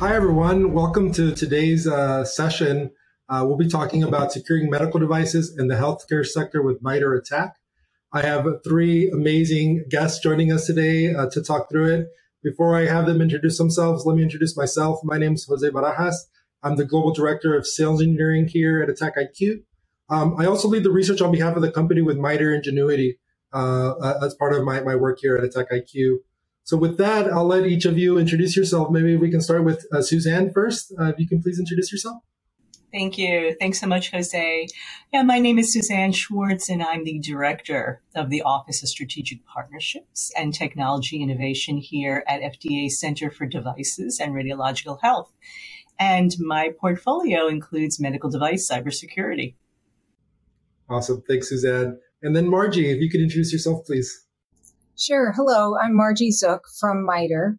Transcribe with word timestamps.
Hi, 0.00 0.16
everyone. 0.16 0.72
Welcome 0.72 1.12
to 1.12 1.34
today's 1.34 1.86
uh, 1.86 2.24
session. 2.24 2.90
Uh, 3.28 3.44
we'll 3.46 3.58
be 3.58 3.68
talking 3.68 4.02
about 4.02 4.32
securing 4.32 4.70
medical 4.70 4.98
devices 4.98 5.54
in 5.58 5.68
the 5.68 5.74
healthcare 5.74 6.26
sector 6.26 6.62
with 6.62 6.82
MITRE 6.82 7.16
ATT&CK. 7.16 7.52
I 8.10 8.22
have 8.22 8.46
three 8.64 9.10
amazing 9.10 9.84
guests 9.90 10.18
joining 10.18 10.52
us 10.52 10.64
today 10.66 11.14
uh, 11.14 11.28
to 11.32 11.42
talk 11.42 11.68
through 11.68 11.94
it. 11.94 12.08
Before 12.42 12.74
I 12.74 12.86
have 12.86 13.04
them 13.04 13.20
introduce 13.20 13.58
themselves, 13.58 14.06
let 14.06 14.16
me 14.16 14.22
introduce 14.22 14.56
myself. 14.56 15.00
My 15.04 15.18
name 15.18 15.34
is 15.34 15.44
Jose 15.46 15.68
Barajas. 15.68 16.14
I'm 16.62 16.76
the 16.76 16.86
Global 16.86 17.12
Director 17.12 17.54
of 17.54 17.66
Sales 17.66 18.00
Engineering 18.00 18.48
here 18.48 18.82
at 18.82 18.88
AttackIQ. 18.88 19.62
Um, 20.08 20.34
I 20.38 20.46
also 20.46 20.66
lead 20.66 20.82
the 20.82 20.90
research 20.90 21.20
on 21.20 21.32
behalf 21.32 21.54
of 21.54 21.60
the 21.60 21.70
company 21.70 22.00
with 22.00 22.16
MITRE 22.16 22.54
Ingenuity 22.54 23.18
uh, 23.52 23.90
uh, 23.90 24.20
as 24.22 24.34
part 24.34 24.54
of 24.54 24.64
my, 24.64 24.80
my 24.80 24.96
work 24.96 25.18
here 25.20 25.36
at 25.36 25.44
AttackIQ. 25.44 26.16
So 26.64 26.78
with 26.78 26.96
that, 26.96 27.30
I'll 27.30 27.44
let 27.46 27.66
each 27.66 27.84
of 27.84 27.98
you 27.98 28.16
introduce 28.16 28.56
yourself. 28.56 28.90
Maybe 28.90 29.16
we 29.16 29.30
can 29.30 29.42
start 29.42 29.62
with 29.64 29.84
uh, 29.92 30.00
Suzanne 30.00 30.50
first. 30.50 30.94
Uh, 30.98 31.08
if 31.08 31.18
you 31.18 31.28
can 31.28 31.42
please 31.42 31.58
introduce 31.58 31.92
yourself. 31.92 32.22
Thank 32.92 33.18
you. 33.18 33.54
Thanks 33.60 33.80
so 33.80 33.86
much, 33.86 34.10
Jose. 34.10 34.66
Yeah, 35.12 35.22
my 35.22 35.38
name 35.38 35.58
is 35.58 35.72
Suzanne 35.72 36.10
Schwartz, 36.12 36.68
and 36.68 36.82
I'm 36.82 37.04
the 37.04 37.20
director 37.20 38.02
of 38.16 38.30
the 38.30 38.42
Office 38.42 38.82
of 38.82 38.88
Strategic 38.88 39.46
Partnerships 39.46 40.32
and 40.36 40.52
Technology 40.52 41.22
Innovation 41.22 41.76
here 41.76 42.24
at 42.26 42.40
FDA 42.40 42.90
Center 42.90 43.30
for 43.30 43.46
Devices 43.46 44.18
and 44.18 44.34
Radiological 44.34 45.00
Health. 45.00 45.32
And 46.00 46.32
my 46.40 46.72
portfolio 46.80 47.46
includes 47.46 48.00
medical 48.00 48.28
device 48.28 48.68
cybersecurity. 48.68 49.54
Awesome. 50.88 51.22
Thanks, 51.28 51.48
Suzanne. 51.48 51.98
And 52.22 52.34
then 52.34 52.48
Margie, 52.48 52.90
if 52.90 53.00
you 53.00 53.08
could 53.08 53.20
introduce 53.20 53.52
yourself, 53.52 53.86
please. 53.86 54.26
Sure. 54.98 55.32
Hello, 55.32 55.76
I'm 55.78 55.94
Margie 55.94 56.30
Zuk 56.32 56.60
from 56.80 57.04
MITRE. 57.04 57.58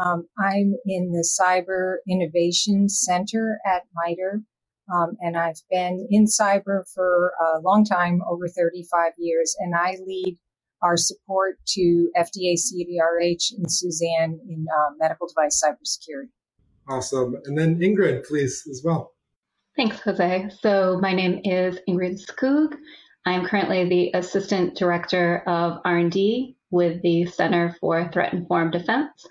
Um, 0.00 0.28
I'm 0.38 0.74
in 0.86 1.10
the 1.10 1.26
Cyber 1.26 1.96
Innovation 2.08 2.88
Center 2.88 3.58
at 3.66 3.82
MITRE, 3.94 4.42
um, 4.92 5.16
and 5.20 5.36
I've 5.36 5.60
been 5.70 6.06
in 6.10 6.24
cyber 6.26 6.82
for 6.94 7.32
a 7.54 7.60
long 7.60 7.84
time, 7.84 8.22
over 8.28 8.48
35 8.48 9.12
years, 9.18 9.54
and 9.58 9.74
I 9.74 9.96
lead 10.06 10.38
our 10.82 10.96
support 10.96 11.58
to 11.66 12.10
FDA 12.16 12.54
CDRH 12.54 13.52
and 13.56 13.70
Suzanne 13.70 14.40
in 14.48 14.66
uh, 14.72 14.94
medical 14.98 15.26
device 15.28 15.62
cybersecurity. 15.64 16.30
Awesome. 16.88 17.36
And 17.44 17.58
then 17.58 17.78
Ingrid, 17.80 18.26
please, 18.26 18.66
as 18.70 18.82
well. 18.84 19.12
Thanks, 19.76 20.00
Jose. 20.00 20.50
So 20.60 20.98
my 21.00 21.12
name 21.12 21.40
is 21.44 21.78
Ingrid 21.88 22.20
Skoog. 22.24 22.74
I'm 23.26 23.44
currently 23.44 23.88
the 23.88 24.18
Assistant 24.18 24.76
Director 24.76 25.42
of 25.46 25.80
R&D 25.84 26.56
with 26.70 27.02
the 27.02 27.26
Center 27.26 27.76
for 27.80 28.10
Threat 28.10 28.32
Informed 28.32 28.72
Defense. 28.72 29.26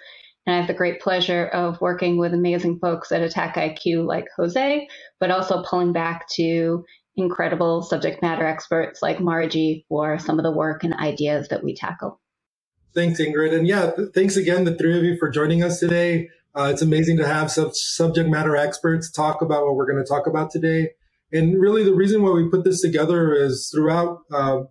And 0.47 0.55
I 0.55 0.59
have 0.59 0.67
the 0.67 0.73
great 0.73 1.01
pleasure 1.01 1.45
of 1.47 1.81
working 1.81 2.17
with 2.17 2.33
amazing 2.33 2.79
folks 2.79 3.11
at 3.11 3.21
AttackIQ 3.21 4.05
like 4.05 4.27
Jose, 4.37 4.87
but 5.19 5.29
also 5.29 5.61
pulling 5.61 5.91
back 5.91 6.27
to 6.35 6.85
incredible 7.17 7.81
subject 7.81 8.21
matter 8.21 8.45
experts 8.45 9.01
like 9.01 9.19
Margie 9.19 9.85
for 9.89 10.17
some 10.17 10.39
of 10.39 10.43
the 10.43 10.51
work 10.51 10.85
and 10.85 10.93
ideas 10.93 11.49
that 11.49 11.65
we 11.65 11.75
tackle. 11.75 12.21
Thanks, 12.95 13.19
Ingrid. 13.19 13.53
And 13.53 13.67
yeah, 13.67 13.91
th- 13.91 14.09
thanks 14.15 14.37
again, 14.37 14.63
the 14.63 14.75
three 14.75 14.97
of 14.97 15.03
you, 15.03 15.17
for 15.17 15.29
joining 15.29 15.63
us 15.63 15.81
today. 15.81 16.29
Uh, 16.55 16.69
it's 16.71 16.81
amazing 16.81 17.17
to 17.17 17.27
have 17.27 17.51
such 17.51 17.75
subject 17.75 18.29
matter 18.29 18.55
experts 18.55 19.11
talk 19.11 19.41
about 19.41 19.65
what 19.65 19.75
we're 19.75 19.85
going 19.85 20.03
to 20.03 20.09
talk 20.09 20.27
about 20.27 20.49
today. 20.49 20.91
And 21.31 21.59
really, 21.59 21.83
the 21.83 21.93
reason 21.93 22.23
why 22.23 22.31
we 22.31 22.49
put 22.49 22.63
this 22.63 22.81
together 22.81 23.33
is 23.33 23.69
throughout 23.73 24.21
uh, 24.31 24.61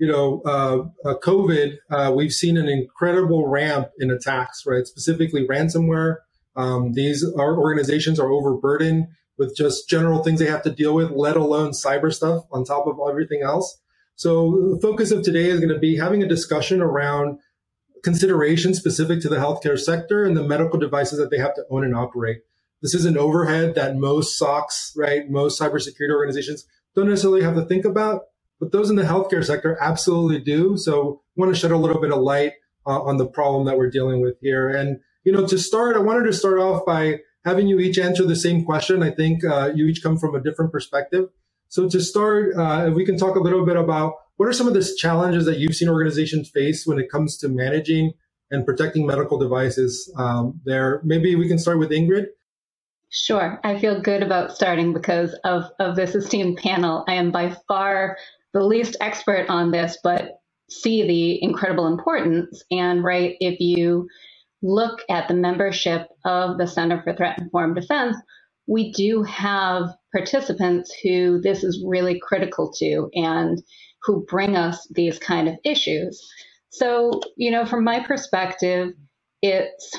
you 0.00 0.06
know, 0.06 0.40
uh, 0.46 1.08
uh, 1.08 1.14
COVID, 1.22 1.76
uh, 1.90 2.10
we've 2.16 2.32
seen 2.32 2.56
an 2.56 2.68
incredible 2.68 3.46
ramp 3.46 3.88
in 3.98 4.10
attacks, 4.10 4.64
right? 4.66 4.86
Specifically 4.86 5.46
ransomware. 5.46 6.16
Um, 6.56 6.94
these 6.94 7.22
our 7.38 7.58
organizations 7.58 8.18
are 8.18 8.30
overburdened 8.30 9.08
with 9.36 9.54
just 9.54 9.90
general 9.90 10.24
things 10.24 10.40
they 10.40 10.46
have 10.46 10.62
to 10.62 10.70
deal 10.70 10.94
with, 10.94 11.10
let 11.10 11.36
alone 11.36 11.72
cyber 11.72 12.12
stuff 12.12 12.44
on 12.50 12.64
top 12.64 12.86
of 12.86 12.96
everything 13.10 13.42
else. 13.42 13.78
So 14.16 14.72
the 14.74 14.80
focus 14.80 15.10
of 15.10 15.22
today 15.22 15.50
is 15.50 15.60
going 15.60 15.72
to 15.72 15.78
be 15.78 15.98
having 15.98 16.22
a 16.22 16.28
discussion 16.28 16.80
around 16.80 17.38
considerations 18.02 18.78
specific 18.78 19.20
to 19.20 19.28
the 19.28 19.36
healthcare 19.36 19.78
sector 19.78 20.24
and 20.24 20.34
the 20.34 20.42
medical 20.42 20.78
devices 20.78 21.18
that 21.18 21.30
they 21.30 21.38
have 21.38 21.54
to 21.56 21.64
own 21.70 21.84
and 21.84 21.94
operate. 21.94 22.38
This 22.80 22.94
is 22.94 23.04
an 23.04 23.18
overhead 23.18 23.74
that 23.74 23.96
most 23.96 24.40
SOCs, 24.40 24.92
right, 24.96 25.28
most 25.28 25.60
cybersecurity 25.60 26.14
organizations 26.14 26.64
don't 26.96 27.08
necessarily 27.08 27.42
have 27.42 27.54
to 27.56 27.66
think 27.66 27.84
about 27.84 28.22
but 28.60 28.70
those 28.72 28.90
in 28.90 28.96
the 28.96 29.02
healthcare 29.02 29.44
sector 29.44 29.76
absolutely 29.80 30.38
do. 30.38 30.76
So 30.76 31.22
I 31.36 31.40
want 31.40 31.54
to 31.54 31.58
shed 31.58 31.72
a 31.72 31.76
little 31.76 32.00
bit 32.00 32.12
of 32.12 32.20
light 32.20 32.52
uh, 32.86 33.02
on 33.02 33.16
the 33.16 33.26
problem 33.26 33.64
that 33.66 33.78
we're 33.78 33.90
dealing 33.90 34.20
with 34.20 34.36
here. 34.40 34.68
And, 34.68 35.00
you 35.24 35.32
know, 35.32 35.46
to 35.46 35.58
start, 35.58 35.96
I 35.96 36.00
wanted 36.00 36.24
to 36.26 36.32
start 36.32 36.58
off 36.58 36.84
by 36.86 37.20
having 37.44 37.66
you 37.66 37.80
each 37.80 37.98
answer 37.98 38.24
the 38.24 38.36
same 38.36 38.64
question. 38.64 39.02
I 39.02 39.10
think 39.10 39.44
uh, 39.44 39.72
you 39.74 39.86
each 39.86 40.02
come 40.02 40.18
from 40.18 40.34
a 40.34 40.42
different 40.42 40.72
perspective. 40.72 41.30
So 41.68 41.88
to 41.88 42.00
start, 42.00 42.54
uh, 42.56 42.90
we 42.94 43.06
can 43.06 43.16
talk 43.16 43.36
a 43.36 43.40
little 43.40 43.64
bit 43.64 43.76
about 43.76 44.14
what 44.36 44.48
are 44.48 44.52
some 44.52 44.68
of 44.68 44.74
the 44.74 44.94
challenges 44.98 45.46
that 45.46 45.58
you've 45.58 45.74
seen 45.74 45.88
organizations 45.88 46.50
face 46.50 46.86
when 46.86 46.98
it 46.98 47.10
comes 47.10 47.36
to 47.38 47.48
managing 47.48 48.12
and 48.50 48.66
protecting 48.66 49.06
medical 49.06 49.38
devices 49.38 50.12
um, 50.16 50.60
there. 50.64 51.00
Maybe 51.04 51.36
we 51.36 51.48
can 51.48 51.58
start 51.58 51.78
with 51.78 51.90
Ingrid. 51.90 52.26
Sure. 53.10 53.60
I 53.64 53.78
feel 53.78 54.00
good 54.00 54.22
about 54.22 54.52
starting 54.52 54.92
because 54.92 55.34
of, 55.44 55.64
of 55.78 55.96
this 55.96 56.14
esteemed 56.14 56.58
panel. 56.58 57.04
I 57.08 57.14
am 57.14 57.30
by 57.30 57.56
far 57.68 58.16
the 58.52 58.64
least 58.64 58.96
expert 59.00 59.46
on 59.48 59.70
this, 59.70 59.98
but 60.02 60.40
see 60.68 61.06
the 61.06 61.42
incredible 61.42 61.86
importance. 61.86 62.62
And 62.70 63.04
right, 63.04 63.36
if 63.40 63.60
you 63.60 64.08
look 64.62 65.00
at 65.08 65.28
the 65.28 65.34
membership 65.34 66.08
of 66.24 66.58
the 66.58 66.66
Center 66.66 67.02
for 67.02 67.14
Threat 67.14 67.38
Informed 67.40 67.76
Defense, 67.76 68.16
we 68.66 68.92
do 68.92 69.22
have 69.24 69.90
participants 70.14 70.94
who 71.02 71.40
this 71.40 71.64
is 71.64 71.82
really 71.86 72.20
critical 72.20 72.72
to 72.78 73.10
and 73.14 73.62
who 74.02 74.24
bring 74.26 74.56
us 74.56 74.86
these 74.92 75.18
kind 75.18 75.48
of 75.48 75.56
issues. 75.64 76.28
So, 76.70 77.20
you 77.36 77.50
know, 77.50 77.66
from 77.66 77.84
my 77.84 78.00
perspective, 78.00 78.92
it's 79.42 79.98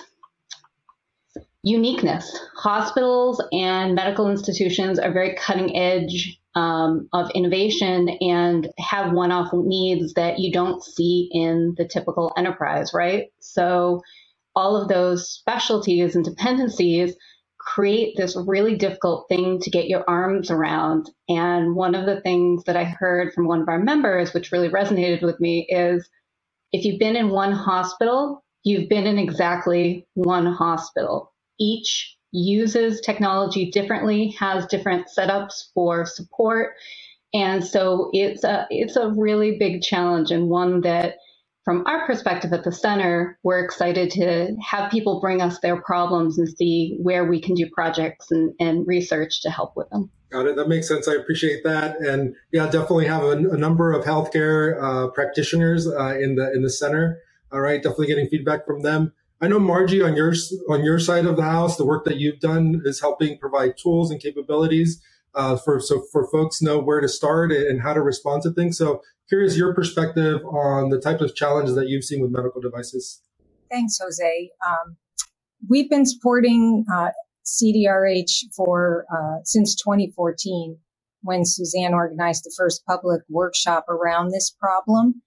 uniqueness. 1.63 2.39
Hospitals 2.55 3.43
and 3.51 3.93
medical 3.93 4.29
institutions 4.29 4.99
are 4.99 5.11
very 5.11 5.35
cutting 5.35 5.75
edge 5.75 6.40
um, 6.55 7.07
of 7.13 7.29
innovation 7.31 8.09
and 8.21 8.69
have 8.77 9.13
one 9.13 9.31
off 9.31 9.51
needs 9.53 10.13
that 10.15 10.39
you 10.39 10.51
don't 10.51 10.83
see 10.83 11.29
in 11.31 11.75
the 11.77 11.87
typical 11.87 12.33
enterprise, 12.37 12.91
right? 12.93 13.27
So, 13.39 14.01
all 14.53 14.75
of 14.75 14.89
those 14.89 15.29
specialties 15.29 16.15
and 16.15 16.25
dependencies 16.25 17.15
create 17.57 18.17
this 18.17 18.35
really 18.35 18.75
difficult 18.75 19.27
thing 19.29 19.59
to 19.61 19.69
get 19.69 19.87
your 19.87 20.03
arms 20.09 20.51
around. 20.51 21.09
And 21.29 21.75
one 21.75 21.95
of 21.95 22.05
the 22.05 22.19
things 22.21 22.63
that 22.65 22.75
I 22.75 22.83
heard 22.83 23.33
from 23.33 23.47
one 23.47 23.61
of 23.61 23.69
our 23.69 23.79
members, 23.79 24.33
which 24.33 24.51
really 24.51 24.67
resonated 24.67 25.21
with 25.21 25.39
me, 25.39 25.67
is 25.69 26.09
if 26.73 26.85
you've 26.85 26.99
been 26.99 27.15
in 27.15 27.29
one 27.29 27.51
hospital, 27.51 28.43
you've 28.63 28.89
been 28.89 29.07
in 29.07 29.17
exactly 29.19 30.07
one 30.15 30.45
hospital. 30.45 31.33
Each 31.59 32.17
uses 32.31 33.01
technology 33.01 33.71
differently, 33.71 34.35
has 34.39 34.65
different 34.67 35.07
setups 35.15 35.71
for 35.73 36.05
support. 36.05 36.75
And 37.33 37.65
so 37.65 38.09
it's 38.13 38.43
a, 38.43 38.67
it's 38.69 38.95
a 38.95 39.09
really 39.09 39.57
big 39.57 39.81
challenge 39.81 40.31
and 40.31 40.49
one 40.49 40.81
that 40.81 41.15
from 41.63 41.85
our 41.85 42.05
perspective 42.07 42.51
at 42.53 42.63
the 42.63 42.71
center, 42.71 43.37
we're 43.43 43.63
excited 43.63 44.09
to 44.11 44.55
have 44.67 44.91
people 44.91 45.21
bring 45.21 45.41
us 45.41 45.59
their 45.59 45.79
problems 45.81 46.39
and 46.39 46.49
see 46.49 46.97
where 47.01 47.25
we 47.25 47.39
can 47.39 47.53
do 47.53 47.69
projects 47.69 48.31
and, 48.31 48.53
and 48.59 48.87
research 48.87 49.41
to 49.43 49.49
help 49.49 49.73
with 49.75 49.87
them. 49.89 50.09
Got 50.31 50.47
it. 50.47 50.55
That 50.55 50.69
makes 50.69 50.87
sense. 50.87 51.07
I 51.07 51.13
appreciate 51.13 51.63
that. 51.63 51.97
And 51.97 52.35
yeah, 52.51 52.65
definitely 52.65 53.05
have 53.07 53.23
a, 53.23 53.31
a 53.31 53.57
number 53.57 53.91
of 53.91 54.05
healthcare 54.05 54.81
uh, 54.81 55.07
practitioners 55.09 55.87
uh, 55.87 56.17
in 56.19 56.35
the 56.35 56.51
in 56.53 56.63
the 56.63 56.69
center. 56.69 57.19
All 57.51 57.59
right, 57.59 57.83
definitely 57.83 58.07
getting 58.07 58.27
feedback 58.27 58.65
from 58.65 58.81
them. 58.81 59.13
I 59.41 59.47
know 59.47 59.59
Margie 59.59 60.03
on 60.03 60.15
your 60.15 60.33
on 60.69 60.83
your 60.83 60.99
side 60.99 61.25
of 61.25 61.35
the 61.35 61.43
house, 61.43 61.75
the 61.75 61.85
work 61.85 62.05
that 62.05 62.17
you've 62.17 62.39
done 62.39 62.81
is 62.85 63.01
helping 63.01 63.39
provide 63.39 63.73
tools 63.75 64.11
and 64.11 64.21
capabilities 64.21 65.01
uh, 65.33 65.57
for 65.57 65.79
so 65.79 66.03
for 66.11 66.29
folks 66.29 66.61
know 66.61 66.77
where 66.79 67.01
to 67.01 67.09
start 67.09 67.51
and 67.51 67.81
how 67.81 67.93
to 67.93 68.01
respond 68.01 68.43
to 68.43 68.51
things. 68.51 68.77
So 68.77 69.01
curious 69.29 69.57
your 69.57 69.73
perspective 69.73 70.41
on 70.45 70.89
the 70.89 70.99
type 70.99 71.21
of 71.21 71.33
challenges 71.33 71.73
that 71.75 71.87
you've 71.87 72.03
seen 72.03 72.21
with 72.21 72.31
medical 72.31 72.61
devices. 72.61 73.21
Thanks, 73.71 73.97
Jose. 73.99 74.51
Um, 74.67 74.97
we've 75.67 75.89
been 75.89 76.05
supporting 76.05 76.85
uh, 76.93 77.09
CDRH 77.45 78.53
for 78.55 79.05
uh, 79.11 79.39
since 79.43 79.73
2014 79.75 80.77
when 81.23 81.45
Suzanne 81.45 81.93
organized 81.93 82.43
the 82.43 82.53
first 82.55 82.85
public 82.85 83.21
workshop 83.29 83.85
around 83.89 84.29
this 84.29 84.51
problem 84.51 85.21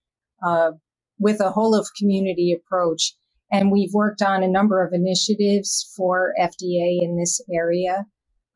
uh, 0.44 0.72
with 1.18 1.40
a 1.40 1.50
whole 1.50 1.74
of 1.74 1.88
community 1.98 2.52
approach. 2.52 3.14
And 3.52 3.70
we've 3.70 3.92
worked 3.92 4.22
on 4.22 4.42
a 4.42 4.48
number 4.48 4.84
of 4.84 4.92
initiatives 4.92 5.92
for 5.96 6.34
FDA 6.40 7.02
in 7.02 7.16
this 7.18 7.40
area 7.52 8.06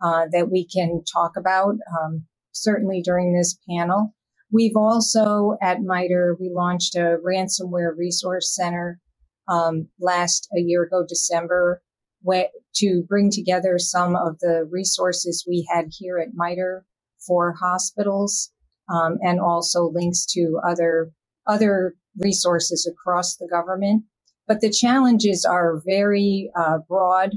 uh, 0.02 0.26
that 0.32 0.50
we 0.50 0.67
can 0.67 1.02
talk 1.12 1.32
about, 1.37 1.75
um, 2.00 2.26
certainly 2.52 3.02
during 3.02 3.35
this 3.35 3.58
panel. 3.69 4.14
We've 4.50 4.76
also 4.76 5.56
at 5.61 5.82
MITRE, 5.82 6.37
we 6.40 6.50
launched 6.50 6.94
a 6.94 7.19
ransomware 7.25 7.96
resource 7.96 8.55
center 8.55 8.99
um, 9.46 9.88
last 10.00 10.49
a 10.56 10.61
year 10.61 10.85
ago, 10.85 11.05
December, 11.06 11.82
to 12.75 13.02
bring 13.08 13.31
together 13.31 13.79
some 13.79 14.17
of 14.17 14.38
the 14.40 14.67
resources 14.70 15.44
we 15.46 15.67
had 15.70 15.87
here 15.90 16.19
at 16.19 16.35
MITRE 16.35 16.85
for 17.26 17.52
hospitals, 17.52 18.50
um, 18.88 19.19
and 19.23 19.40
also 19.40 19.90
links 19.90 20.25
to 20.26 20.61
other 20.67 21.11
other 21.46 21.94
resources 22.19 22.87
across 22.90 23.37
the 23.37 23.49
government. 23.49 24.05
But 24.49 24.61
the 24.62 24.71
challenges 24.71 25.45
are 25.45 25.83
very 25.87 26.50
uh, 26.59 26.79
broad. 26.89 27.33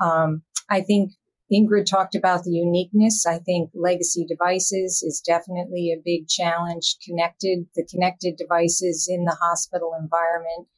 Um, 0.00 0.42
I 0.68 0.82
think 0.82 1.12
Ingrid 1.52 1.86
talked 1.86 2.14
about 2.14 2.44
the 2.44 2.52
uniqueness. 2.52 3.26
I 3.26 3.38
think 3.38 3.70
legacy 3.74 4.24
devices 4.24 5.02
is 5.02 5.22
definitely 5.26 5.90
a 5.92 6.02
big 6.04 6.28
challenge. 6.28 6.96
Connected, 7.04 7.66
the 7.74 7.86
connected 7.90 8.36
devices 8.36 9.08
in 9.10 9.24
the 9.24 9.36
hospital 9.40 9.92
environment, 10.00 10.68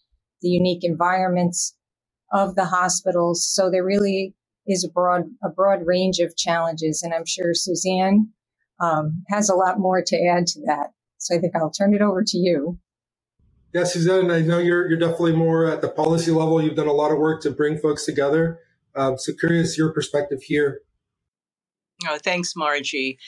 the 0.41 0.49
unique 0.49 0.85
environments 0.85 1.77
of 2.33 2.55
the 2.55 2.65
hospitals. 2.65 3.47
So 3.47 3.71
there 3.71 3.85
really 3.85 4.35
is 4.67 4.85
a 4.85 4.91
broad, 4.91 5.25
a 5.45 5.51
broad 5.51 5.81
range 5.85 6.21
of 6.21 6.37
challenges. 6.37 7.03
And 7.03 7.13
I'm 7.13 7.27
sure 7.27 7.53
Suzanne 7.55 8.31
um, 8.81 9.25
has 9.29 9.51
a 9.51 9.55
lot 9.55 9.79
more 9.79 10.03
to 10.07 10.27
add 10.27 10.47
to 10.49 10.61
that. 10.67 10.93
So 11.19 11.37
I 11.37 11.39
think 11.39 11.55
I'll 11.55 11.71
turn 11.71 11.95
it 11.95 12.03
over 12.03 12.25
to 12.27 12.39
you. 12.39 12.79
Yeah, 13.73 13.85
Suzanne, 13.85 14.31
I 14.31 14.43
know 14.43 14.59
you're, 14.59 14.89
you're 14.89 14.99
definitely 14.99 15.35
more 15.35 15.67
at 15.67 15.81
the 15.81 15.89
policy 15.89 16.31
level. 16.31 16.61
You've 16.61 16.77
done 16.77 16.89
a 16.89 16.93
lot 16.93 17.11
of 17.11 17.19
work 17.19 17.41
to 17.43 17.51
bring 17.51 17.79
folks 17.79 18.05
together. 18.05 18.59
Um, 18.95 19.17
so 19.17 19.33
curious 19.33 19.79
your 19.79 19.93
perspective 19.93 20.43
here. 20.43 20.83
Oh, 22.07 22.19
thanks, 22.23 22.55
Margie. 22.55 23.19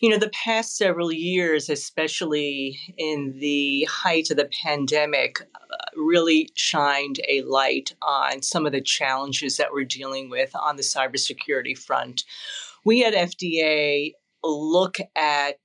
You 0.00 0.10
know, 0.10 0.18
the 0.18 0.30
past 0.30 0.76
several 0.76 1.12
years, 1.12 1.68
especially 1.68 2.78
in 2.96 3.36
the 3.38 3.84
height 3.90 4.30
of 4.30 4.36
the 4.36 4.48
pandemic, 4.64 5.40
uh, 5.40 5.76
really 5.96 6.48
shined 6.54 7.20
a 7.28 7.42
light 7.42 7.94
on 8.02 8.42
some 8.42 8.66
of 8.66 8.72
the 8.72 8.80
challenges 8.80 9.56
that 9.56 9.72
we're 9.72 9.84
dealing 9.84 10.30
with 10.30 10.50
on 10.54 10.76
the 10.76 10.82
cybersecurity 10.82 11.76
front. 11.76 12.24
We 12.84 13.04
at 13.04 13.14
FDA 13.14 14.12
look 14.42 14.96
at 15.16 15.58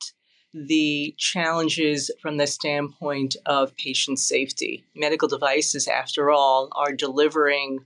the 0.54 1.16
challenges 1.18 2.12
from 2.22 2.38
the 2.38 2.48
standpoint 2.48 3.36
of 3.46 3.76
patient 3.76 4.20
safety. 4.20 4.86
Medical 4.96 5.28
devices, 5.28 5.88
after 5.88 6.30
all, 6.30 6.70
are 6.76 6.94
delivering 6.94 7.80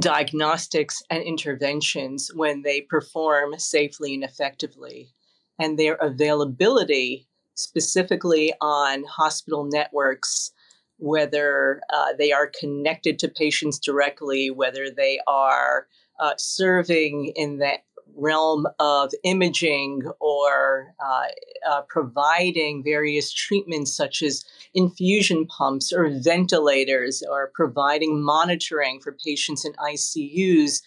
diagnostics 0.00 1.02
and 1.10 1.22
interventions 1.22 2.30
when 2.34 2.62
they 2.62 2.80
perform 2.80 3.58
safely 3.58 4.14
and 4.14 4.24
effectively 4.24 5.10
and 5.58 5.78
their 5.78 5.94
availability 5.94 7.28
specifically 7.54 8.52
on 8.60 9.04
hospital 9.04 9.68
networks, 9.70 10.52
whether 10.98 11.80
uh, 11.92 12.12
they 12.18 12.32
are 12.32 12.50
connected 12.58 13.18
to 13.18 13.28
patients 13.28 13.78
directly, 13.78 14.50
whether 14.50 14.90
they 14.90 15.20
are 15.26 15.86
uh, 16.20 16.32
serving 16.38 17.32
in 17.36 17.58
the 17.58 17.74
realm 18.16 18.66
of 18.78 19.10
imaging 19.24 20.02
or 20.20 20.94
uh, 21.04 21.24
uh 21.70 21.82
providing 21.88 22.82
various 22.82 23.32
treatments 23.32 23.94
such 23.94 24.22
as 24.22 24.44
infusion 24.74 25.46
pumps 25.46 25.92
or 25.92 26.10
ventilators 26.20 27.22
or 27.22 27.50
providing 27.54 28.22
monitoring 28.22 29.00
for 29.00 29.16
patients 29.24 29.64
in 29.64 29.72
ICUs 29.74 30.82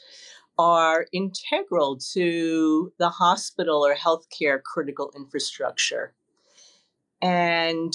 are 0.58 1.08
integral 1.12 1.98
to 1.98 2.92
the 2.98 3.10
hospital 3.10 3.86
or 3.86 3.96
healthcare 3.96 4.62
critical 4.62 5.12
infrastructure. 5.16 6.14
And 7.22 7.94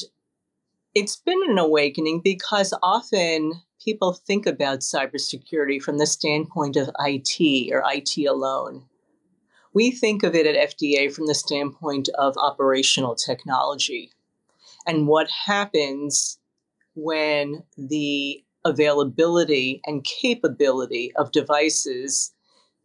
it's 0.95 1.17
been 1.17 1.41
an 1.49 1.59
awakening 1.59 2.21
because 2.23 2.75
often 2.83 3.63
people 3.83 4.13
think 4.13 4.47
about 4.47 4.81
cybersecurity 4.81 5.81
from 5.81 5.99
the 5.99 6.07
standpoint 6.07 6.77
of 6.77 6.91
IT 6.99 7.73
or 7.73 7.83
IT 7.87 8.27
alone. 8.27 8.85
We 9.73 9.91
think 9.93 10.23
of 10.23 10.35
it 10.35 10.47
at 10.47 10.77
FDA 10.77 11.13
from 11.15 11.27
the 11.27 11.35
standpoint 11.35 12.09
of 12.19 12.37
operational 12.37 13.15
technology 13.15 14.11
and 14.87 15.07
what 15.07 15.29
happens 15.47 16.39
when 16.95 17.63
the 17.77 18.43
availability 18.65 19.81
and 19.87 20.05
capability 20.05 21.13
of 21.17 21.33
devices 21.33 22.33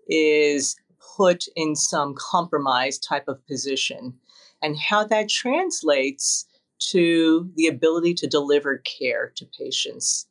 is 0.07 0.75
put 1.17 1.45
in 1.55 1.75
some 1.75 2.13
compromised 2.17 3.03
type 3.07 3.27
of 3.27 3.45
position 3.47 4.13
and 4.61 4.77
how 4.77 5.03
that 5.05 5.29
translates 5.29 6.45
to 6.79 7.49
the 7.55 7.67
ability 7.67 8.13
to 8.13 8.27
deliver 8.27 8.77
care 8.99 9.31
to 9.35 9.45
patients. 9.59 10.27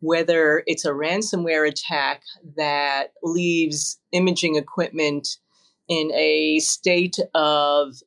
Whether 0.00 0.62
it's 0.66 0.84
a 0.84 0.90
ransomware 0.90 1.68
attack 1.68 2.22
that 2.56 3.12
leaves 3.22 3.98
imaging 4.12 4.56
equipment 4.56 5.38
in 5.88 6.10
a 6.12 6.58
state 6.60 7.18
of 7.34 8.02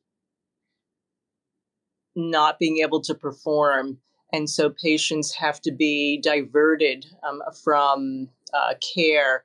not 2.16 2.58
being 2.58 2.78
able 2.78 3.00
to 3.02 3.14
perform. 3.14 3.98
And 4.32 4.50
so 4.50 4.70
patients 4.70 5.34
have 5.34 5.60
to 5.62 5.72
be 5.72 6.20
diverted 6.20 7.06
um, 7.26 7.40
from 7.62 8.28
uh, 8.52 8.74
care 8.94 9.44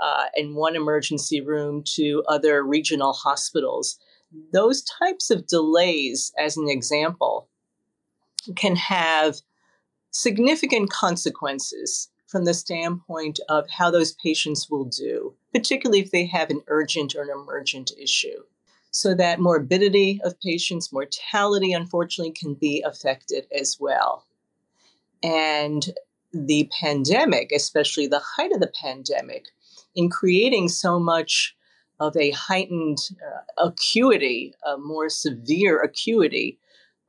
uh, 0.00 0.24
in 0.36 0.54
one 0.54 0.74
emergency 0.74 1.40
room 1.40 1.82
to 1.94 2.24
other 2.28 2.62
regional 2.64 3.12
hospitals. 3.12 3.98
Those 4.52 4.82
types 4.82 5.30
of 5.30 5.46
delays, 5.46 6.32
as 6.38 6.56
an 6.56 6.68
example, 6.68 7.48
can 8.56 8.74
have 8.76 9.36
significant 10.10 10.90
consequences 10.90 12.08
from 12.26 12.44
the 12.44 12.54
standpoint 12.54 13.38
of 13.48 13.68
how 13.70 13.90
those 13.90 14.12
patients 14.12 14.70
will 14.70 14.84
do, 14.84 15.34
particularly 15.52 16.00
if 16.00 16.10
they 16.10 16.26
have 16.26 16.50
an 16.50 16.62
urgent 16.68 17.14
or 17.14 17.22
an 17.22 17.30
emergent 17.30 17.92
issue. 17.98 18.42
So 18.90 19.14
that 19.14 19.40
morbidity 19.40 20.20
of 20.22 20.40
patients, 20.40 20.92
mortality, 20.92 21.72
unfortunately, 21.72 22.32
can 22.32 22.54
be 22.54 22.82
affected 22.82 23.46
as 23.52 23.78
well. 23.80 24.24
And 25.22 25.84
the 26.32 26.70
pandemic, 26.80 27.50
especially 27.52 28.06
the 28.06 28.22
height 28.36 28.52
of 28.52 28.60
the 28.60 28.72
pandemic, 28.80 29.46
in 29.94 30.10
creating 30.10 30.68
so 30.68 30.98
much 30.98 31.56
of 32.00 32.16
a 32.16 32.30
heightened 32.30 32.98
uh, 33.20 33.66
acuity, 33.66 34.54
a 34.66 34.76
more 34.76 35.08
severe 35.08 35.80
acuity 35.80 36.58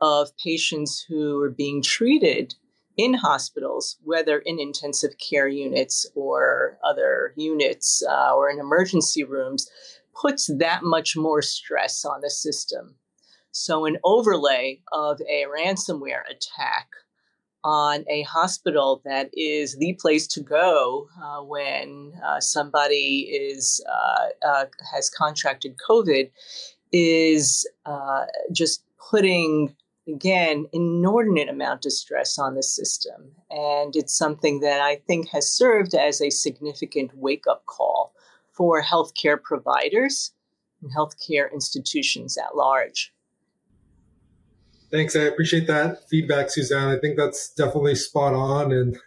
of 0.01 0.35
patients 0.37 1.05
who 1.07 1.41
are 1.41 1.49
being 1.49 1.81
treated 1.81 2.55
in 2.97 3.13
hospitals, 3.13 3.97
whether 4.03 4.39
in 4.39 4.59
intensive 4.59 5.17
care 5.17 5.47
units 5.47 6.05
or 6.15 6.77
other 6.83 7.33
units 7.35 8.03
uh, 8.07 8.33
or 8.33 8.49
in 8.49 8.59
emergency 8.59 9.23
rooms, 9.23 9.69
puts 10.19 10.49
that 10.57 10.81
much 10.83 11.17
more 11.17 11.41
stress 11.41 12.05
on 12.05 12.21
the 12.21 12.29
system. 12.29 12.95
So, 13.51 13.85
an 13.85 13.97
overlay 14.03 14.81
of 14.91 15.19
a 15.29 15.45
ransomware 15.45 16.23
attack 16.29 16.87
on 17.63 18.05
a 18.09 18.21
hospital 18.23 19.01
that 19.05 19.29
is 19.33 19.77
the 19.77 19.97
place 19.99 20.27
to 20.27 20.41
go 20.41 21.07
uh, 21.21 21.41
when 21.41 22.13
uh, 22.23 22.39
somebody 22.39 23.21
is 23.21 23.83
uh, 23.91 24.47
uh 24.47 24.65
has 24.93 25.09
contracted 25.09 25.75
COVID 25.89 26.29
is 26.91 27.67
uh, 27.85 28.25
just 28.51 28.83
putting 29.09 29.75
again 30.07 30.65
inordinate 30.71 31.49
amount 31.49 31.85
of 31.85 31.91
stress 31.91 32.37
on 32.37 32.55
the 32.55 32.63
system, 32.63 33.31
and 33.49 33.95
it's 33.95 34.17
something 34.17 34.59
that 34.59 34.81
I 34.81 34.97
think 35.07 35.29
has 35.29 35.51
served 35.51 35.93
as 35.93 36.21
a 36.21 36.29
significant 36.29 37.11
wake 37.15 37.45
up 37.49 37.65
call 37.65 38.13
for 38.51 38.81
healthcare 38.81 39.41
providers 39.41 40.31
and 40.81 40.91
healthcare 40.95 41.51
institutions 41.51 42.37
at 42.37 42.55
large. 42.55 43.13
Thanks. 44.91 45.15
I 45.15 45.21
appreciate 45.21 45.67
that 45.67 46.07
feedback, 46.09 46.49
Suzanne. 46.49 46.87
I 46.87 46.97
think 46.99 47.17
that's 47.17 47.53
definitely 47.53 47.95
spot 47.95 48.33
on 48.33 48.71
and 48.71 48.97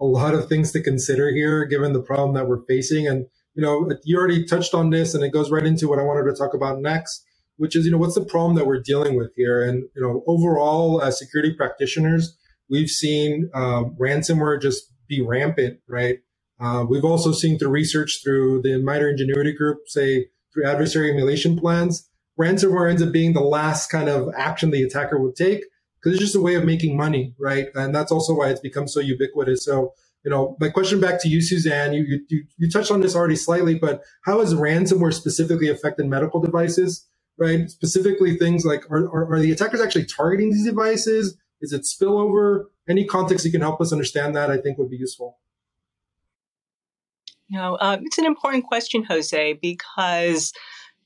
a 0.00 0.04
lot 0.04 0.34
of 0.34 0.48
things 0.48 0.72
to 0.72 0.82
consider 0.82 1.30
here 1.30 1.64
given 1.64 1.92
the 1.92 2.02
problem 2.02 2.34
that 2.34 2.46
we're 2.46 2.64
facing. 2.66 3.06
And, 3.06 3.26
you 3.54 3.62
know, 3.62 3.90
you 4.04 4.18
already 4.18 4.44
touched 4.44 4.74
on 4.74 4.90
this 4.90 5.14
and 5.14 5.24
it 5.24 5.32
goes 5.32 5.50
right 5.50 5.64
into 5.64 5.88
what 5.88 5.98
I 5.98 6.02
wanted 6.02 6.30
to 6.30 6.36
talk 6.36 6.54
about 6.54 6.80
next, 6.80 7.24
which 7.58 7.76
is, 7.76 7.86
you 7.86 7.92
know, 7.92 7.98
what's 7.98 8.16
the 8.16 8.26
problem 8.26 8.56
that 8.56 8.66
we're 8.66 8.80
dealing 8.82 9.16
with 9.16 9.32
here? 9.36 9.62
And, 9.62 9.84
you 9.96 10.02
know, 10.02 10.24
overall, 10.28 11.02
as 11.02 11.18
security 11.20 11.54
practitioners, 11.54 12.36
we've 12.70 12.90
seen 12.90 13.50
um, 13.54 13.96
ransomware 14.00 14.62
just 14.62 14.92
be 15.08 15.22
rampant, 15.22 15.80
right? 15.88 16.20
Uh, 16.60 16.86
we've 16.88 17.06
also 17.06 17.32
seen 17.32 17.58
through 17.58 17.70
research 17.70 18.20
through 18.24 18.62
the 18.62 18.78
MITRE 18.80 19.10
Ingenuity 19.10 19.54
Group, 19.54 19.80
say 19.88 20.28
through 20.54 20.66
adversary 20.66 21.10
emulation 21.12 21.58
plans, 21.58 22.10
ransomware 22.40 22.90
ends 22.90 23.02
up 23.02 23.12
being 23.12 23.34
the 23.34 23.42
last 23.42 23.90
kind 23.90 24.10
of 24.10 24.30
action 24.36 24.72
the 24.72 24.84
attacker 24.84 25.20
will 25.20 25.34
take 25.34 25.64
because 26.02 26.14
it's 26.16 26.24
just 26.24 26.36
a 26.36 26.42
way 26.42 26.56
of 26.56 26.64
making 26.64 26.96
money, 26.96 27.34
right? 27.40 27.68
And 27.76 27.94
that's 27.94 28.12
also 28.12 28.34
why 28.34 28.50
it's 28.50 28.60
become 28.60 28.88
so 28.88 29.00
ubiquitous. 29.00 29.64
So 29.66 29.84
you 30.24 30.30
know, 30.30 30.56
my 30.60 30.68
question 30.68 31.00
back 31.00 31.20
to 31.22 31.28
you, 31.28 31.40
Suzanne, 31.40 31.94
you, 31.94 32.20
you, 32.28 32.44
you 32.58 32.70
touched 32.70 32.90
on 32.90 33.00
this 33.00 33.16
already 33.16 33.36
slightly, 33.36 33.74
but 33.78 34.02
how 34.24 34.40
has 34.40 34.54
ransomware 34.54 35.14
specifically 35.14 35.70
affected 35.70 36.06
medical 36.06 36.40
devices, 36.40 37.06
right? 37.38 37.70
Specifically 37.70 38.36
things 38.36 38.64
like, 38.64 38.84
are, 38.90 39.04
are, 39.08 39.32
are 39.34 39.40
the 39.40 39.52
attackers 39.52 39.80
actually 39.80 40.06
targeting 40.06 40.50
these 40.50 40.66
devices? 40.66 41.36
Is 41.60 41.72
it 41.72 41.82
spillover? 41.82 42.64
Any 42.88 43.04
context 43.04 43.44
you 43.44 43.52
can 43.52 43.60
help 43.60 43.80
us 43.80 43.92
understand 43.92 44.36
that 44.36 44.50
I 44.50 44.58
think 44.58 44.78
would 44.78 44.90
be 44.90 44.96
useful. 44.96 45.38
You 47.48 47.58
know, 47.58 47.76
uh, 47.76 47.98
it's 48.02 48.18
an 48.18 48.26
important 48.26 48.64
question, 48.64 49.04
Jose, 49.04 49.54
because 49.54 50.52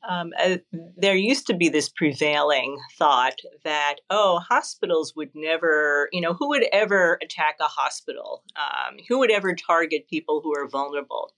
um, 0.09 0.33
uh, 0.43 0.57
there 0.97 1.15
used 1.15 1.47
to 1.47 1.55
be 1.55 1.69
this 1.69 1.89
prevailing 1.89 2.77
thought 2.99 3.39
that, 3.63 3.97
oh, 4.11 4.41
hospitals 4.41 5.15
would 5.15 5.31
never, 5.35 6.09
you 6.13 6.21
know, 6.21 6.35
who 6.35 6.49
would 6.49 6.65
ever 6.73 7.19
attack 7.23 7.57
a 7.61 7.69
hospital? 7.69 8.43
Um, 8.57 8.97
who 9.09 9.19
would 9.21 9.31
ever 9.31 9.55
target 9.55 10.09
people 10.09 10.41
who 10.43 10.53
are 10.59 10.69
vulnerable? 10.69 11.33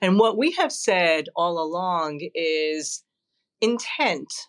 And 0.00 0.18
what 0.18 0.38
we 0.38 0.52
have 0.52 0.72
said 0.72 1.28
all 1.36 1.62
along 1.62 2.20
is 2.34 3.04
intent 3.62 4.48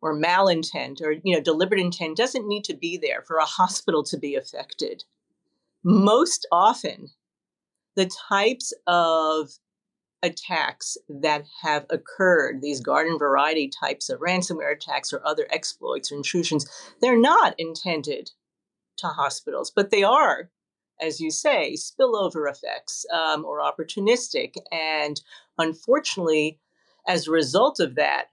or 0.00 0.16
malintent 0.16 1.02
or, 1.02 1.12
you 1.12 1.34
know, 1.34 1.40
deliberate 1.40 1.80
intent 1.80 2.16
doesn't 2.16 2.48
need 2.48 2.64
to 2.64 2.74
be 2.74 2.96
there 2.96 3.22
for 3.26 3.36
a 3.36 3.44
hospital 3.44 4.02
to 4.04 4.16
be 4.16 4.34
affected. 4.34 5.04
Most 5.84 6.46
often, 6.50 7.08
the 7.96 8.06
types 8.28 8.72
of 8.86 9.50
attacks 10.22 10.96
that 11.08 11.44
have 11.62 11.86
occurred, 11.90 12.60
these 12.60 12.80
garden 12.80 13.18
variety 13.18 13.68
types 13.68 14.08
of 14.08 14.20
ransomware 14.20 14.74
attacks 14.74 15.12
or 15.12 15.26
other 15.26 15.46
exploits 15.50 16.12
or 16.12 16.16
intrusions, 16.16 16.66
they're 17.00 17.20
not 17.20 17.54
intended 17.58 18.30
to 18.98 19.06
hospitals, 19.06 19.70
but 19.70 19.90
they 19.90 20.02
are, 20.02 20.50
as 21.00 21.20
you 21.20 21.30
say, 21.30 21.74
spillover 21.74 22.50
effects 22.50 23.06
um, 23.12 23.44
or 23.44 23.60
opportunistic. 23.60 24.54
And 24.70 25.20
unfortunately, 25.56 26.58
as 27.06 27.26
a 27.26 27.32
result 27.32 27.80
of 27.80 27.94
that, 27.96 28.26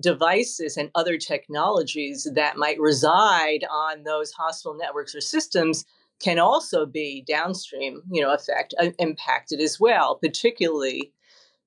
devices 0.00 0.76
and 0.76 0.90
other 0.94 1.16
technologies 1.16 2.28
that 2.34 2.56
might 2.56 2.80
reside 2.80 3.64
on 3.70 4.02
those 4.02 4.32
hospital 4.32 4.76
networks 4.76 5.14
or 5.14 5.20
systems 5.20 5.84
can 6.20 6.38
also 6.38 6.86
be 6.86 7.24
downstream, 7.26 8.02
you 8.10 8.22
know, 8.22 8.32
effect 8.32 8.74
uh, 8.80 8.90
impacted 8.98 9.60
as 9.60 9.78
well, 9.78 10.16
particularly 10.16 11.12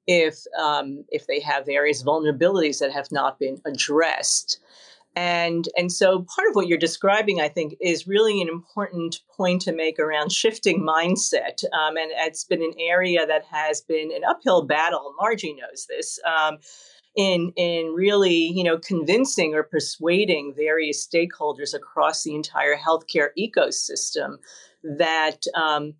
if 0.07 0.39
um, 0.57 1.03
if 1.10 1.27
they 1.27 1.39
have 1.39 1.65
various 1.65 2.03
vulnerabilities 2.03 2.79
that 2.79 2.91
have 2.91 3.12
not 3.12 3.39
been 3.39 3.62
addressed. 3.65 4.60
And, 5.17 5.67
and 5.75 5.91
so 5.91 6.27
part 6.36 6.47
of 6.47 6.55
what 6.55 6.67
you're 6.67 6.77
describing, 6.77 7.41
I 7.41 7.50
think, 7.50 7.75
is 7.81 8.05
really 8.05 8.39
an 8.39 8.47
important 8.47 9.19
point 9.36 9.63
to 9.63 9.74
make 9.74 9.97
around 9.97 10.31
shifting 10.31 10.86
mindset. 10.86 11.63
Um, 11.74 11.97
and 11.97 12.12
it's 12.17 12.43
been 12.43 12.62
an 12.62 12.75
area 12.79 13.25
that 13.25 13.43
has 13.45 13.81
been 13.81 14.12
an 14.13 14.21
uphill 14.29 14.67
battle. 14.67 15.15
Margie 15.19 15.55
knows 15.55 15.88
this. 15.89 16.19
Um, 16.24 16.59
in 17.15 17.51
in 17.55 17.95
really 17.95 18.51
you 18.53 18.63
know 18.63 18.77
convincing 18.77 19.55
or 19.55 19.63
persuading 19.63 20.53
various 20.55 21.07
stakeholders 21.07 21.74
across 21.74 22.21
the 22.21 22.36
entire 22.36 22.77
healthcare 22.77 23.29
ecosystem 23.39 24.36
that 24.83 25.41
um, 25.55 25.95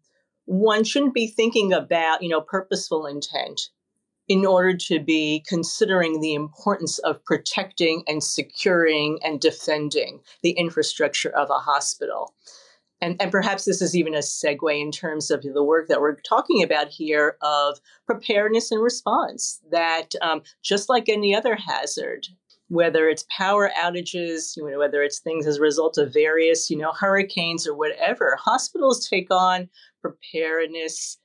one 0.45 0.83
shouldn't 0.83 1.15
be 1.15 1.25
thinking 1.25 1.74
about 1.74 2.21
you 2.21 2.29
know 2.29 2.41
purposeful 2.41 3.07
intent 3.07 3.69
in 4.27 4.46
order 4.46 4.75
to 4.75 5.00
be 5.00 5.43
considering 5.48 6.19
the 6.19 6.34
importance 6.34 7.00
of 7.00 7.24
protecting 7.24 8.03
and 8.07 8.24
securing 8.24 9.19
and 9.24 9.39
defending 9.39 10.19
the 10.43 10.51
infrastructure 10.51 11.29
of 11.29 11.50
a 11.50 11.60
hospital. 11.60 12.34
And, 13.00 13.15
and 13.22 13.31
perhaps 13.31 13.65
this 13.65 13.81
is 13.81 13.96
even 13.96 14.15
a 14.15 14.19
segue 14.19 14.81
in 14.81 14.91
terms 14.91 15.29
of 15.29 15.43
the 15.43 15.63
work 15.63 15.88
that 15.88 16.01
we're 16.01 16.19
talking 16.22 16.63
about 16.63 16.88
here 16.88 17.38
of 17.41 17.79
preparedness 18.07 18.72
and 18.72 18.81
response 18.81 19.62
that 19.72 20.13
um, 20.22 20.41
just 20.63 20.89
like 20.89 21.07
any 21.07 21.36
other 21.36 21.55
hazard 21.55 22.27
whether 22.69 23.07
it's 23.07 23.25
power 23.36 23.72
outages 23.81 24.57
you 24.57 24.69
know, 24.69 24.77
whether 24.77 25.01
it's 25.01 25.19
things 25.19 25.48
as 25.48 25.57
a 25.57 25.62
result 25.62 25.98
of 25.98 26.13
various 26.13 26.69
you 26.69 26.77
know 26.77 26.91
hurricanes 26.91 27.65
or 27.65 27.75
whatever 27.75 28.38
hospitals 28.39 29.07
take 29.07 29.31
on 29.31 29.69
preparedness 30.01 31.17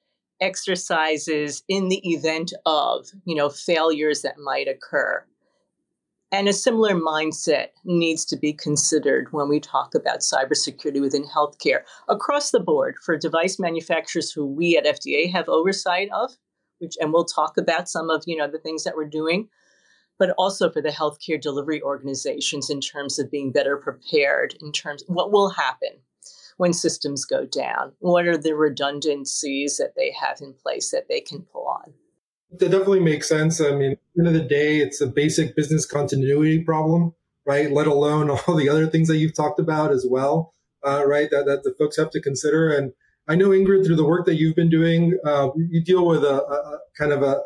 exercises 0.42 1.62
in 1.68 1.88
the 1.88 2.06
event 2.10 2.52
of 2.66 3.06
you 3.24 3.34
know 3.34 3.48
failures 3.48 4.20
that 4.22 4.38
might 4.38 4.68
occur. 4.68 5.24
And 6.32 6.48
a 6.48 6.52
similar 6.52 6.94
mindset 6.94 7.68
needs 7.84 8.24
to 8.26 8.36
be 8.36 8.54
considered 8.54 9.28
when 9.32 9.50
we 9.50 9.60
talk 9.60 9.94
about 9.94 10.20
cybersecurity 10.20 10.98
within 10.98 11.24
healthcare. 11.24 11.82
Across 12.08 12.52
the 12.52 12.60
board 12.60 12.96
for 13.04 13.18
device 13.18 13.58
manufacturers 13.58 14.32
who 14.32 14.46
we 14.46 14.76
at 14.78 14.86
FDA 14.86 15.30
have 15.30 15.48
oversight 15.48 16.08
of, 16.10 16.32
which 16.78 16.96
and 17.00 17.12
we'll 17.12 17.26
talk 17.26 17.58
about 17.58 17.88
some 17.88 18.10
of 18.10 18.24
you 18.26 18.36
know 18.36 18.50
the 18.50 18.58
things 18.58 18.84
that 18.84 18.96
we're 18.96 19.08
doing, 19.08 19.48
but 20.18 20.30
also 20.38 20.70
for 20.70 20.82
the 20.82 20.88
healthcare 20.88 21.40
delivery 21.40 21.80
organizations 21.80 22.68
in 22.68 22.80
terms 22.80 23.18
of 23.18 23.30
being 23.30 23.52
better 23.52 23.76
prepared 23.76 24.56
in 24.60 24.72
terms 24.72 25.04
what 25.06 25.30
will 25.32 25.50
happen 25.50 26.00
when 26.56 26.72
systems 26.72 27.24
go 27.24 27.44
down, 27.44 27.92
what 27.98 28.26
are 28.26 28.36
the 28.36 28.54
redundancies 28.54 29.76
that 29.78 29.94
they 29.96 30.12
have 30.20 30.40
in 30.40 30.54
place 30.54 30.90
that 30.90 31.08
they 31.08 31.20
can 31.20 31.42
pull 31.42 31.66
on. 31.66 31.92
That 32.58 32.70
definitely 32.70 33.00
makes 33.00 33.28
sense. 33.28 33.60
I 33.60 33.72
mean, 33.72 33.92
at 33.92 33.98
the 34.14 34.20
end 34.20 34.28
of 34.28 34.34
the 34.34 34.48
day, 34.48 34.78
it's 34.78 35.00
a 35.00 35.06
basic 35.06 35.56
business 35.56 35.86
continuity 35.86 36.62
problem, 36.62 37.14
right? 37.46 37.70
Let 37.70 37.86
alone 37.86 38.30
all 38.46 38.54
the 38.54 38.68
other 38.68 38.86
things 38.86 39.08
that 39.08 39.16
you've 39.16 39.34
talked 39.34 39.58
about 39.58 39.90
as 39.90 40.06
well, 40.08 40.52
uh, 40.86 41.04
right? 41.06 41.30
That, 41.30 41.46
that 41.46 41.62
the 41.62 41.74
folks 41.78 41.96
have 41.96 42.10
to 42.10 42.20
consider. 42.20 42.70
And 42.70 42.92
I 43.28 43.36
know 43.36 43.50
Ingrid, 43.50 43.86
through 43.86 43.96
the 43.96 44.04
work 44.04 44.26
that 44.26 44.36
you've 44.36 44.56
been 44.56 44.70
doing, 44.70 45.18
uh, 45.24 45.48
you 45.56 45.82
deal 45.82 46.06
with 46.06 46.24
a, 46.24 46.42
a, 46.42 46.78
kind 46.98 47.12
of 47.12 47.22
a, 47.22 47.40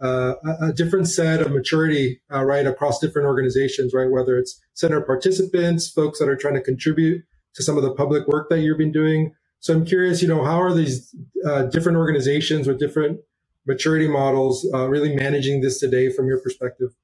a, 0.00 0.72
different 0.74 1.08
set 1.08 1.40
of 1.40 1.50
maturity, 1.50 2.20
uh, 2.32 2.44
right, 2.44 2.66
across 2.66 2.98
different 2.98 3.26
organizations, 3.26 3.94
right? 3.94 4.10
Whether 4.10 4.36
it's 4.36 4.60
center 4.74 5.00
participants, 5.00 5.88
folks 5.88 6.18
that 6.18 6.28
are 6.28 6.36
trying 6.36 6.54
to 6.54 6.60
contribute 6.60 7.22
to 7.58 7.64
some 7.64 7.76
of 7.76 7.82
the 7.82 7.92
public 7.92 8.26
work 8.28 8.48
that 8.48 8.60
you've 8.60 8.78
been 8.78 8.92
doing. 8.92 9.34
So 9.58 9.74
I'm 9.74 9.84
curious, 9.84 10.22
you 10.22 10.28
know, 10.28 10.44
how 10.44 10.62
are 10.62 10.72
these 10.72 11.12
uh, 11.44 11.64
different 11.64 11.98
organizations 11.98 12.68
with 12.68 12.78
different 12.78 13.20
maturity 13.66 14.06
models 14.06 14.64
uh, 14.72 14.88
really 14.88 15.14
managing 15.16 15.60
this 15.60 15.80
today 15.80 16.08
from 16.08 16.28
your 16.28 16.38
perspective? 16.38 16.94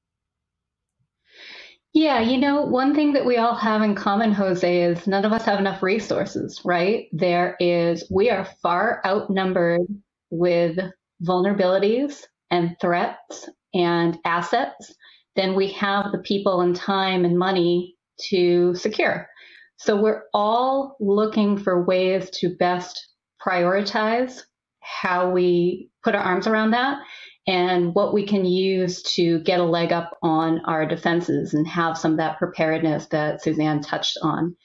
Yeah, 1.93 2.21
you 2.21 2.37
know, 2.37 2.61
one 2.61 2.95
thing 2.95 3.13
that 3.13 3.25
we 3.25 3.35
all 3.35 3.55
have 3.55 3.81
in 3.81 3.95
common, 3.95 4.31
Jose, 4.31 4.81
is 4.81 5.07
none 5.07 5.25
of 5.25 5.33
us 5.33 5.43
have 5.43 5.59
enough 5.59 5.83
resources, 5.83 6.61
right? 6.63 7.07
There 7.11 7.57
is, 7.59 8.09
we 8.09 8.29
are 8.29 8.47
far 8.61 9.01
outnumbered 9.05 9.81
with 10.29 10.77
vulnerabilities 11.21 12.23
and 12.49 12.77
threats 12.79 13.49
and 13.73 14.17
assets 14.23 14.95
than 15.35 15.55
we 15.55 15.71
have 15.73 16.13
the 16.13 16.19
people 16.19 16.61
and 16.61 16.75
time 16.75 17.25
and 17.25 17.37
money 17.37 17.97
to 18.29 18.73
secure. 18.75 19.27
So 19.77 20.01
we're 20.01 20.23
all 20.33 20.97
looking 20.99 21.57
for 21.57 21.83
ways 21.85 22.29
to 22.41 22.55
best 22.57 23.07
prioritize 23.45 24.41
how 24.81 25.31
we 25.31 25.89
put 26.03 26.15
our 26.15 26.21
arms 26.23 26.47
around 26.47 26.71
that 26.71 26.99
and 27.47 27.93
what 27.93 28.13
we 28.13 28.25
can 28.25 28.45
use 28.45 29.03
to 29.03 29.39
get 29.39 29.59
a 29.59 29.63
leg 29.65 29.91
up 29.91 30.17
on 30.23 30.61
our 30.65 30.85
defenses 30.85 31.53
and 31.53 31.67
have 31.67 31.97
some 31.97 32.13
of 32.13 32.17
that 32.17 32.39
preparedness 32.39 33.07
that 33.07 33.43
Suzanne 33.43 33.81
touched 33.81 34.17
on. 34.21 34.55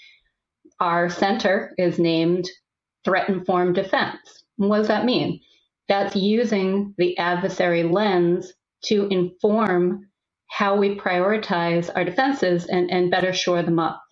Our 0.80 1.10
center 1.10 1.74
is 1.78 1.98
named 1.98 2.48
Threat 3.04 3.28
Informed 3.28 3.74
Defense. 3.76 4.18
What 4.56 4.78
does 4.78 4.88
that 4.88 5.04
mean? 5.06 5.40
That's 5.88 6.16
using 6.16 6.94
the 6.98 7.18
adversary 7.18 7.82
lens 7.82 8.52
to 8.86 9.08
inform 9.08 10.08
how 10.48 10.76
we 10.76 10.96
prioritize 10.96 11.90
our 11.94 12.04
defenses 12.04 12.66
and, 12.66 12.90
and 12.90 13.10
better 13.10 13.32
shore 13.32 13.62
them 13.62 13.78
up. 13.78 14.02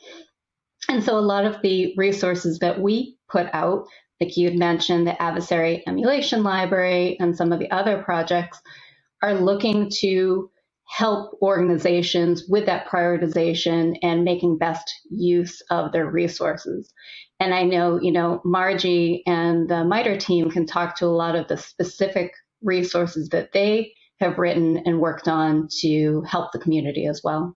And 0.89 1.05
so 1.05 1.19
a 1.19 1.21
lot 1.21 1.45
of 1.45 1.61
the 1.63 1.95
resources 1.97 2.59
that 2.61 2.81
we 2.81 3.17
put 3.29 3.47
out 3.53 3.87
like 4.21 4.37
you 4.37 4.49
had 4.49 4.59
mentioned, 4.59 5.07
the 5.07 5.21
adversary 5.23 5.85
emulation 5.87 6.43
library 6.43 7.17
and 7.21 7.37
some 7.37 7.53
of 7.53 7.61
the 7.61 7.71
other 7.71 8.03
projects 8.03 8.61
are 9.23 9.35
looking 9.35 9.91
to 10.01 10.51
help 10.89 11.39
organizations 11.43 12.45
with 12.49 12.67
that 12.67 12.89
prioritization 12.89 13.97
and 14.03 14.25
making 14.25 14.59
best 14.59 14.93
use 15.11 15.61
of 15.71 15.93
their 15.93 16.11
resources. 16.11 16.93
And 17.41 17.55
I 17.55 17.63
know, 17.63 18.01
you 18.01 18.11
know, 18.11 18.41
Margie 18.45 19.23
and 19.27 19.69
the 19.69 19.85
MITRE 19.85 20.17
team 20.17 20.51
can 20.51 20.67
talk 20.67 20.97
to 20.97 21.07
a 21.07 21.09
lot 21.09 21.37
of 21.37 21.47
the 21.47 21.59
specific 21.59 22.33
resources 22.63 23.29
that 23.29 23.53
they 23.53 23.93
have 24.19 24.39
written 24.39 24.79
and 24.79 24.99
worked 24.99 25.29
on 25.29 25.69
to 25.81 26.23
help 26.23 26.53
the 26.53 26.59
community 26.59 27.07
as 27.07 27.21
well. 27.23 27.55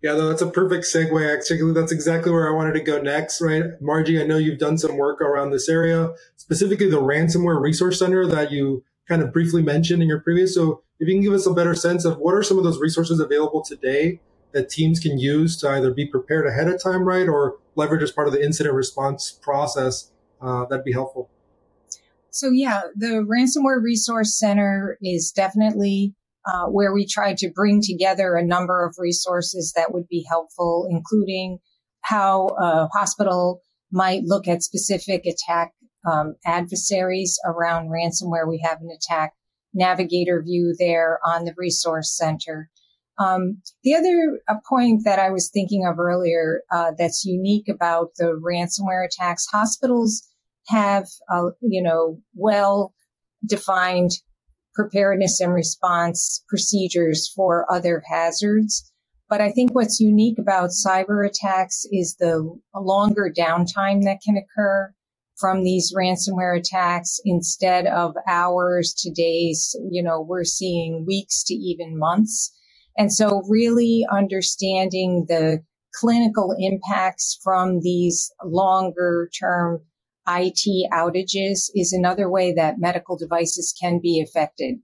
Yeah, 0.00 0.12
no, 0.12 0.28
that's 0.28 0.42
a 0.42 0.50
perfect 0.50 0.84
segue. 0.84 1.36
Actually, 1.36 1.72
that's 1.72 1.90
exactly 1.90 2.30
where 2.30 2.48
I 2.48 2.54
wanted 2.54 2.74
to 2.74 2.80
go 2.80 3.00
next, 3.02 3.40
right? 3.40 3.64
Margie, 3.80 4.22
I 4.22 4.26
know 4.26 4.38
you've 4.38 4.58
done 4.58 4.78
some 4.78 4.96
work 4.96 5.20
around 5.20 5.50
this 5.50 5.68
area, 5.68 6.12
specifically 6.36 6.88
the 6.88 7.02
Ransomware 7.02 7.60
Resource 7.60 7.98
Center 7.98 8.24
that 8.26 8.52
you 8.52 8.84
kind 9.08 9.22
of 9.22 9.32
briefly 9.32 9.62
mentioned 9.62 10.00
in 10.00 10.08
your 10.08 10.20
previous. 10.20 10.54
So 10.54 10.82
if 11.00 11.08
you 11.08 11.14
can 11.14 11.22
give 11.22 11.32
us 11.32 11.46
a 11.46 11.52
better 11.52 11.74
sense 11.74 12.04
of 12.04 12.18
what 12.18 12.34
are 12.34 12.44
some 12.44 12.58
of 12.58 12.64
those 12.64 12.78
resources 12.78 13.18
available 13.18 13.62
today 13.62 14.20
that 14.52 14.68
teams 14.68 15.00
can 15.00 15.18
use 15.18 15.56
to 15.58 15.68
either 15.70 15.92
be 15.92 16.06
prepared 16.06 16.46
ahead 16.46 16.68
of 16.68 16.82
time, 16.82 17.02
right, 17.02 17.28
or 17.28 17.56
leverage 17.74 18.02
as 18.02 18.12
part 18.12 18.28
of 18.28 18.32
the 18.32 18.44
incident 18.44 18.74
response 18.74 19.30
process, 19.30 20.10
uh, 20.40 20.64
that'd 20.66 20.84
be 20.84 20.92
helpful. 20.92 21.28
So 22.30 22.50
yeah, 22.50 22.82
the 22.94 23.26
Ransomware 23.26 23.82
Resource 23.82 24.38
Center 24.38 24.96
is 25.02 25.32
definitely 25.32 26.14
uh, 26.48 26.66
where 26.66 26.92
we 26.92 27.06
tried 27.06 27.36
to 27.36 27.50
bring 27.54 27.82
together 27.82 28.34
a 28.34 28.46
number 28.46 28.84
of 28.84 28.94
resources 28.98 29.72
that 29.76 29.92
would 29.92 30.08
be 30.08 30.24
helpful, 30.28 30.86
including 30.90 31.58
how 32.02 32.46
a 32.58 32.88
hospital 32.92 33.60
might 33.92 34.22
look 34.24 34.48
at 34.48 34.62
specific 34.62 35.24
attack 35.26 35.72
um, 36.10 36.36
adversaries 36.46 37.38
around 37.44 37.90
ransomware. 37.90 38.48
We 38.48 38.64
have 38.64 38.80
an 38.80 38.88
ATT&CK 38.90 39.32
Navigator 39.74 40.42
view 40.42 40.74
there 40.78 41.18
on 41.24 41.44
the 41.44 41.54
resource 41.56 42.16
center. 42.16 42.70
Um, 43.18 43.60
the 43.82 43.94
other 43.94 44.60
point 44.68 45.02
that 45.04 45.18
I 45.18 45.30
was 45.30 45.50
thinking 45.52 45.86
of 45.86 45.98
earlier 45.98 46.62
uh, 46.72 46.92
that's 46.96 47.24
unique 47.24 47.68
about 47.68 48.12
the 48.16 48.40
ransomware 48.42 49.04
attacks, 49.04 49.46
hospitals 49.52 50.22
have, 50.68 51.08
uh, 51.30 51.50
you 51.60 51.82
know, 51.82 52.18
well 52.34 52.94
defined 53.46 54.12
preparedness 54.78 55.40
and 55.40 55.52
response 55.52 56.44
procedures 56.48 57.28
for 57.34 57.66
other 57.72 58.00
hazards. 58.08 58.92
But 59.28 59.40
I 59.40 59.50
think 59.50 59.74
what's 59.74 59.98
unique 59.98 60.38
about 60.38 60.70
cyber 60.70 61.26
attacks 61.26 61.84
is 61.90 62.14
the 62.14 62.56
longer 62.74 63.32
downtime 63.36 64.04
that 64.04 64.20
can 64.24 64.36
occur 64.36 64.94
from 65.36 65.64
these 65.64 65.92
ransomware 65.92 66.56
attacks 66.56 67.18
instead 67.24 67.86
of 67.86 68.14
hours 68.28 68.94
to 68.98 69.10
days. 69.10 69.76
You 69.90 70.02
know, 70.02 70.20
we're 70.20 70.44
seeing 70.44 71.04
weeks 71.06 71.42
to 71.44 71.54
even 71.54 71.98
months. 71.98 72.52
And 72.96 73.12
so 73.12 73.42
really 73.48 74.06
understanding 74.10 75.26
the 75.28 75.62
clinical 75.94 76.54
impacts 76.56 77.38
from 77.42 77.80
these 77.80 78.30
longer 78.44 79.28
term 79.38 79.82
IT 80.28 80.90
outages 80.92 81.70
is 81.74 81.92
another 81.92 82.30
way 82.30 82.54
that 82.54 82.78
medical 82.78 83.16
devices 83.18 83.74
can 83.80 84.00
be 84.02 84.22
affected 84.22 84.76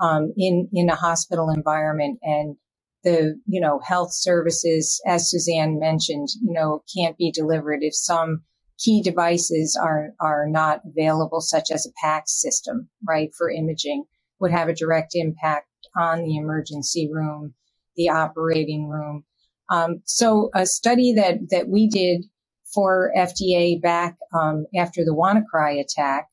um, 0.00 0.32
in 0.36 0.68
in 0.72 0.90
a 0.90 0.96
hospital 0.96 1.50
environment. 1.50 2.18
And 2.22 2.56
the 3.04 3.40
you 3.46 3.60
know 3.60 3.80
health 3.84 4.12
services 4.12 5.00
as 5.06 5.30
Suzanne 5.30 5.80
mentioned 5.80 6.28
you 6.42 6.52
know 6.54 6.82
can't 6.96 7.18
be 7.18 7.32
delivered 7.32 7.80
if 7.82 7.94
some 7.94 8.42
key 8.78 9.02
devices 9.02 9.78
are 9.82 10.10
are 10.20 10.46
not 10.48 10.82
available 10.86 11.40
such 11.40 11.70
as 11.72 11.86
a 11.86 12.06
PACS 12.06 12.40
system 12.40 12.88
right 13.08 13.30
for 13.36 13.50
imaging 13.50 14.04
would 14.40 14.52
have 14.52 14.68
a 14.68 14.74
direct 14.74 15.12
impact 15.14 15.68
on 15.96 16.24
the 16.24 16.36
emergency 16.36 17.10
room 17.12 17.50
the 17.96 18.10
operating 18.10 18.88
room. 18.88 19.24
Um, 19.70 20.02
so 20.06 20.50
a 20.54 20.66
study 20.66 21.14
that 21.14 21.50
that 21.50 21.68
we 21.68 21.88
did 21.88 22.26
for 22.74 23.12
FDA 23.16 23.80
back 23.80 24.16
um, 24.32 24.66
after 24.76 25.04
the 25.04 25.14
WannaCry 25.14 25.80
attack. 25.80 26.28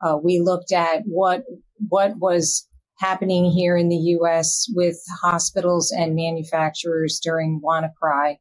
Uh, 0.00 0.16
we 0.22 0.40
looked 0.40 0.72
at 0.72 1.02
what 1.06 1.44
what 1.88 2.12
was 2.18 2.68
happening 2.98 3.50
here 3.50 3.76
in 3.76 3.88
the 3.88 3.96
U.S. 3.96 4.66
with 4.74 4.96
hospitals 5.22 5.92
and 5.96 6.14
manufacturers 6.14 7.20
during 7.22 7.60
WannaCry. 7.64 8.36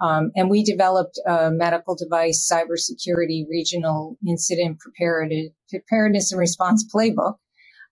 Um, 0.00 0.32
and 0.34 0.50
we 0.50 0.64
developed 0.64 1.20
a 1.26 1.50
medical 1.52 1.94
device 1.94 2.50
cybersecurity 2.52 3.44
regional 3.48 4.16
incident 4.26 4.78
preparedness, 4.80 6.32
and 6.32 6.40
response 6.40 6.84
playbook 6.92 7.36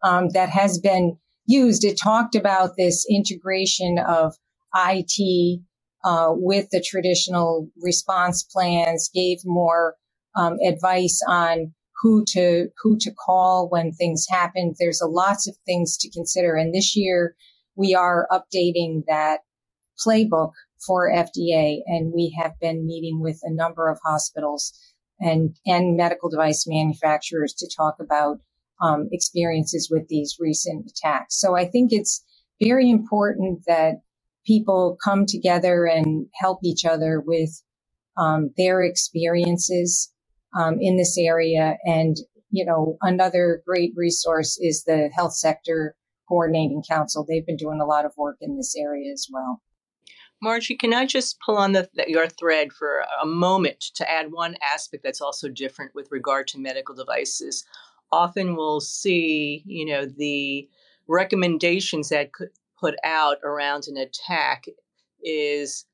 um, 0.03 0.31
that 0.31 0.49
has 0.51 0.79
been 0.79 1.17
used. 1.47 1.85
It 1.85 1.99
talked 2.03 2.35
about 2.35 2.71
this 2.77 3.07
integration 3.09 3.99
of 3.99 4.35
IT 4.75 5.61
uh, 6.05 6.31
with 6.31 6.69
the 6.71 6.83
traditional 6.83 7.69
response 7.81 8.43
plans, 8.43 9.11
gave 9.13 9.39
more 9.45 9.97
um, 10.37 10.57
advice 10.67 11.21
on 11.29 11.73
who 12.01 12.25
to 12.29 12.69
who 12.83 12.97
to 12.99 13.11
call 13.13 13.69
when 13.69 13.93
things 13.93 14.27
happen. 14.29 14.75
There's 14.79 15.01
a 15.01 15.07
lots 15.07 15.47
of 15.49 15.57
things 15.67 15.97
to 15.99 16.11
consider, 16.11 16.57
and 16.57 16.75
this 16.75 16.97
year 16.97 17.35
we 17.77 17.95
are 17.95 18.29
updating 18.31 19.03
that 19.07 19.41
playbook 20.05 20.53
for 20.87 21.13
FDA, 21.13 21.81
and 21.87 22.13
we 22.15 22.37
have 22.41 22.53
been 22.61 22.87
meeting 22.87 23.21
with 23.21 23.41
a 23.43 23.53
number 23.53 23.89
of 23.89 23.99
hospitals 24.03 24.73
and 25.21 25.57
and 25.67 25.97
medical 25.97 26.31
device 26.31 26.65
manufacturers 26.67 27.53
to 27.55 27.69
talk 27.77 27.97
about 28.01 28.39
um, 28.81 29.09
experiences 29.13 29.89
with 29.91 30.09
these 30.09 30.37
recent 30.41 30.91
attacks. 30.91 31.39
So 31.39 31.57
I 31.57 31.67
think 31.67 31.93
it's 31.93 32.25
very 32.61 32.91
important 32.91 33.61
that 33.67 33.97
people 34.47 34.97
come 35.03 35.27
together 35.27 35.85
and 35.87 36.27
help 36.41 36.61
each 36.65 36.85
other 36.85 37.21
with 37.25 37.63
um, 38.17 38.51
their 38.57 38.83
experiences 38.83 40.13
um, 40.59 40.79
in 40.81 40.97
this 40.97 41.17
area. 41.19 41.77
And, 41.85 42.17
you 42.51 42.65
know, 42.65 42.97
another 43.03 43.63
great 43.67 43.93
resource 43.97 44.59
is 44.61 44.85
the 44.85 45.11
Health 45.15 45.35
Sector 45.35 45.95
Coordinating 46.29 46.83
Council. 46.89 47.25
They've 47.27 47.47
been 47.47 47.57
doing 47.57 47.81
a 47.81 47.87
lot 47.87 48.05
of 48.05 48.13
work 48.17 48.37
in 48.41 48.57
this 48.57 48.75
area 48.77 49.13
as 49.13 49.27
well. 49.31 49.61
Margie, 50.43 50.77
can 50.77 50.95
I 50.95 51.05
just 51.05 51.39
pull 51.45 51.59
on 51.59 51.73
the, 51.73 51.89
your 52.07 52.27
thread 52.27 52.73
for 52.73 53.05
a 53.23 53.27
moment 53.27 53.81
to 53.97 54.11
add 54.11 54.33
one 54.33 54.57
aspect 54.63 55.03
that's 55.03 55.21
also 55.21 55.49
different 55.49 55.95
with 55.95 56.09
regard 56.11 56.49
to 56.49 56.59
medical 56.59 56.95
devices? 56.95 57.65
Often 58.11 58.57
we'll 58.57 58.81
see, 58.81 59.63
you 59.67 59.85
know, 59.85 60.07
the 60.07 60.69
recommendations 61.07 62.09
that 62.09 62.33
could, 62.33 62.49
put 62.81 62.95
out 63.05 63.39
around 63.45 63.85
an 63.87 63.97
attack 63.97 64.65
is 65.23 65.85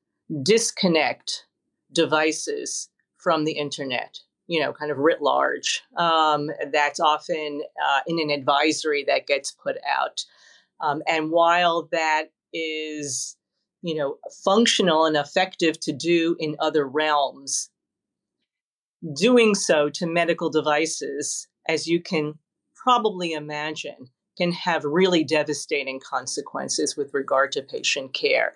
disconnect 0.43 1.45
devices 1.91 2.89
from 3.17 3.43
the 3.43 3.53
internet 3.53 4.19
you 4.47 4.59
know 4.59 4.73
kind 4.73 4.91
of 4.91 4.97
writ 4.97 5.21
large. 5.21 5.83
Um, 5.97 6.49
that's 6.71 6.99
often 6.99 7.61
uh, 7.85 7.99
in 8.07 8.19
an 8.19 8.29
advisory 8.29 9.03
that 9.07 9.27
gets 9.27 9.51
put 9.51 9.75
out. 9.87 10.23
Um, 10.81 11.01
and 11.07 11.31
while 11.31 11.87
that 11.91 12.31
is 12.53 13.35
you 13.81 13.95
know 13.95 14.17
functional 14.43 15.05
and 15.05 15.15
effective 15.15 15.79
to 15.81 15.93
do 15.93 16.35
in 16.39 16.55
other 16.59 16.87
realms 16.87 17.69
doing 19.15 19.53
so 19.53 19.89
to 19.89 20.07
medical 20.07 20.49
devices 20.49 21.47
as 21.69 21.85
you 21.85 22.01
can 22.01 22.33
probably 22.75 23.33
imagine 23.33 24.07
can 24.37 24.51
have 24.51 24.83
really 24.83 25.23
devastating 25.23 25.99
consequences 25.99 26.95
with 26.95 27.13
regard 27.13 27.51
to 27.53 27.61
patient 27.61 28.13
care. 28.13 28.53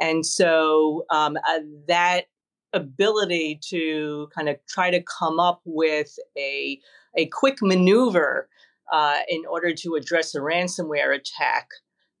And 0.00 0.24
so 0.26 1.04
um, 1.10 1.36
uh, 1.48 1.60
that 1.88 2.26
ability 2.72 3.60
to 3.68 4.28
kind 4.34 4.48
of 4.48 4.56
try 4.68 4.90
to 4.90 5.02
come 5.02 5.40
up 5.40 5.60
with 5.64 6.18
a, 6.36 6.78
a 7.16 7.26
quick 7.26 7.58
maneuver 7.62 8.48
uh, 8.92 9.18
in 9.28 9.44
order 9.48 9.72
to 9.72 9.94
address 9.94 10.34
a 10.34 10.38
ransomware 10.38 11.14
attack 11.14 11.68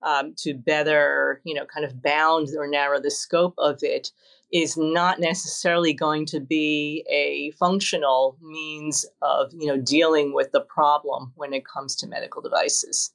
um, 0.02 0.34
to 0.38 0.54
better, 0.54 1.40
you 1.44 1.54
know, 1.54 1.66
kind 1.66 1.84
of 1.84 2.02
bound 2.02 2.48
or 2.56 2.66
narrow 2.66 3.00
the 3.00 3.10
scope 3.10 3.54
of 3.58 3.78
it 3.82 4.10
is 4.52 4.76
not 4.76 5.20
necessarily 5.20 5.92
going 5.92 6.26
to 6.26 6.40
be 6.40 7.04
a 7.10 7.52
functional 7.58 8.36
means 8.42 9.06
of 9.22 9.52
you 9.52 9.66
know 9.66 9.76
dealing 9.76 10.34
with 10.34 10.52
the 10.52 10.60
problem 10.60 11.32
when 11.36 11.52
it 11.52 11.64
comes 11.66 11.96
to 11.96 12.06
medical 12.06 12.42
devices. 12.42 13.12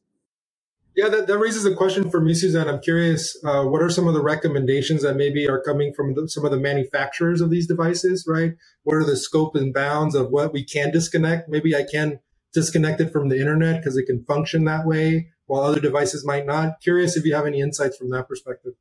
Yeah, 0.96 1.10
that, 1.10 1.28
that 1.28 1.38
raises 1.38 1.66
a 1.66 1.76
question 1.76 2.10
for 2.10 2.22
me, 2.22 2.34
Suzanne. 2.34 2.70
I'm 2.70 2.80
curious, 2.80 3.38
uh, 3.44 3.66
what 3.66 3.82
are 3.82 3.90
some 3.90 4.08
of 4.08 4.14
the 4.14 4.22
recommendations 4.22 5.02
that 5.02 5.18
maybe 5.18 5.46
are 5.46 5.62
coming 5.62 5.94
from 5.94 6.14
the, 6.16 6.30
some 6.30 6.46
of 6.46 6.52
the 6.52 6.60
manufacturers 6.60 7.42
of 7.42 7.50
these 7.50 7.68
devices, 7.68 8.24
right? 8.26 8.54
What 8.84 8.96
are 8.96 9.04
the 9.04 9.18
scope 9.18 9.56
and 9.58 9.74
bounds 9.74 10.16
of 10.16 10.30
what 10.30 10.54
we 10.54 10.64
can 10.64 10.92
disconnect? 10.92 11.50
Maybe 11.50 11.76
I 11.76 11.84
can 11.84 12.22
disconnect 12.54 13.02
it 13.02 13.12
from 13.12 13.28
the 13.28 13.40
internet 13.42 13.82
because 13.82 13.98
it 13.98 14.06
can 14.06 14.24
function 14.24 14.64
that 14.66 14.86
way 14.86 15.32
while 15.48 15.64
other 15.64 15.82
devices 15.82 16.26
might 16.26 16.46
not. 16.46 16.80
Curious 16.82 17.18
if 17.18 17.26
you 17.26 17.36
have 17.36 17.46
any 17.46 17.60
insights 17.60 17.98
from 17.98 18.10
that 18.12 18.30
perspective. 18.30 18.74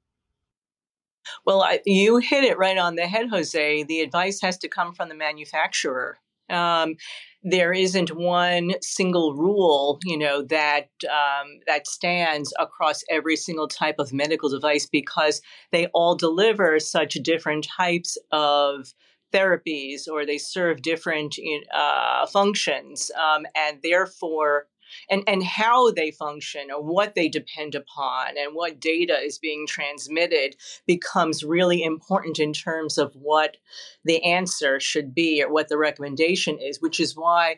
Well, 1.45 1.63
I, 1.63 1.81
you 1.87 2.19
hit 2.19 2.45
it 2.45 2.59
right 2.59 2.79
on 2.79 2.97
the 2.97 3.07
head, 3.07 3.29
Jose. 3.31 3.83
The 3.85 4.01
advice 4.01 4.41
has 4.43 4.59
to 4.59 4.69
come 4.69 4.93
from 4.95 5.09
the 5.09 5.15
manufacturer. 5.15 6.19
Um, 6.51 6.97
there 7.43 7.73
isn't 7.73 8.15
one 8.15 8.73
single 8.83 9.35
rule, 9.35 9.99
you 10.05 10.19
know, 10.19 10.43
that 10.43 10.89
um, 11.09 11.61
that 11.67 11.87
stands 11.87 12.53
across 12.59 13.03
every 13.11 13.37
single 13.37 13.69
type 13.69 13.97
of 13.99 14.13
medical 14.13 14.49
device 14.49 14.87
because 14.87 15.41
they 15.73 15.87
all 15.89 16.15
deliver 16.17 16.79
such 16.81 17.15
different 17.15 17.65
types 17.65 18.19
of 18.33 18.95
therapies 19.33 20.07
or 20.09 20.25
they 20.25 20.39
serve 20.39 20.83
different 20.83 21.37
uh, 21.75 22.27
functions, 22.27 23.11
um, 23.19 23.47
and 23.57 23.81
therefore 23.83 24.67
and, 25.11 25.23
and 25.27 25.43
how 25.43 25.91
they 25.91 26.11
function 26.11 26.71
or 26.71 26.83
what 26.83 27.15
they 27.15 27.29
depend 27.29 27.75
upon 27.75 28.39
and 28.39 28.55
what 28.55 28.81
data 28.81 29.19
is 29.19 29.39
being 29.39 29.67
transmitted 29.67 30.57
becomes 30.87 31.45
really 31.45 31.83
important 31.83 32.39
in 32.39 32.53
terms 32.53 32.99
of 32.99 33.13
what 33.15 33.57
the 34.05 34.23
answer 34.23 34.81
should 34.81 35.15
be 35.15 35.43
or 35.43 35.53
what 35.53 35.69
the 35.69 35.79
recommendation 35.79 36.59
is, 36.59 36.81
which 36.81 37.01
is 37.01 37.17
why 37.17 37.57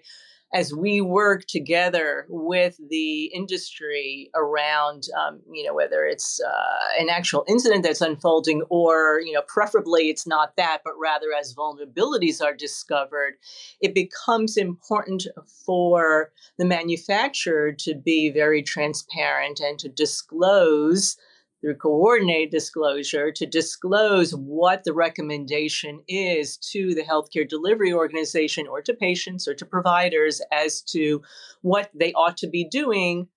as 0.55 0.73
we 0.73 1.01
work 1.01 1.45
together 1.47 2.27
with 2.29 2.79
the 2.89 3.25
industry 3.27 4.31
around, 4.35 5.05
um, 5.19 5.41
you 5.53 5.65
know, 5.67 5.75
whether 5.75 6.05
it's 6.07 6.41
uh, 6.41 7.01
an 7.01 7.09
actual 7.11 7.45
incident 7.49 7.83
that's 7.83 8.01
unfolding 8.01 8.63
or, 8.71 9.21
you 9.21 9.33
know, 9.33 9.43
preferably 9.49 10.09
it's 10.09 10.27
not 10.27 10.57
that, 10.57 10.79
but 10.85 10.95
rather 11.01 11.27
as 11.39 11.55
vulnerabilities 11.55 12.41
are 12.41 12.55
discovered, 12.55 13.35
it 13.81 13.95
becomes 13.95 14.57
important 14.57 15.27
for 15.65 16.31
the 16.59 16.65
manufacturer 16.65 17.73
to 17.73 17.95
be 17.95 18.31
very 18.31 18.63
transparent 18.63 19.59
and 19.61 19.79
to 19.81 19.89
disclose 19.89 21.17
through 21.61 21.77
coordinated 21.77 22.51
disclosure 22.51 23.33
to 23.33 23.47
disclose 23.47 24.33
what 24.33 24.85
the 24.85 24.92
recommendation 24.92 26.01
is 26.09 26.57
to 26.59 26.95
the 26.95 27.03
healthcare 27.03 27.49
delivery 27.49 27.92
organization 27.92 28.66
or 28.66 28.83
to 28.83 28.95
patients 28.95 29.49
or 29.49 29.55
to 29.55 29.64
providers 29.64 30.40
as 30.53 30.83
to 30.83 31.23
what 31.62 31.90
they 31.95 32.12
ought 32.12 32.37
to 32.37 32.47
be 32.47 32.64
doing 32.69 33.29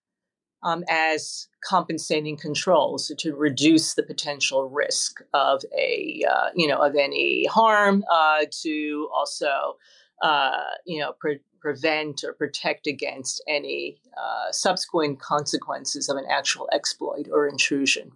um, 0.64 0.84
as 0.90 1.48
compensating 1.64 2.38
controls 2.38 3.12
to 3.18 3.34
reduce 3.34 3.94
the 3.94 4.04
potential 4.04 4.70
risk 4.70 5.22
of 5.34 5.62
a 5.78 6.24
uh, 6.30 6.50
you 6.56 6.68
know 6.68 6.78
of 6.78 6.96
any 6.96 7.46
harm 7.46 8.04
uh, 8.12 8.46
to 8.62 9.08
also 9.14 9.78
uh, 10.22 10.64
you 10.86 11.00
know 11.00 11.14
pre- 11.20 11.42
prevent 11.60 12.24
or 12.24 12.34
protect 12.34 12.88
against 12.88 13.44
any 13.48 14.02
uh, 14.18 14.52
subsequent 14.52 15.20
consequences 15.20 16.10
of 16.10 16.18
an 16.18 16.26
actual 16.30 16.70
exploit 16.74 17.28
or 17.32 17.48
intrusion. 17.48 18.12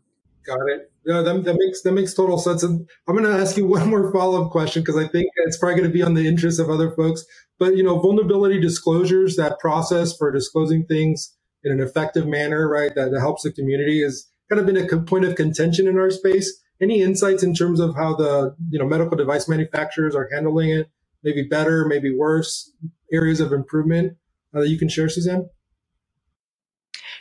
Got 0.45 0.59
it. 0.69 0.91
Yeah, 1.05 1.21
that, 1.21 1.43
that 1.45 1.55
makes 1.57 1.81
that 1.83 1.93
makes 1.93 2.13
total 2.13 2.37
sense. 2.37 2.63
And 2.63 2.87
I'm 3.07 3.15
going 3.15 3.31
to 3.31 3.41
ask 3.41 3.55
you 3.57 3.65
one 3.67 3.89
more 3.89 4.11
follow 4.11 4.43
up 4.43 4.51
question 4.51 4.81
because 4.81 4.97
I 4.97 5.07
think 5.07 5.27
it's 5.45 5.57
probably 5.57 5.75
going 5.75 5.89
to 5.89 5.93
be 5.93 6.03
on 6.03 6.13
the 6.13 6.27
interest 6.27 6.59
of 6.59 6.69
other 6.69 6.91
folks. 6.91 7.25
But 7.59 7.77
you 7.77 7.83
know, 7.83 7.99
vulnerability 7.99 8.59
disclosures, 8.59 9.35
that 9.35 9.59
process 9.59 10.15
for 10.15 10.31
disclosing 10.31 10.85
things 10.85 11.35
in 11.63 11.71
an 11.71 11.79
effective 11.79 12.27
manner, 12.27 12.67
right, 12.67 12.93
that, 12.95 13.11
that 13.11 13.19
helps 13.21 13.43
the 13.43 13.51
community, 13.51 14.03
is 14.03 14.29
kind 14.49 14.59
of 14.59 14.65
been 14.65 14.77
a 14.77 15.01
point 15.03 15.23
of 15.23 15.35
contention 15.35 15.87
in 15.87 15.97
our 15.97 16.11
space. 16.11 16.61
Any 16.81 17.01
insights 17.01 17.43
in 17.43 17.53
terms 17.53 17.79
of 17.79 17.95
how 17.95 18.15
the 18.15 18.55
you 18.69 18.79
know 18.79 18.85
medical 18.85 19.15
device 19.15 19.47
manufacturers 19.47 20.15
are 20.15 20.29
handling 20.33 20.71
it? 20.71 20.89
Maybe 21.23 21.43
better, 21.43 21.85
maybe 21.85 22.15
worse. 22.15 22.71
Areas 23.11 23.39
of 23.39 23.51
improvement 23.51 24.17
uh, 24.53 24.61
that 24.61 24.69
you 24.69 24.77
can 24.77 24.89
share, 24.89 25.09
Suzanne. 25.09 25.49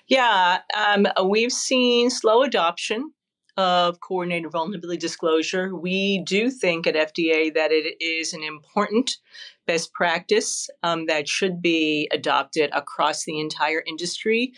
Yeah, 0.08 0.58
um, 0.76 1.06
we've 1.24 1.52
seen 1.52 2.10
slow 2.10 2.42
adoption 2.42 3.12
of 3.56 4.00
coordinated 4.00 4.50
vulnerability 4.50 4.98
disclosure. 4.98 5.74
We 5.76 6.22
do 6.24 6.50
think 6.50 6.86
at 6.86 6.94
FDA 6.94 7.52
that 7.54 7.70
it 7.70 7.96
is 8.00 8.32
an 8.32 8.42
important 8.42 9.18
best 9.66 9.92
practice 9.92 10.68
um, 10.82 11.06
that 11.06 11.28
should 11.28 11.60
be 11.60 12.08
adopted 12.12 12.70
across 12.72 13.24
the 13.24 13.38
entire 13.38 13.82
industry. 13.86 14.52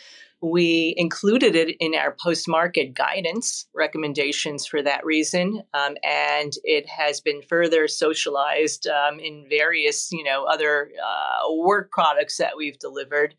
We 0.45 0.93
included 0.99 1.57
it 1.57 1.75
in 1.81 1.95
our 1.95 2.15
post 2.23 2.47
market 2.47 2.93
guidance 2.93 3.67
recommendations 3.75 4.67
for 4.67 4.83
that 4.83 5.03
reason. 5.03 5.63
Um, 5.73 5.97
and 6.05 6.53
it 6.65 6.87
has 6.87 7.23
been 7.23 7.41
further 7.41 7.89
socialized 7.89 8.87
um, 8.87 9.19
in 9.19 9.47
various, 9.49 10.13
you 10.13 10.23
know, 10.23 10.45
other 10.45 10.91
uh, 11.03 11.51
work 11.51 11.91
products 11.91 12.37
that 12.37 12.59
we've 12.59 12.79
delivered. 12.79 13.35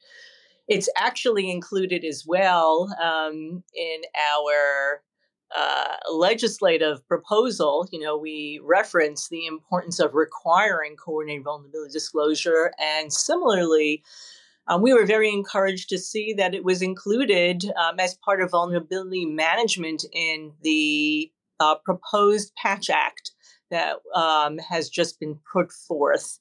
It's 0.68 0.89
actually 0.98 1.52
included 1.52 2.04
as 2.04 2.24
well 2.26 2.89
um, 3.00 3.63
in 3.76 4.02
our 4.34 5.04
uh, 5.56 5.98
legislative 6.12 7.08
proposal, 7.08 7.88
you 7.91 8.00
know, 8.00 8.18
we 8.18 8.60
reference 8.63 9.30
the 9.30 9.46
importance 9.46 10.00
of 10.00 10.15
requiring 10.15 10.96
coordinated 10.96 11.44
vulnerability 11.44 11.94
disclosure. 11.94 12.74
And 12.80 13.13
similarly, 13.13 14.04
um, 14.67 14.82
we 14.82 14.93
were 14.93 15.06
very 15.06 15.32
encouraged 15.32 15.89
to 15.89 15.97
see 15.97 16.34
that 16.34 16.56
it 16.56 16.63
was 16.63 16.82
included 16.82 17.65
um, 17.78 17.99
as 17.99 18.17
part 18.23 18.41
of 18.41 18.51
vulnerability 18.51 19.25
management 19.25 20.06
in 20.12 20.54
the 20.62 21.32
uh, 21.60 21.75
proposed 21.84 22.54
Patch 22.56 22.89
Act 22.89 23.32
that 23.71 23.97
um, 24.13 24.58
has 24.58 24.89
just 24.89 25.19
been 25.19 25.39
put 25.51 25.71
forth 25.71 26.39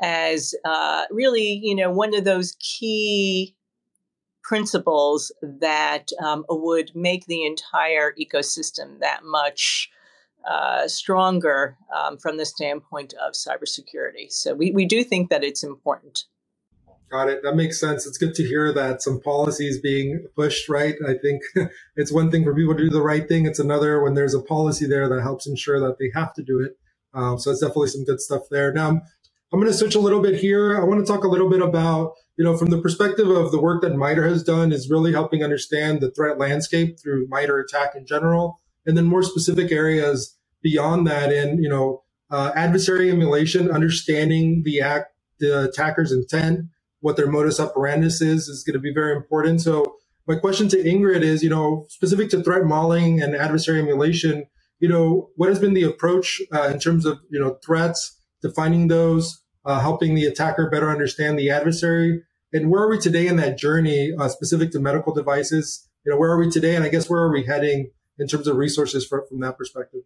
as 0.00 0.54
uh, 0.64 1.04
really, 1.10 1.60
you 1.62 1.74
know, 1.74 1.90
one 1.90 2.14
of 2.14 2.24
those 2.24 2.56
key 2.58 3.54
principles 4.42 5.32
that 5.42 6.10
um, 6.22 6.44
would 6.48 6.90
make 6.94 7.26
the 7.26 7.44
entire 7.44 8.12
ecosystem 8.20 8.98
that 9.00 9.20
much 9.24 9.90
uh, 10.48 10.86
stronger 10.86 11.76
um, 11.94 12.18
from 12.18 12.36
the 12.36 12.44
standpoint 12.44 13.14
of 13.14 13.32
cybersecurity. 13.32 14.30
So 14.30 14.54
we, 14.54 14.70
we 14.72 14.84
do 14.84 15.02
think 15.02 15.30
that 15.30 15.42
it's 15.42 15.64
important. 15.64 16.24
Got 17.10 17.28
it. 17.28 17.42
That 17.42 17.54
makes 17.54 17.78
sense. 17.78 18.06
It's 18.06 18.18
good 18.18 18.34
to 18.34 18.44
hear 18.44 18.72
that 18.72 19.02
some 19.02 19.20
policies 19.20 19.80
being 19.80 20.26
pushed, 20.34 20.68
right? 20.68 20.96
I 21.06 21.14
think 21.14 21.42
it's 21.96 22.12
one 22.12 22.30
thing 22.30 22.44
for 22.44 22.54
people 22.54 22.74
to 22.74 22.82
do 22.84 22.90
the 22.90 23.02
right 23.02 23.28
thing. 23.28 23.46
It's 23.46 23.58
another 23.58 24.02
when 24.02 24.14
there's 24.14 24.34
a 24.34 24.40
policy 24.40 24.86
there 24.86 25.08
that 25.08 25.22
helps 25.22 25.46
ensure 25.46 25.78
that 25.80 25.98
they 25.98 26.10
have 26.14 26.34
to 26.34 26.42
do 26.42 26.60
it. 26.60 26.76
Um, 27.12 27.38
so 27.38 27.50
it's 27.50 27.60
definitely 27.60 27.88
some 27.88 28.04
good 28.04 28.20
stuff 28.20 28.42
there. 28.50 28.72
Now, 28.72 28.88
I'm, 28.88 29.02
I'm 29.52 29.60
going 29.60 29.70
to 29.70 29.78
switch 29.78 29.94
a 29.94 30.00
little 30.00 30.20
bit 30.20 30.40
here. 30.40 30.80
I 30.80 30.84
want 30.84 31.06
to 31.06 31.12
talk 31.12 31.22
a 31.22 31.28
little 31.28 31.48
bit 31.48 31.62
about 31.62 32.14
you 32.36 32.44
know, 32.44 32.56
from 32.56 32.70
the 32.70 32.80
perspective 32.80 33.28
of 33.28 33.52
the 33.52 33.60
work 33.60 33.82
that 33.82 33.94
MITRE 33.94 34.28
has 34.28 34.42
done 34.42 34.72
is 34.72 34.90
really 34.90 35.12
helping 35.12 35.44
understand 35.44 36.00
the 36.00 36.10
threat 36.10 36.38
landscape 36.38 36.98
through 37.00 37.28
MITRE 37.28 37.60
ATT&CK 37.60 37.96
in 37.96 38.06
general, 38.06 38.60
and 38.86 38.96
then 38.96 39.04
more 39.04 39.22
specific 39.22 39.70
areas 39.70 40.36
beyond 40.62 41.06
that 41.06 41.32
in, 41.32 41.62
you 41.62 41.68
know, 41.68 42.02
uh, 42.30 42.50
adversary 42.56 43.10
emulation, 43.10 43.70
understanding 43.70 44.62
the 44.64 44.80
act, 44.80 45.12
the 45.38 45.68
attacker's 45.68 46.10
intent, 46.10 46.62
what 47.04 47.18
their 47.18 47.30
modus 47.30 47.60
operandus 47.60 48.22
is, 48.22 48.48
is 48.48 48.64
going 48.64 48.72
to 48.72 48.80
be 48.80 48.90
very 48.90 49.14
important. 49.14 49.60
So 49.60 49.98
my 50.26 50.36
question 50.36 50.68
to 50.68 50.78
Ingrid 50.78 51.20
is, 51.20 51.42
you 51.42 51.50
know, 51.50 51.84
specific 51.90 52.30
to 52.30 52.42
threat 52.42 52.64
modeling 52.64 53.20
and 53.20 53.36
adversary 53.36 53.78
emulation, 53.78 54.46
you 54.80 54.88
know, 54.88 55.28
what 55.36 55.50
has 55.50 55.58
been 55.58 55.74
the 55.74 55.82
approach 55.82 56.40
uh, 56.50 56.70
in 56.72 56.80
terms 56.80 57.04
of, 57.04 57.18
you 57.28 57.38
know, 57.38 57.58
threats, 57.62 58.18
defining 58.40 58.88
those, 58.88 59.42
uh, 59.66 59.80
helping 59.80 60.14
the 60.14 60.24
attacker 60.24 60.70
better 60.70 60.90
understand 60.90 61.38
the 61.38 61.50
adversary. 61.50 62.22
And 62.54 62.70
where 62.70 62.82
are 62.82 62.88
we 62.88 62.98
today 62.98 63.26
in 63.26 63.36
that 63.36 63.58
journey, 63.58 64.14
uh, 64.18 64.28
specific 64.28 64.70
to 64.70 64.80
medical 64.80 65.12
devices? 65.12 65.86
You 66.06 66.12
know, 66.12 66.18
where 66.18 66.30
are 66.30 66.38
we 66.38 66.48
today? 66.50 66.74
And 66.74 66.86
I 66.86 66.88
guess 66.88 67.10
where 67.10 67.20
are 67.20 67.30
we 67.30 67.44
heading 67.44 67.90
in 68.18 68.28
terms 68.28 68.46
of 68.46 68.56
resources 68.56 69.06
for, 69.06 69.26
from 69.28 69.40
that 69.40 69.58
perspective? 69.58 70.00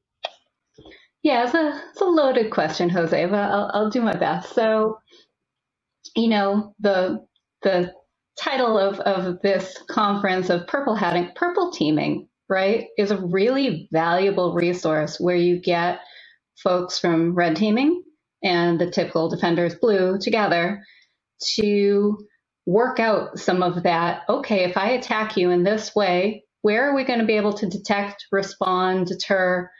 Yeah, 1.23 1.45
it's 1.45 1.55
a, 1.55 1.81
it's 1.91 2.01
a 2.01 2.07
loaded 2.07 2.51
question, 2.51 2.89
Jose, 2.89 3.27
but 3.27 3.39
I'll, 3.39 3.71
I'll 3.73 3.91
do 3.91 4.01
my 4.03 4.17
best. 4.17 4.53
So, 4.55 4.99
you 6.17 6.29
know, 6.29 6.75
the 6.81 7.25
the 7.63 7.93
title 8.39 8.79
of, 8.79 9.01
of 9.01 9.41
this 9.43 9.77
conference 9.91 10.51
of 10.51 10.67
purple 10.67 10.95
hatting, 10.95 11.31
purple 11.35 11.73
teaming, 11.73 12.29
right, 12.49 12.87
is 12.97 13.11
a 13.11 13.27
really 13.27 13.89
valuable 13.93 14.55
resource 14.55 15.19
where 15.21 15.37
you 15.37 15.61
get 15.61 16.01
folks 16.63 16.99
from 16.99 17.35
red 17.35 17.57
teaming 17.57 18.03
and 18.43 18.81
the 18.81 18.91
typical 18.91 19.29
defenders 19.29 19.75
blue 19.75 20.19
together 20.21 20.83
to 21.57 22.19
work 22.67 23.01
out 23.01 23.39
some 23.39 23.63
of 23.63 23.83
that. 23.85 24.23
Okay, 24.29 24.65
if 24.65 24.77
I 24.77 24.91
attack 24.91 25.37
you 25.37 25.51
in 25.51 25.65
this 25.65 25.95
way, 25.95 26.45
where 26.63 26.91
are 26.91 26.95
we 26.95 27.05
going 27.05 27.21
to 27.21 27.27
be 27.27 27.37
able 27.37 27.55
to 27.55 27.69
detect, 27.69 28.27
respond, 28.33 29.07
deter 29.07 29.71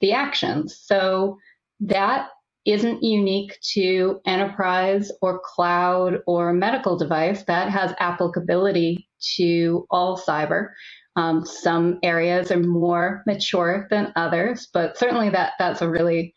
the 0.00 0.12
actions? 0.12 0.80
So 0.84 1.38
that 1.80 2.28
isn't 2.64 3.02
unique 3.02 3.58
to 3.74 4.20
enterprise 4.26 5.10
or 5.20 5.40
cloud 5.44 6.20
or 6.26 6.52
medical 6.52 6.96
device. 6.96 7.42
That 7.44 7.70
has 7.70 7.94
applicability 7.98 9.08
to 9.36 9.86
all 9.90 10.18
cyber. 10.18 10.68
Um, 11.16 11.44
some 11.44 11.98
areas 12.02 12.50
are 12.50 12.60
more 12.60 13.22
mature 13.26 13.86
than 13.90 14.12
others, 14.16 14.68
but 14.72 14.96
certainly 14.96 15.30
that 15.30 15.52
that's 15.58 15.82
a 15.82 15.90
really 15.90 16.34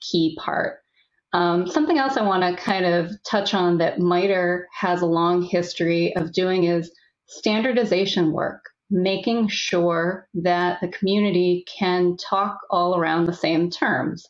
key 0.00 0.36
part. 0.40 0.78
Um, 1.32 1.66
something 1.66 1.98
else 1.98 2.16
I 2.16 2.22
want 2.22 2.42
to 2.42 2.62
kind 2.62 2.86
of 2.86 3.10
touch 3.28 3.52
on 3.54 3.78
that 3.78 3.98
MITRE 3.98 4.68
has 4.80 5.02
a 5.02 5.06
long 5.06 5.42
history 5.42 6.16
of 6.16 6.32
doing 6.32 6.64
is 6.64 6.90
standardization 7.26 8.32
work, 8.32 8.62
making 8.90 9.48
sure 9.48 10.28
that 10.34 10.80
the 10.80 10.88
community 10.88 11.64
can 11.78 12.16
talk 12.16 12.58
all 12.70 12.96
around 12.98 13.26
the 13.26 13.34
same 13.34 13.70
terms, 13.70 14.26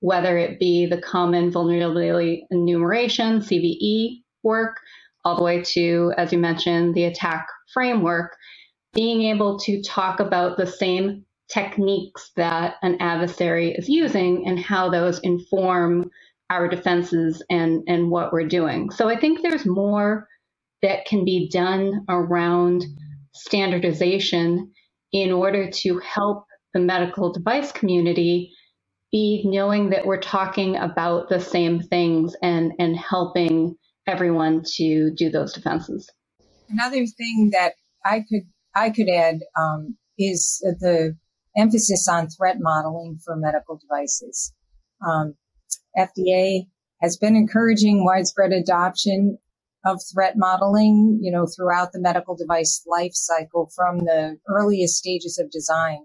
whether 0.00 0.38
it 0.38 0.58
be 0.58 0.86
the 0.86 1.00
common 1.00 1.50
vulnerability 1.50 2.46
enumeration, 2.50 3.40
CVE 3.40 4.22
work, 4.42 4.76
all 5.24 5.36
the 5.36 5.42
way 5.42 5.62
to, 5.62 6.12
as 6.16 6.32
you 6.32 6.38
mentioned, 6.38 6.94
the 6.94 7.04
ATT&CK 7.04 7.46
framework, 7.72 8.36
being 8.94 9.22
able 9.22 9.58
to 9.58 9.82
talk 9.82 10.20
about 10.20 10.56
the 10.56 10.66
same 10.66 11.24
techniques 11.52 12.30
that 12.36 12.76
an 12.82 12.96
adversary 13.00 13.72
is 13.72 13.88
using 13.88 14.46
and 14.46 14.58
how 14.58 14.90
those 14.90 15.18
inform 15.20 16.10
our 16.50 16.68
defenses 16.68 17.42
and, 17.50 17.82
and 17.88 18.10
what 18.10 18.32
we're 18.32 18.46
doing. 18.46 18.90
So 18.90 19.08
I 19.08 19.18
think 19.18 19.42
there's 19.42 19.66
more 19.66 20.26
that 20.82 21.04
can 21.06 21.24
be 21.24 21.48
done 21.50 22.04
around 22.08 22.84
standardization 23.34 24.72
in 25.12 25.32
order 25.32 25.70
to 25.70 25.98
help 25.98 26.44
the 26.74 26.80
medical 26.80 27.32
device 27.32 27.72
community 27.72 28.52
be 29.10 29.42
knowing 29.46 29.90
that 29.90 30.06
we're 30.06 30.20
talking 30.20 30.76
about 30.76 31.28
the 31.28 31.40
same 31.40 31.80
things 31.80 32.36
and, 32.42 32.72
and 32.78 32.96
helping 32.96 33.76
everyone 34.06 34.62
to 34.76 35.10
do 35.16 35.30
those 35.30 35.52
defenses. 35.52 36.10
Another 36.68 37.06
thing 37.06 37.50
that 37.52 37.74
I 38.04 38.20
could 38.28 38.42
I 38.74 38.90
could 38.90 39.08
add 39.08 39.40
um, 39.58 39.96
is 40.18 40.58
the 40.80 41.16
emphasis 41.56 42.06
on 42.08 42.28
threat 42.28 42.56
modeling 42.60 43.18
for 43.24 43.34
medical 43.36 43.76
devices. 43.78 44.52
Um, 45.06 45.34
FDA 45.96 46.66
has 47.02 47.16
been 47.16 47.36
encouraging 47.36 48.04
widespread 48.04 48.52
adoption 48.52 49.38
of 49.84 50.00
threat 50.12 50.34
modeling, 50.36 51.18
you 51.22 51.32
know, 51.32 51.46
throughout 51.46 51.92
the 51.92 52.00
medical 52.00 52.36
device 52.36 52.82
life 52.86 53.12
cycle 53.14 53.70
from 53.74 53.98
the 54.00 54.36
earliest 54.48 54.96
stages 54.96 55.38
of 55.38 55.50
design. 55.50 56.04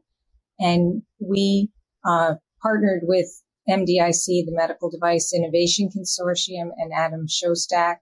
And 0.59 1.03
we 1.19 1.69
uh, 2.07 2.35
partnered 2.63 3.01
with 3.03 3.27
MDIC, 3.69 4.25
the 4.25 4.51
Medical 4.51 4.89
Device 4.89 5.33
Innovation 5.33 5.89
Consortium, 5.95 6.69
and 6.77 6.91
Adam 6.91 7.27
Shostak, 7.27 7.97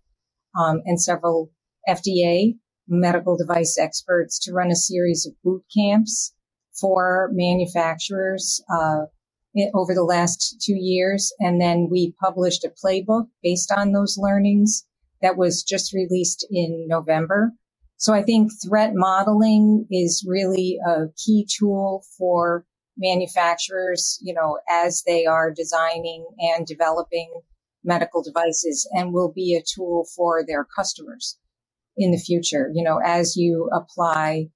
um, 0.57 0.81
and 0.85 1.01
several 1.01 1.51
FDA 1.89 2.55
medical 2.87 3.37
device 3.37 3.77
experts 3.79 4.39
to 4.39 4.53
run 4.53 4.71
a 4.71 4.75
series 4.75 5.25
of 5.25 5.33
boot 5.43 5.63
camps 5.75 6.33
for 6.79 7.29
manufacturers 7.33 8.63
uh, 8.69 9.05
over 9.73 9.93
the 9.93 10.03
last 10.03 10.61
two 10.61 10.75
years. 10.75 11.33
And 11.39 11.59
then 11.59 11.87
we 11.89 12.13
published 12.21 12.65
a 12.65 12.73
playbook 12.83 13.27
based 13.43 13.71
on 13.71 13.91
those 13.91 14.17
learnings 14.17 14.85
that 15.21 15.37
was 15.37 15.63
just 15.63 15.93
released 15.93 16.45
in 16.49 16.87
November. 16.87 17.51
So 17.97 18.13
I 18.13 18.23
think 18.23 18.51
threat 18.65 18.91
modeling 18.93 19.85
is 19.91 20.25
really 20.27 20.79
a 20.85 21.05
key 21.23 21.47
tool 21.59 22.03
for 22.17 22.65
manufacturers, 23.01 24.19
you 24.21 24.33
know, 24.33 24.59
as 24.69 25.03
they 25.05 25.25
are 25.25 25.51
designing 25.51 26.25
and 26.39 26.65
developing 26.65 27.41
medical 27.83 28.23
devices 28.23 28.87
and 28.93 29.11
will 29.11 29.31
be 29.31 29.55
a 29.55 29.63
tool 29.63 30.05
for 30.15 30.45
their 30.45 30.63
customers 30.63 31.37
in 31.97 32.11
the 32.11 32.17
future. 32.17 32.69
You 32.73 32.83
know, 32.83 33.01
as 33.03 33.35
you 33.35 33.69
apply 33.73 34.49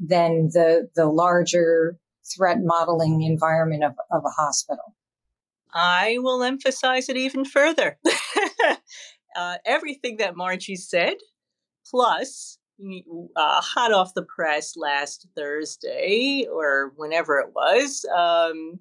then 0.00 0.48
the, 0.52 0.88
the 0.96 1.06
larger 1.06 1.98
threat 2.34 2.58
modeling 2.60 3.22
environment 3.22 3.84
of, 3.84 3.92
of 4.10 4.22
a 4.24 4.30
hospital. 4.30 4.96
I 5.72 6.16
will 6.18 6.42
emphasize 6.42 7.08
it 7.08 7.16
even 7.16 7.44
further. 7.44 7.98
uh, 9.36 9.56
everything 9.64 10.16
that 10.16 10.36
Margie 10.36 10.76
said, 10.76 11.14
plus 11.88 12.58
uh, 13.36 13.60
hot 13.60 13.92
off 13.92 14.14
the 14.14 14.22
press 14.22 14.76
last 14.76 15.26
Thursday 15.36 16.46
or 16.50 16.92
whenever 16.96 17.38
it 17.38 17.52
was, 17.54 18.04
um, 18.16 18.80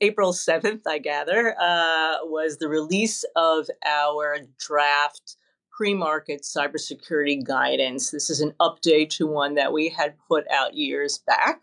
April 0.00 0.32
7th, 0.32 0.82
I 0.86 0.98
gather, 0.98 1.56
uh, 1.60 2.18
was 2.22 2.58
the 2.58 2.68
release 2.68 3.24
of 3.34 3.68
our 3.84 4.38
draft 4.58 5.36
pre 5.70 5.94
market 5.94 6.42
cybersecurity 6.42 7.44
guidance. 7.44 8.10
This 8.10 8.30
is 8.30 8.40
an 8.40 8.52
update 8.60 9.10
to 9.10 9.26
one 9.26 9.54
that 9.54 9.72
we 9.72 9.88
had 9.88 10.14
put 10.28 10.44
out 10.50 10.74
years 10.74 11.18
back. 11.18 11.62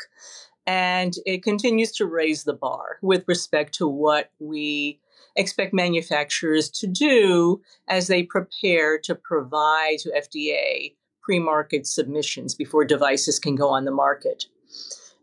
And 0.68 1.14
it 1.26 1.44
continues 1.44 1.92
to 1.94 2.06
raise 2.06 2.44
the 2.44 2.54
bar 2.54 2.98
with 3.02 3.24
respect 3.28 3.74
to 3.76 3.88
what 3.88 4.32
we 4.40 5.00
expect 5.36 5.74
manufacturers 5.74 6.70
to 6.72 6.88
do 6.88 7.62
as 7.88 8.08
they 8.08 8.24
prepare 8.24 8.98
to 9.00 9.16
provide 9.16 10.00
to 10.00 10.12
FDA 10.12 10.96
pre 11.26 11.40
market 11.40 11.88
submissions 11.88 12.54
before 12.54 12.86
devices 12.86 13.40
can 13.40 13.56
go 13.56 13.70
on 13.70 13.86
the 13.86 13.92
market. 13.92 14.46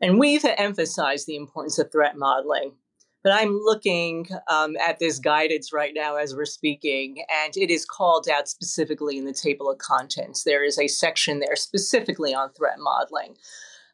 And 0.00 0.18
we've 0.18 0.44
emphasized 0.44 1.26
the 1.26 1.36
importance 1.36 1.78
of 1.78 1.92
threat 1.92 2.16
modeling. 2.16 2.72
But 3.22 3.34
I'm 3.34 3.56
looking 3.62 4.26
um, 4.48 4.76
at 4.84 4.98
this 4.98 5.20
guidance 5.20 5.72
right 5.72 5.92
now 5.94 6.16
as 6.16 6.34
we're 6.34 6.44
speaking, 6.44 7.24
and 7.44 7.56
it 7.56 7.70
is 7.70 7.84
called 7.84 8.28
out 8.28 8.48
specifically 8.48 9.16
in 9.16 9.26
the 9.26 9.32
table 9.32 9.70
of 9.70 9.78
contents. 9.78 10.42
There 10.42 10.64
is 10.64 10.76
a 10.76 10.88
section 10.88 11.38
there 11.38 11.54
specifically 11.54 12.34
on 12.34 12.52
threat 12.52 12.78
modeling. 12.80 13.36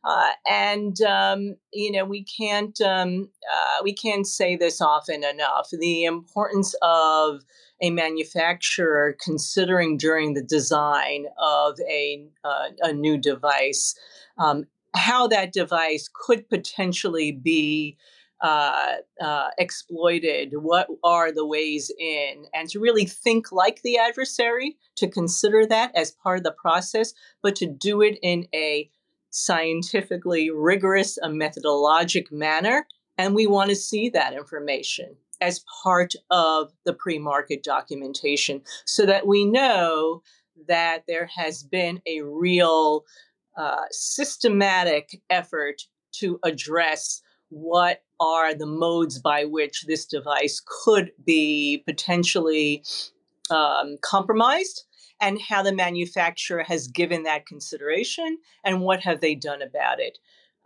Uh, 0.03 0.31
and 0.49 1.03
um, 1.03 1.57
you 1.73 1.90
know 1.90 2.05
we 2.05 2.25
can't 2.25 2.81
um, 2.81 3.29
uh, 3.53 3.83
we 3.83 3.92
can't 3.92 4.27
say 4.27 4.57
this 4.57 4.81
often 4.81 5.25
enough. 5.25 5.68
The 5.73 6.05
importance 6.05 6.75
of 6.81 7.40
a 7.81 7.91
manufacturer 7.91 9.17
considering 9.23 9.97
during 9.97 10.35
the 10.35 10.43
design 10.43 11.27
of 11.38 11.79
a 11.88 12.27
uh, 12.45 12.69
a 12.83 12.93
new 12.93 13.17
device 13.17 13.95
um, 14.38 14.67
how 14.95 15.27
that 15.29 15.53
device 15.53 16.09
could 16.12 16.49
potentially 16.49 17.33
be 17.33 17.97
uh, 18.41 18.97
uh, 19.21 19.49
exploited, 19.59 20.53
what 20.55 20.87
are 21.03 21.33
the 21.33 21.47
ways 21.47 21.91
in, 21.99 22.45
and 22.55 22.69
to 22.69 22.79
really 22.79 23.05
think 23.05 23.51
like 23.51 23.83
the 23.83 23.99
adversary, 23.99 24.77
to 24.97 25.09
consider 25.09 25.67
that 25.67 25.91
as 25.97 26.12
part 26.12 26.38
of 26.38 26.45
the 26.45 26.53
process, 26.53 27.12
but 27.43 27.57
to 27.57 27.67
do 27.67 28.01
it 28.01 28.17
in 28.23 28.47
a 28.55 28.88
scientifically 29.31 30.51
rigorous, 30.51 31.19
a 31.19 31.29
methodologic 31.29 32.31
manner. 32.31 32.87
And 33.19 33.35
we 33.35 33.49
want 33.49 33.71
to 33.71 33.77
see 33.77 34.09
that 34.11 34.35
information 34.35 35.17
as 35.40 35.64
part 35.83 36.14
of 36.31 36.72
the 36.85 36.92
pre 36.92 37.18
market 37.18 37.62
documentation 37.62 38.62
so 38.85 39.07
that 39.07 39.27
we 39.27 39.44
know 39.44 40.22
that 40.66 41.05
there 41.07 41.27
has 41.27 41.62
been 41.62 42.01
a 42.07 42.20
real 42.22 43.05
uh, 43.57 43.85
systematic 43.90 45.20
effort 45.31 45.83
to 46.12 46.38
address 46.44 47.22
what 47.51 48.03
are 48.20 48.55
the 48.55 48.66
modes 48.66 49.18
by 49.18 49.44
which 49.44 49.85
this 49.87 50.05
device 50.05 50.62
could 50.85 51.12
be 51.24 51.83
potentially 51.87 52.83
um, 53.51 53.96
compromised 54.03 54.85
and 55.20 55.40
how 55.40 55.62
the 55.62 55.74
manufacturer 55.74 56.62
has 56.62 56.88
given 56.88 57.24
that 57.24 57.46
consideration 57.46 58.38
and 58.64 58.81
what 58.81 59.01
have 59.01 59.20
they 59.20 59.35
done 59.35 59.62
about 59.62 59.98
it. 59.98 60.18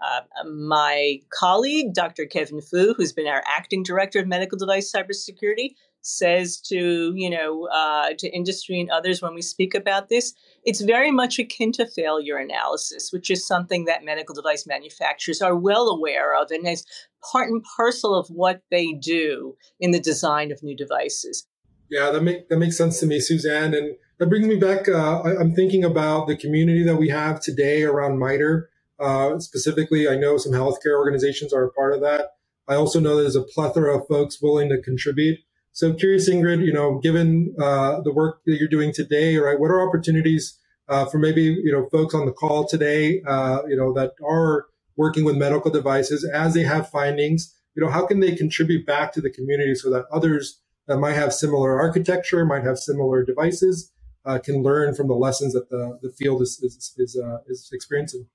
Uh, 0.02 0.44
my 0.48 1.20
colleague, 1.30 1.94
Dr. 1.94 2.26
Kevin 2.26 2.60
Fu, 2.60 2.94
who's 2.94 3.12
been 3.12 3.28
our 3.28 3.42
acting 3.46 3.82
director 3.82 4.18
of 4.20 4.26
medical 4.26 4.58
device 4.58 4.90
cybersecurity, 4.90 5.74
says 6.02 6.60
to 6.60 7.12
you 7.14 7.30
know 7.30 7.68
uh, 7.68 8.10
to 8.18 8.28
industry 8.28 8.80
and 8.80 8.90
others 8.90 9.22
when 9.22 9.34
we 9.34 9.42
speak 9.42 9.74
about 9.74 10.08
this 10.08 10.34
it's 10.64 10.80
very 10.80 11.10
much 11.10 11.38
akin 11.38 11.72
to 11.72 11.86
failure 11.86 12.36
analysis 12.36 13.12
which 13.12 13.30
is 13.30 13.46
something 13.46 13.84
that 13.84 14.04
medical 14.04 14.34
device 14.34 14.66
manufacturers 14.66 15.40
are 15.40 15.56
well 15.56 15.88
aware 15.88 16.34
of 16.40 16.50
and 16.50 16.66
is 16.66 16.84
part 17.30 17.48
and 17.48 17.64
parcel 17.76 18.14
of 18.14 18.26
what 18.28 18.62
they 18.70 18.92
do 18.92 19.56
in 19.78 19.92
the 19.92 20.00
design 20.00 20.50
of 20.50 20.62
new 20.62 20.76
devices 20.76 21.46
yeah 21.88 22.10
that, 22.10 22.22
make, 22.22 22.48
that 22.48 22.58
makes 22.58 22.76
sense 22.76 22.98
to 22.98 23.06
me 23.06 23.20
suzanne 23.20 23.72
and 23.72 23.94
that 24.18 24.28
brings 24.28 24.46
me 24.46 24.56
back 24.56 24.88
uh, 24.88 25.20
I, 25.20 25.40
am 25.40 25.54
thinking 25.54 25.84
about 25.84 26.26
the 26.26 26.36
community 26.36 26.82
that 26.82 26.96
we 26.96 27.08
have 27.10 27.40
today 27.40 27.84
around 27.84 28.18
MITRE 28.18 28.68
uh, 29.02 29.38
specifically 29.38 30.08
i 30.08 30.16
know 30.16 30.36
some 30.38 30.52
healthcare 30.52 30.96
organizations 30.98 31.52
are 31.52 31.64
a 31.64 31.72
part 31.72 31.94
of 31.94 32.00
that. 32.00 32.30
I 32.68 32.74
also 32.74 33.00
know 33.00 33.16
there's 33.16 33.36
a 33.36 33.42
plethora 33.42 33.96
of 33.96 34.06
folks 34.08 34.40
willing 34.40 34.68
to 34.70 34.80
contribute. 34.80 35.40
So 35.72 35.92
curious, 35.94 36.28
Ingrid, 36.28 36.64
you 36.64 36.72
know, 36.72 36.98
given 36.98 37.54
uh, 37.60 38.00
the 38.02 38.12
work 38.12 38.40
that 38.46 38.56
you're 38.58 38.68
doing 38.68 38.92
today, 38.92 39.36
right, 39.36 39.58
what 39.58 39.70
are 39.70 39.86
opportunities 39.86 40.58
uh, 40.88 41.06
for 41.06 41.18
maybe, 41.18 41.42
you 41.42 41.72
know, 41.72 41.88
folks 41.90 42.14
on 42.14 42.26
the 42.26 42.32
call 42.32 42.66
today, 42.66 43.22
uh, 43.26 43.62
you 43.68 43.76
know, 43.76 43.92
that 43.94 44.12
are 44.26 44.66
working 44.96 45.24
with 45.24 45.36
medical 45.36 45.70
devices 45.70 46.24
as 46.24 46.54
they 46.54 46.62
have 46.62 46.88
findings, 46.90 47.54
you 47.74 47.82
know, 47.82 47.90
how 47.90 48.06
can 48.06 48.20
they 48.20 48.34
contribute 48.34 48.86
back 48.86 49.12
to 49.14 49.20
the 49.20 49.30
community 49.30 49.74
so 49.74 49.90
that 49.90 50.04
others 50.12 50.60
that 50.86 50.98
might 50.98 51.14
have 51.14 51.32
similar 51.32 51.80
architecture, 51.80 52.44
might 52.44 52.64
have 52.64 52.78
similar 52.78 53.24
devices, 53.24 53.90
uh, 54.26 54.38
can 54.38 54.62
learn 54.62 54.94
from 54.94 55.08
the 55.08 55.14
lessons 55.14 55.54
that 55.54 55.70
the, 55.70 55.98
the 56.02 56.10
field 56.10 56.42
is, 56.42 56.60
is, 56.62 56.94
is, 56.98 57.18
uh, 57.18 57.38
is 57.46 57.70
experiencing? 57.72 58.26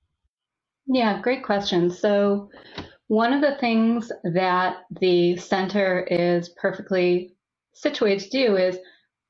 Yeah, 0.87 1.21
great 1.21 1.43
question. 1.43 1.91
So 1.91 2.49
one 3.07 3.33
of 3.33 3.41
the 3.41 3.57
things 3.59 4.11
that 4.23 4.77
the 5.01 5.37
center 5.37 6.01
is 6.09 6.49
perfectly 6.61 7.35
situated 7.73 8.31
to 8.31 8.47
do 8.47 8.57
is 8.57 8.79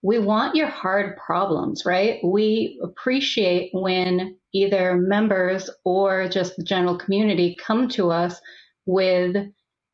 we 0.04 0.20
want 0.20 0.56
your 0.56 0.68
hard 0.68 1.18
problems, 1.18 1.86
right? 1.86 2.20
We 2.24 2.80
appreciate 2.84 3.72
when 3.74 4.38
either 4.54 4.96
members 4.98 5.70
or 5.86 6.30
just 6.30 6.56
the 6.58 6.64
general 6.64 6.98
community 6.98 7.58
come 7.64 7.90
to 7.90 8.12
us 8.12 8.40
with 8.86 9.36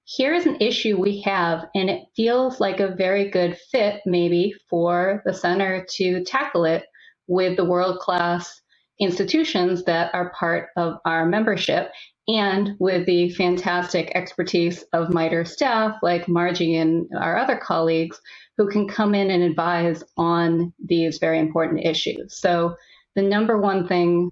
here's 0.06 0.46
an 0.46 0.58
issue 0.62 0.98
we 1.00 1.22
have, 1.22 1.66
and 1.76 1.90
it 1.90 2.04
feels 2.16 2.60
like 2.60 2.82
a 2.82 2.96
very 2.96 3.30
good 3.32 3.58
fit, 3.72 4.02
maybe, 4.06 4.54
for 4.70 5.24
the 5.26 5.34
center 5.34 5.86
to 5.92 6.24
tackle 6.26 6.66
it 6.66 6.86
with 7.28 7.58
the 7.58 7.66
world 7.66 8.00
class 8.00 8.62
institutions 9.00 9.84
that 9.86 10.14
are 10.14 10.34
part 10.38 10.70
of 10.78 10.98
our 11.06 11.26
membership 11.26 11.92
and 12.28 12.76
with 12.80 13.06
the 13.06 13.30
fantastic 13.32 14.12
expertise 14.16 14.84
of 14.94 15.14
MITRE 15.14 15.46
staff 15.46 15.96
like 16.02 16.28
Margie 16.28 16.78
and 16.78 17.08
our 17.20 17.38
other 17.38 17.58
colleagues 17.58 18.20
who 18.58 18.70
can 18.70 18.88
come 18.88 19.14
in 19.14 19.30
and 19.30 19.44
advise 19.44 20.04
on 20.18 20.74
these 20.84 21.18
very 21.18 21.40
important 21.40 21.86
issues. 21.86 22.40
So 22.40 22.76
the 23.16 23.24
number 23.24 23.60
one 23.60 23.88
thing 23.88 24.32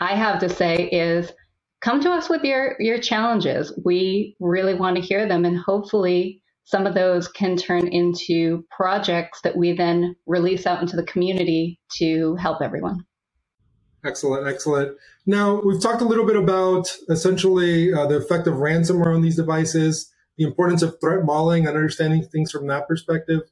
I 0.00 0.14
have 0.14 0.40
to 0.40 0.48
say 0.48 0.88
is 0.88 1.30
come 1.82 2.00
to 2.00 2.10
us 2.10 2.28
with 2.28 2.42
your, 2.42 2.74
your 2.80 2.98
challenges. 2.98 3.72
We 3.84 4.34
really 4.40 4.74
want 4.74 4.96
to 4.96 5.02
hear 5.02 5.28
them 5.28 5.44
and 5.44 5.58
hopefully 5.58 6.42
some 6.64 6.86
of 6.86 6.94
those 6.94 7.28
can 7.28 7.56
turn 7.56 7.88
into 7.88 8.64
projects 8.70 9.40
that 9.42 9.56
we 9.56 9.72
then 9.72 10.14
release 10.26 10.66
out 10.66 10.80
into 10.80 10.96
the 10.96 11.02
community 11.04 11.80
to 11.98 12.36
help 12.36 12.62
everyone. 12.62 13.04
Excellent, 14.04 14.46
excellent. 14.46 14.96
Now, 15.26 15.60
we've 15.62 15.80
talked 15.80 16.00
a 16.00 16.06
little 16.06 16.24
bit 16.24 16.36
about 16.36 16.96
essentially 17.10 17.92
uh, 17.92 18.06
the 18.06 18.16
effect 18.16 18.46
of 18.46 18.54
ransomware 18.54 19.14
on 19.14 19.20
these 19.20 19.36
devices, 19.36 20.10
the 20.38 20.44
importance 20.44 20.82
of 20.82 20.98
threat 21.00 21.24
modeling 21.24 21.66
and 21.66 21.76
understanding 21.76 22.22
things 22.22 22.50
from 22.50 22.66
that 22.68 22.88
perspective. 22.88 23.42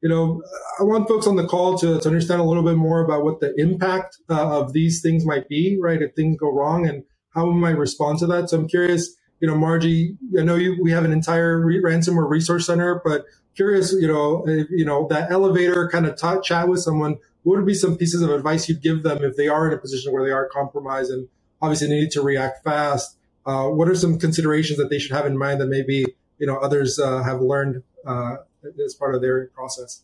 You 0.00 0.08
know, 0.08 0.42
I 0.80 0.84
want 0.84 1.08
folks 1.08 1.26
on 1.26 1.36
the 1.36 1.46
call 1.46 1.76
to, 1.78 2.00
to 2.00 2.08
understand 2.08 2.40
a 2.40 2.44
little 2.44 2.62
bit 2.62 2.76
more 2.76 3.04
about 3.04 3.24
what 3.24 3.40
the 3.40 3.52
impact 3.60 4.16
uh, 4.30 4.60
of 4.60 4.72
these 4.72 5.02
things 5.02 5.26
might 5.26 5.48
be, 5.48 5.78
right? 5.80 6.00
If 6.00 6.14
things 6.14 6.38
go 6.38 6.50
wrong 6.52 6.88
and 6.88 7.04
how 7.34 7.46
we 7.46 7.54
might 7.54 7.76
respond 7.76 8.18
to 8.20 8.26
that. 8.28 8.48
So 8.48 8.58
I'm 8.58 8.68
curious, 8.68 9.14
you 9.40 9.48
know, 9.48 9.56
Margie, 9.56 10.16
I 10.38 10.42
know 10.42 10.54
you, 10.54 10.78
we 10.82 10.92
have 10.92 11.04
an 11.04 11.12
entire 11.12 11.60
re- 11.60 11.82
ransomware 11.82 12.30
resource 12.30 12.66
center, 12.66 13.02
but 13.04 13.24
curious, 13.56 13.92
you 13.92 14.06
know, 14.06 14.44
if, 14.46 14.68
you 14.70 14.84
know, 14.84 15.06
that 15.08 15.30
elevator 15.30 15.88
kind 15.88 16.06
of 16.06 16.16
t- 16.16 16.48
chat 16.48 16.68
with 16.68 16.80
someone, 16.80 17.18
what 17.42 17.56
would 17.56 17.66
be 17.66 17.74
some 17.74 17.96
pieces 17.96 18.22
of 18.22 18.30
advice 18.30 18.68
you'd 18.68 18.82
give 18.82 19.02
them 19.02 19.22
if 19.22 19.36
they 19.36 19.48
are 19.48 19.66
in 19.68 19.74
a 19.74 19.78
position 19.78 20.12
where 20.12 20.24
they 20.24 20.32
are 20.32 20.48
compromised 20.48 21.10
and 21.10 21.28
obviously 21.62 21.88
they 21.88 22.00
need 22.00 22.10
to 22.12 22.22
react 22.22 22.64
fast? 22.64 23.16
Uh, 23.46 23.68
what 23.68 23.88
are 23.88 23.94
some 23.94 24.18
considerations 24.18 24.78
that 24.78 24.90
they 24.90 24.98
should 24.98 25.12
have 25.12 25.26
in 25.26 25.38
mind 25.38 25.60
that 25.60 25.68
maybe, 25.68 26.04
you 26.38 26.46
know, 26.46 26.56
others 26.58 26.98
uh, 26.98 27.22
have 27.22 27.40
learned 27.40 27.82
uh, 28.06 28.36
as 28.84 28.94
part 28.94 29.14
of 29.14 29.22
their 29.22 29.46
process? 29.48 30.02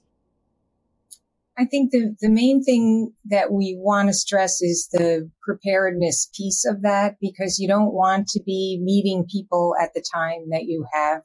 I 1.56 1.66
think 1.66 1.92
the, 1.92 2.16
the 2.20 2.30
main 2.30 2.64
thing 2.64 3.12
that 3.26 3.52
we 3.52 3.76
want 3.78 4.08
to 4.08 4.12
stress 4.12 4.60
is 4.60 4.88
the 4.90 5.30
preparedness 5.42 6.28
piece 6.36 6.64
of 6.64 6.82
that 6.82 7.16
because 7.20 7.58
you 7.60 7.68
don't 7.68 7.92
want 7.92 8.26
to 8.28 8.42
be 8.42 8.80
meeting 8.82 9.26
people 9.30 9.74
at 9.80 9.94
the 9.94 10.04
time 10.12 10.50
that 10.50 10.64
you 10.64 10.86
have, 10.92 11.22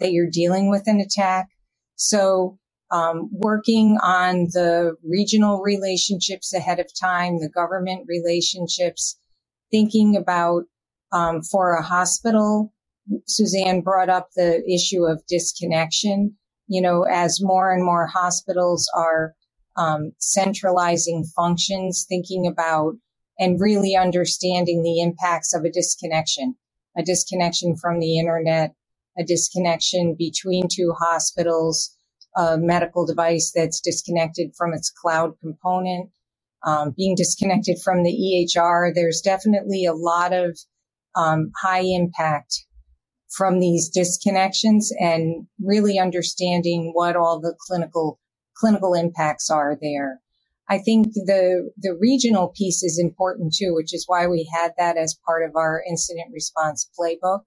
that 0.00 0.10
you're 0.10 0.30
dealing 0.30 0.68
with 0.68 0.84
an 0.86 1.00
attack. 1.00 1.48
So, 1.94 2.58
um, 2.90 3.28
working 3.32 3.98
on 4.02 4.48
the 4.52 4.96
regional 5.04 5.60
relationships 5.60 6.54
ahead 6.54 6.78
of 6.78 6.86
time, 6.98 7.38
the 7.38 7.50
government 7.50 8.06
relationships, 8.08 9.18
thinking 9.70 10.16
about, 10.16 10.64
um, 11.12 11.42
for 11.42 11.74
a 11.74 11.82
hospital, 11.82 12.72
Suzanne 13.26 13.80
brought 13.80 14.08
up 14.08 14.28
the 14.36 14.62
issue 14.70 15.04
of 15.04 15.26
disconnection. 15.26 16.36
You 16.66 16.82
know, 16.82 17.02
as 17.02 17.42
more 17.42 17.72
and 17.72 17.84
more 17.84 18.06
hospitals 18.06 18.90
are 18.94 19.34
um, 19.76 20.12
centralizing 20.18 21.24
functions, 21.36 22.04
thinking 22.08 22.46
about 22.46 22.94
and 23.38 23.60
really 23.60 23.96
understanding 23.96 24.82
the 24.82 25.00
impacts 25.00 25.54
of 25.54 25.64
a 25.64 25.70
disconnection, 25.70 26.56
a 26.96 27.02
disconnection 27.02 27.76
from 27.76 28.00
the 28.00 28.18
internet, 28.18 28.74
a 29.16 29.24
disconnection 29.24 30.16
between 30.18 30.66
two 30.68 30.92
hospitals, 30.98 31.96
a 32.36 32.56
medical 32.58 33.06
device 33.06 33.52
that's 33.54 33.80
disconnected 33.80 34.52
from 34.56 34.72
its 34.74 34.90
cloud 34.90 35.34
component, 35.40 36.10
um, 36.66 36.94
being 36.96 37.14
disconnected 37.14 37.78
from 37.82 38.02
the 38.02 38.10
EHR. 38.12 38.92
There's 38.94 39.20
definitely 39.20 39.84
a 39.84 39.94
lot 39.94 40.32
of 40.32 40.58
um, 41.16 41.50
high 41.60 41.82
impact 41.82 42.64
from 43.30 43.60
these 43.60 43.90
disconnections 43.94 44.86
and 44.98 45.46
really 45.62 45.98
understanding 45.98 46.92
what 46.94 47.16
all 47.16 47.40
the 47.40 47.54
clinical 47.66 48.18
clinical 48.56 48.94
impacts 48.94 49.50
are 49.50 49.76
there. 49.80 50.20
I 50.68 50.78
think 50.78 51.12
the 51.14 51.70
the 51.76 51.96
regional 51.98 52.48
piece 52.48 52.82
is 52.82 52.98
important 52.98 53.54
too, 53.54 53.74
which 53.74 53.94
is 53.94 54.04
why 54.06 54.26
we 54.26 54.48
had 54.52 54.72
that 54.78 54.96
as 54.96 55.18
part 55.26 55.48
of 55.48 55.56
our 55.56 55.82
incident 55.88 56.28
response 56.32 56.88
playbook, 56.98 57.40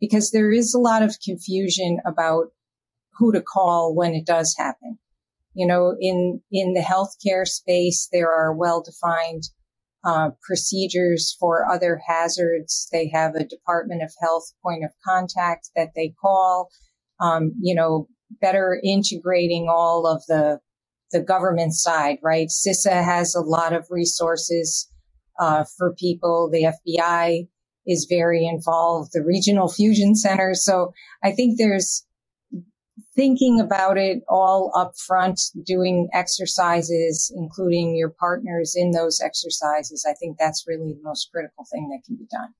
because 0.00 0.30
there 0.30 0.50
is 0.50 0.74
a 0.74 0.78
lot 0.78 1.02
of 1.02 1.16
confusion 1.24 1.98
about 2.06 2.48
who 3.18 3.32
to 3.32 3.40
call 3.40 3.94
when 3.94 4.14
it 4.14 4.26
does 4.26 4.54
happen. 4.58 4.98
You 5.54 5.66
know, 5.66 5.96
in 6.00 6.40
in 6.50 6.74
the 6.74 6.80
healthcare 6.80 7.46
space, 7.46 8.08
there 8.12 8.30
are 8.32 8.54
well 8.54 8.82
defined 8.82 9.44
uh, 10.04 10.30
procedures 10.42 11.36
for 11.38 11.70
other 11.70 12.00
hazards. 12.06 12.88
They 12.92 13.10
have 13.12 13.34
a 13.34 13.44
Department 13.44 14.02
of 14.02 14.12
Health 14.20 14.52
point 14.62 14.84
of 14.84 14.90
contact 15.06 15.70
that 15.76 15.90
they 15.94 16.14
call. 16.20 16.70
Um, 17.20 17.52
you 17.60 17.74
know, 17.74 18.08
better 18.40 18.80
integrating 18.82 19.68
all 19.68 20.06
of 20.06 20.22
the 20.26 20.60
the 21.12 21.20
government 21.20 21.74
side, 21.74 22.18
right? 22.22 22.48
CISA 22.48 23.04
has 23.04 23.34
a 23.34 23.40
lot 23.40 23.72
of 23.72 23.86
resources 23.90 24.88
uh, 25.40 25.64
for 25.76 25.94
people. 25.98 26.48
The 26.52 26.72
FBI 26.88 27.48
is 27.86 28.06
very 28.08 28.46
involved. 28.46 29.10
The 29.12 29.24
regional 29.24 29.68
fusion 29.68 30.14
centers. 30.14 30.64
So 30.64 30.92
I 31.24 31.32
think 31.32 31.58
there's 31.58 32.06
thinking 33.20 33.60
about 33.60 33.98
it 33.98 34.22
all 34.30 34.72
up 34.74 34.92
front, 34.96 35.38
doing 35.66 36.08
exercises, 36.14 37.30
including 37.36 37.94
your 37.94 38.08
partners 38.08 38.72
in 38.74 38.92
those 38.92 39.20
exercises. 39.20 40.06
I 40.08 40.14
think 40.14 40.38
that's 40.38 40.64
really 40.66 40.94
the 40.94 41.02
most 41.02 41.28
critical 41.30 41.66
thing 41.70 41.90
that 41.90 42.00
can 42.06 42.16
be 42.16 42.26
done. 42.30 42.54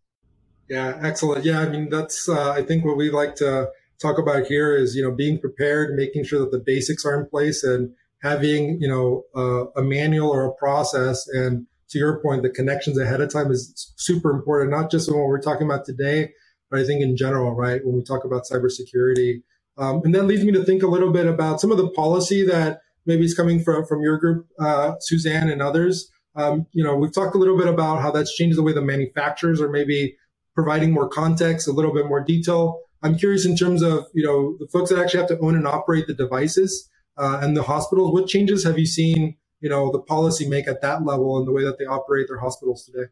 Yeah, 0.68 1.00
excellent. 1.02 1.46
Yeah, 1.46 1.60
I 1.60 1.68
mean, 1.70 1.88
that's, 1.88 2.28
uh, 2.28 2.50
I 2.50 2.62
think 2.62 2.84
what 2.84 2.98
we 2.98 3.10
like 3.10 3.36
to 3.36 3.70
talk 4.02 4.18
about 4.18 4.48
here 4.48 4.76
is, 4.76 4.94
you 4.94 5.02
know, 5.02 5.10
being 5.10 5.40
prepared, 5.40 5.96
making 5.96 6.24
sure 6.24 6.40
that 6.40 6.50
the 6.50 6.62
basics 6.72 7.06
are 7.06 7.18
in 7.18 7.26
place 7.26 7.64
and 7.64 7.94
having, 8.22 8.78
you 8.82 8.88
know, 8.88 9.22
uh, 9.34 9.64
a 9.80 9.82
manual 9.82 10.28
or 10.28 10.44
a 10.44 10.52
process. 10.52 11.26
And 11.28 11.66
to 11.88 11.98
your 11.98 12.20
point, 12.20 12.42
the 12.42 12.50
connections 12.50 12.98
ahead 12.98 13.22
of 13.22 13.32
time 13.32 13.50
is 13.50 13.94
super 13.96 14.30
important, 14.30 14.72
not 14.72 14.90
just 14.90 15.08
in 15.08 15.14
what 15.16 15.26
we're 15.26 15.40
talking 15.40 15.66
about 15.66 15.86
today, 15.86 16.32
but 16.70 16.80
I 16.80 16.84
think 16.84 17.00
in 17.00 17.16
general, 17.16 17.54
right? 17.54 17.80
When 17.82 17.96
we 17.96 18.04
talk 18.04 18.26
about 18.26 18.42
cybersecurity. 18.44 19.40
Um, 19.78 20.02
and 20.04 20.14
that 20.14 20.24
leads 20.24 20.44
me 20.44 20.52
to 20.52 20.64
think 20.64 20.82
a 20.82 20.86
little 20.86 21.12
bit 21.12 21.26
about 21.26 21.60
some 21.60 21.70
of 21.70 21.78
the 21.78 21.88
policy 21.90 22.44
that 22.46 22.80
maybe 23.06 23.24
is 23.24 23.34
coming 23.34 23.62
from, 23.62 23.86
from 23.86 24.02
your 24.02 24.18
group, 24.18 24.46
uh, 24.58 24.94
Suzanne 25.00 25.48
and 25.48 25.62
others. 25.62 26.10
Um, 26.36 26.66
you 26.72 26.84
know, 26.84 26.94
we've 26.94 27.14
talked 27.14 27.34
a 27.34 27.38
little 27.38 27.56
bit 27.56 27.66
about 27.66 28.00
how 28.00 28.10
that's 28.10 28.34
changed 28.34 28.58
the 28.58 28.62
way 28.62 28.72
the 28.72 28.82
manufacturers 28.82 29.60
are 29.60 29.70
maybe 29.70 30.16
providing 30.54 30.92
more 30.92 31.08
context, 31.08 31.66
a 31.66 31.72
little 31.72 31.92
bit 31.92 32.06
more 32.06 32.22
detail. 32.22 32.80
I'm 33.02 33.16
curious 33.16 33.46
in 33.46 33.56
terms 33.56 33.82
of, 33.82 34.06
you 34.14 34.24
know, 34.24 34.56
the 34.58 34.68
folks 34.68 34.90
that 34.90 34.98
actually 34.98 35.20
have 35.20 35.28
to 35.30 35.38
own 35.40 35.56
and 35.56 35.66
operate 35.66 36.06
the 36.06 36.14
devices 36.14 36.88
uh, 37.16 37.40
and 37.42 37.56
the 37.56 37.62
hospitals, 37.62 38.12
what 38.12 38.26
changes 38.26 38.64
have 38.64 38.78
you 38.78 38.86
seen, 38.86 39.36
you 39.60 39.68
know, 39.68 39.90
the 39.90 40.00
policy 40.00 40.48
make 40.48 40.68
at 40.68 40.82
that 40.82 41.04
level 41.04 41.38
and 41.38 41.46
the 41.46 41.52
way 41.52 41.64
that 41.64 41.78
they 41.78 41.86
operate 41.86 42.26
their 42.28 42.38
hospitals 42.38 42.84
today? 42.84 43.08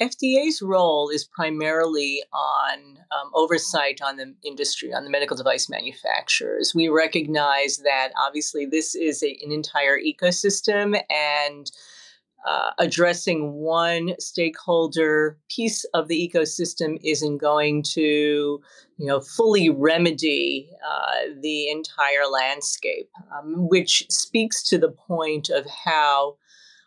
FDA's 0.00 0.62
role 0.62 1.08
is 1.08 1.24
primarily 1.24 2.22
on 2.32 2.98
um, 3.10 3.30
oversight 3.34 4.00
on 4.02 4.16
the 4.16 4.34
industry, 4.44 4.92
on 4.92 5.04
the 5.04 5.10
medical 5.10 5.36
device 5.36 5.68
manufacturers. 5.68 6.72
We 6.74 6.88
recognize 6.88 7.78
that 7.78 8.10
obviously 8.20 8.64
this 8.66 8.94
is 8.94 9.22
a, 9.22 9.38
an 9.42 9.50
entire 9.50 9.98
ecosystem 9.98 11.00
and 11.10 11.70
uh, 12.46 12.70
addressing 12.78 13.52
one 13.54 14.14
stakeholder 14.20 15.36
piece 15.50 15.84
of 15.92 16.06
the 16.08 16.30
ecosystem 16.32 16.98
isn't 17.02 17.38
going 17.38 17.82
to, 17.82 18.60
you 18.96 19.06
know, 19.06 19.20
fully 19.20 19.68
remedy 19.68 20.70
uh, 20.88 21.34
the 21.42 21.68
entire 21.68 22.26
landscape, 22.30 23.10
um, 23.36 23.68
which 23.68 24.06
speaks 24.08 24.62
to 24.62 24.78
the 24.78 24.90
point 24.90 25.50
of 25.50 25.66
how 25.84 26.36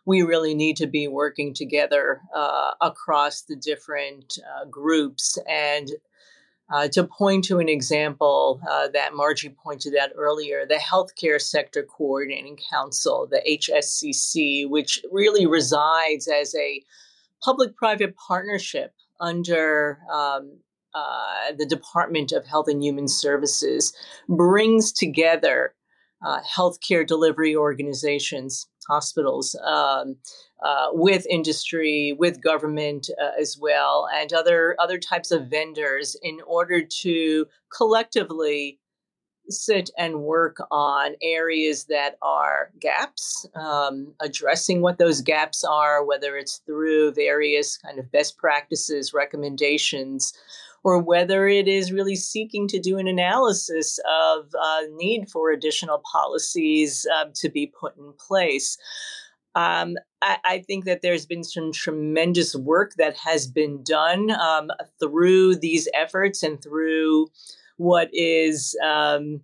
we 0.06 0.22
really 0.22 0.56
need 0.56 0.78
to 0.78 0.88
be 0.88 1.08
working 1.08 1.54
together 1.54 2.22
uh, 2.36 2.72
across 2.82 3.42
the 3.44 3.56
different 3.56 4.38
uh, 4.40 4.66
groups. 4.66 5.38
And 5.48 5.90
uh, 6.72 6.88
to 6.88 7.04
point 7.04 7.44
to 7.44 7.60
an 7.60 7.68
example 7.68 8.62
uh, 8.70 8.88
that 8.90 9.14
Margie 9.14 9.50
pointed 9.50 9.96
out 9.96 10.10
earlier, 10.16 10.66
the 10.66 10.76
Healthcare 10.76 11.40
Sector 11.40 11.84
Coordinating 11.84 12.58
Council, 12.72 13.28
the 13.30 13.42
HSCC, 13.48 14.70
which 14.70 15.04
really 15.12 15.46
resides 15.46 16.28
as 16.28 16.56
a 16.56 16.82
public 17.44 17.76
private 17.76 18.16
partnership 18.16 18.94
under 19.20 20.00
um, 20.12 20.60
uh, 20.94 21.52
the 21.58 21.66
Department 21.66 22.32
of 22.32 22.46
Health 22.46 22.68
and 22.70 22.82
Human 22.82 23.08
Services, 23.08 23.94
brings 24.30 24.92
together 24.94 25.74
uh, 26.26 26.40
healthcare 26.42 27.06
delivery 27.06 27.56
organizations, 27.56 28.68
hospitals, 28.88 29.56
um, 29.66 30.16
uh, 30.64 30.88
with 30.92 31.26
industry, 31.28 32.16
with 32.18 32.42
government 32.42 33.10
uh, 33.22 33.32
as 33.40 33.58
well, 33.60 34.08
and 34.14 34.34
other 34.34 34.76
other 34.80 34.98
types 34.98 35.32
of 35.32 35.48
vendors 35.48 36.16
in 36.22 36.40
order 36.46 36.82
to 36.82 37.46
collectively 37.76 38.80
sit 39.50 39.90
and 39.98 40.22
work 40.22 40.58
on 40.72 41.16
areas 41.22 41.86
that 41.86 42.18
are 42.22 42.72
gaps, 42.80 43.46
um, 43.56 44.14
addressing 44.22 44.82
what 44.82 44.98
those 44.98 45.22
gaps 45.22 45.64
are, 45.64 46.06
whether 46.06 46.38
it's 46.38 46.62
through 46.66 47.12
various 47.14 47.78
kind 47.78 48.00
of 48.00 48.12
best 48.12 48.38
practices, 48.38 49.14
recommendations, 49.14 50.34
or 50.84 51.02
whether 51.02 51.48
it 51.48 51.68
is 51.68 51.92
really 51.92 52.16
seeking 52.16 52.68
to 52.68 52.80
do 52.80 52.98
an 52.98 53.08
analysis 53.08 54.00
of 54.10 54.46
uh, 54.60 54.82
need 54.96 55.30
for 55.30 55.52
additional 55.52 56.02
policies 56.12 57.06
uh, 57.14 57.26
to 57.36 57.50
be 57.50 57.72
put 57.80 57.96
in 57.98 58.14
place. 58.20 58.78
Um, 59.54 59.96
I, 60.22 60.38
I, 60.46 60.60
think 60.60 60.86
that 60.86 61.02
there's 61.02 61.26
been 61.26 61.44
some 61.44 61.74
tremendous 61.74 62.56
work 62.56 62.94
that 62.98 63.18
has 63.18 63.48
been 63.48 63.84
done 63.84 64.32
um, 64.32 64.70
through 64.98 65.58
these 65.58 65.90
efforts 65.94 66.42
and 66.42 66.64
through 66.64 67.28
what 67.76 68.10
is 68.14 68.78
um, 68.82 69.42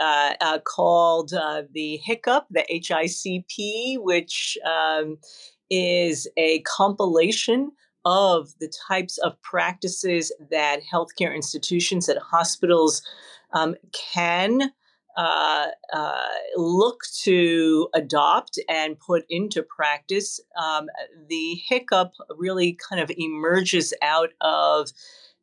uh, 0.00 0.34
uh, 0.40 0.58
called 0.58 1.32
uh, 1.32 1.62
the 1.72 2.00
HICCUP, 2.06 2.42
the 2.50 2.64
HICP, 2.70 4.02
which 4.02 4.58
um, 4.66 5.16
is 5.70 6.28
a 6.36 6.60
compilation 6.60 7.72
of 8.04 8.50
the 8.60 8.72
types 8.88 9.18
of 9.18 9.40
practices 9.42 10.32
that 10.50 10.80
healthcare 10.92 11.34
institutions, 11.34 12.06
that 12.06 12.18
hospitals 12.18 13.02
um, 13.52 13.74
can 13.92 14.72
uh, 15.16 15.66
uh, 15.92 16.22
look 16.56 17.00
to 17.22 17.88
adopt 17.94 18.58
and 18.68 18.98
put 18.98 19.24
into 19.28 19.62
practice. 19.62 20.40
Um, 20.56 20.86
the 21.28 21.60
HICCUP 21.70 22.12
really 22.36 22.78
kind 22.88 23.00
of 23.00 23.10
emerges 23.16 23.92
out 24.02 24.30
of 24.40 24.90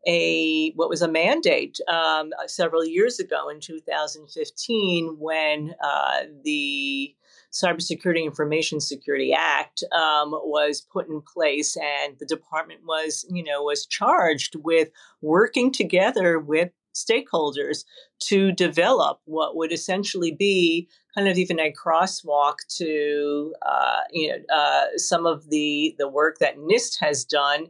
a 0.08 0.72
what 0.72 0.90
was 0.90 1.02
a 1.02 1.08
mandate 1.08 1.78
um, 1.88 2.32
several 2.48 2.86
years 2.86 3.20
ago 3.20 3.50
in 3.50 3.60
2015 3.60 5.18
when 5.20 5.76
uh, 5.84 6.22
the 6.44 7.14
Cybersecurity 7.52 8.24
Information 8.24 8.80
Security 8.80 9.34
Act 9.34 9.84
um, 9.92 10.32
was 10.32 10.82
put 10.82 11.08
in 11.08 11.22
place, 11.22 11.76
and 11.78 12.18
the 12.20 12.26
department 12.26 12.82
was, 12.86 13.26
you 13.30 13.44
know, 13.44 13.64
was 13.64 13.86
charged 13.86 14.56
with 14.56 14.90
working 15.22 15.72
together 15.72 16.40
with 16.40 16.72
stakeholders 16.94 17.86
to 18.20 18.52
develop 18.52 19.20
what 19.26 19.56
would 19.56 19.72
essentially 19.72 20.32
be 20.32 20.88
kind 21.16 21.28
of 21.28 21.38
even 21.38 21.60
a 21.60 21.72
crosswalk 21.72 22.56
to 22.68 23.54
uh, 23.62 24.00
you 24.12 24.30
know 24.30 24.56
uh, 24.56 24.86
some 24.98 25.26
of 25.26 25.50
the 25.50 25.96
the 25.98 26.08
work 26.08 26.40
that 26.40 26.58
NIST 26.58 27.00
has 27.00 27.24
done 27.24 27.68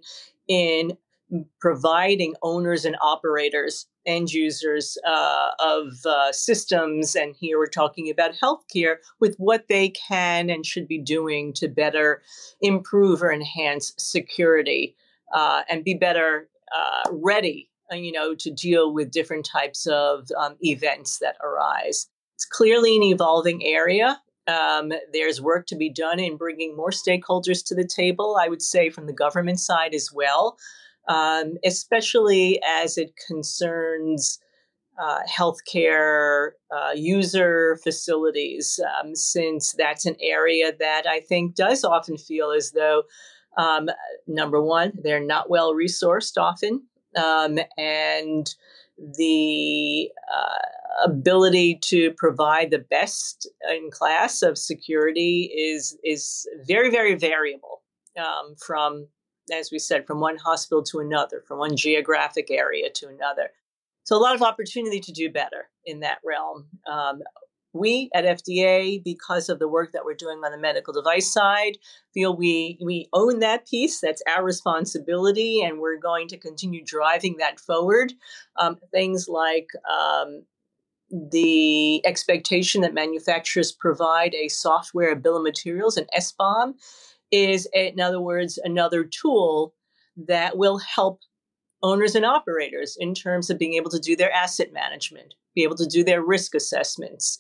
in 0.48 0.98
providing 1.60 2.34
owners 2.42 2.86
and 2.86 2.96
operators, 3.02 3.88
end 4.06 4.32
users 4.32 4.98
uh, 5.08 5.50
of 5.60 5.94
uh, 6.06 6.32
systems, 6.32 7.16
and 7.16 7.36
here 7.40 7.58
we're 7.58 7.68
talking 7.68 8.10
about 8.10 8.34
healthcare, 8.34 8.96
with 9.20 9.36
what 9.38 9.68
they 9.70 9.90
can 9.90 10.50
and 10.50 10.66
should 10.66 10.88
be 10.88 10.98
doing 10.98 11.54
to 11.54 11.68
better 11.68 12.22
improve 12.62 13.22
or 13.22 13.32
enhance 13.32 13.94
security 13.98 14.96
uh, 15.34 15.62
and 15.70 15.84
be 15.84 15.94
better 15.94 16.50
uh, 16.76 17.10
ready, 17.12 17.70
uh, 17.92 17.96
you 17.96 18.12
know, 18.12 18.34
to 18.36 18.52
deal 18.52 18.94
with 18.94 19.12
different 19.12 19.46
types 19.46 19.86
of 19.88 20.28
um, 20.38 20.56
events 20.62 21.20
that 21.20 21.36
arise. 21.44 22.08
It's 22.36 22.46
clearly 22.46 22.96
an 22.96 23.04
evolving 23.04 23.66
area. 23.66 24.20
Um, 24.48 24.92
there's 25.14 25.40
work 25.40 25.68
to 25.68 25.76
be 25.76 25.92
done 25.92 26.20
in 26.20 26.38
bringing 26.38 26.76
more 26.76 26.90
stakeholders 26.90 27.64
to 27.66 27.76
the 27.76 27.86
table, 27.86 28.38
I 28.42 28.48
would 28.48 28.64
say, 28.64 28.90
from 28.90 29.06
the 29.06 29.14
government 29.14 29.60
side 29.60 29.94
as 29.94 30.10
well 30.12 30.58
um, 31.08 31.58
especially 31.64 32.60
as 32.66 32.98
it 32.98 33.14
concerns 33.28 34.40
uh, 35.02 35.20
healthcare 35.30 36.52
uh, 36.76 36.92
user 36.94 37.80
facilities, 37.84 38.80
um, 39.02 39.16
since 39.16 39.74
that's 39.78 40.06
an 40.06 40.16
area 40.22 40.74
that 40.78 41.08
I 41.08 41.22
think 41.22 41.56
does 41.56 41.84
often 41.84 42.18
feel 42.18 42.52
as 42.52 42.72
though, 42.72 43.04
um, 43.58 43.90
number 44.28 44.62
one, 44.62 44.92
they're 45.02 45.24
not 45.24 45.50
well 45.50 45.74
resourced 45.74 46.38
often, 46.38 46.84
um, 47.16 47.60
and 47.78 48.54
the 49.18 50.10
uh, 50.34 51.06
ability 51.06 51.80
to 51.82 52.12
provide 52.18 52.72
the 52.72 52.80
best 52.80 53.50
in 53.70 53.90
class 53.92 54.42
of 54.42 54.58
security 54.58 55.44
is 55.56 55.98
is 56.04 56.46
very 56.68 56.90
very 56.90 57.16
variable 57.16 57.82
um, 58.18 58.56
from 58.58 59.08
as 59.52 59.72
we 59.72 59.80
said, 59.80 60.06
from 60.06 60.20
one 60.20 60.38
hospital 60.38 60.84
to 60.84 61.00
another, 61.00 61.44
from 61.48 61.60
one 61.60 61.76
geographic 61.76 62.50
area 62.52 62.90
to 62.96 63.08
another. 63.08 63.52
So, 64.04 64.18
a 64.18 64.20
lot 64.20 64.36
of 64.36 64.42
opportunity 64.42 65.00
to 65.00 65.12
do 65.12 65.32
better 65.32 65.70
in 65.86 66.00
that 66.02 66.20
realm. 66.26 66.68
Um, 66.90 67.22
we 67.74 68.10
at 68.16 68.26
FDA, 68.26 69.04
because 69.04 69.48
of 69.48 69.60
the 69.60 69.68
work 69.68 69.92
that 69.92 70.04
we're 70.04 70.16
doing 70.16 70.40
on 70.40 70.52
the 70.52 70.58
medical 70.58 70.94
device 70.94 71.32
side, 71.32 71.78
feel 72.14 72.36
we 72.36 72.80
we 72.84 73.08
own 73.14 73.40
that 73.40 73.68
piece. 73.68 74.00
That's 74.00 74.24
our 74.28 74.44
responsibility, 74.44 75.62
and 75.62 75.80
we're 75.80 76.00
going 76.00 76.28
to 76.30 76.38
continue 76.38 76.84
driving 76.84 77.38
that 77.38 77.60
forward. 77.60 78.14
Um, 78.56 78.78
things 78.92 79.28
like 79.28 79.68
um, 79.88 80.46
the 81.12 82.06
expectation 82.06 82.82
that 82.82 82.94
manufacturers 82.94 83.72
provide 83.72 84.34
a 84.36 84.48
software 84.48 85.16
bill 85.16 85.38
of 85.38 85.44
materials, 85.44 85.98
an 85.98 86.08
SBOM, 86.18 86.74
is, 87.32 87.68
in 87.74 88.00
other 88.00 88.22
words, 88.22 88.58
another 88.64 89.04
tool 89.04 89.74
that 90.28 90.58
will 90.58 90.78
help 90.80 91.22
owners 91.82 92.16
and 92.16 92.26
operators 92.26 92.98
in 93.00 93.14
terms 93.14 93.50
of 93.50 93.58
being 93.58 93.74
able 93.74 93.90
to 93.90 94.00
do 94.00 94.16
their 94.16 94.32
asset 94.32 94.74
management, 94.74 95.34
be 95.56 95.64
able 95.64 95.78
to 95.78 95.86
do 95.86 96.04
their 96.04 96.22
risk 96.22 96.54
assessments. 96.54 97.40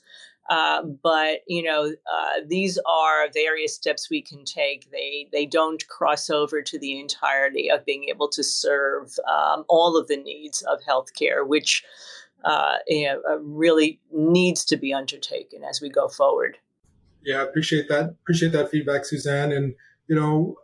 Uh, 0.49 0.81
but 0.81 1.41
you 1.47 1.61
know, 1.61 1.93
uh, 2.11 2.39
these 2.47 2.79
are 2.87 3.29
various 3.33 3.75
steps 3.75 4.09
we 4.09 4.21
can 4.21 4.43
take. 4.45 4.89
They 4.91 5.29
they 5.31 5.45
don't 5.45 5.87
cross 5.89 6.29
over 6.29 6.63
to 6.63 6.79
the 6.79 6.99
entirety 6.99 7.69
of 7.69 7.85
being 7.85 8.05
able 8.05 8.29
to 8.29 8.43
serve 8.43 9.13
um, 9.29 9.63
all 9.69 9.95
of 9.95 10.07
the 10.07 10.17
needs 10.17 10.63
of 10.63 10.79
healthcare, 10.81 11.47
which 11.47 11.83
uh, 12.45 12.77
you 12.87 13.05
know, 13.05 13.21
uh, 13.29 13.37
really 13.39 13.99
needs 14.11 14.65
to 14.65 14.77
be 14.77 14.93
undertaken 14.93 15.63
as 15.63 15.81
we 15.81 15.89
go 15.89 16.07
forward. 16.07 16.57
Yeah, 17.23 17.43
appreciate 17.43 17.89
that. 17.89 18.15
Appreciate 18.21 18.51
that 18.53 18.71
feedback, 18.71 19.05
Suzanne. 19.05 19.51
And 19.51 19.75
you 20.07 20.15
know, 20.15 20.55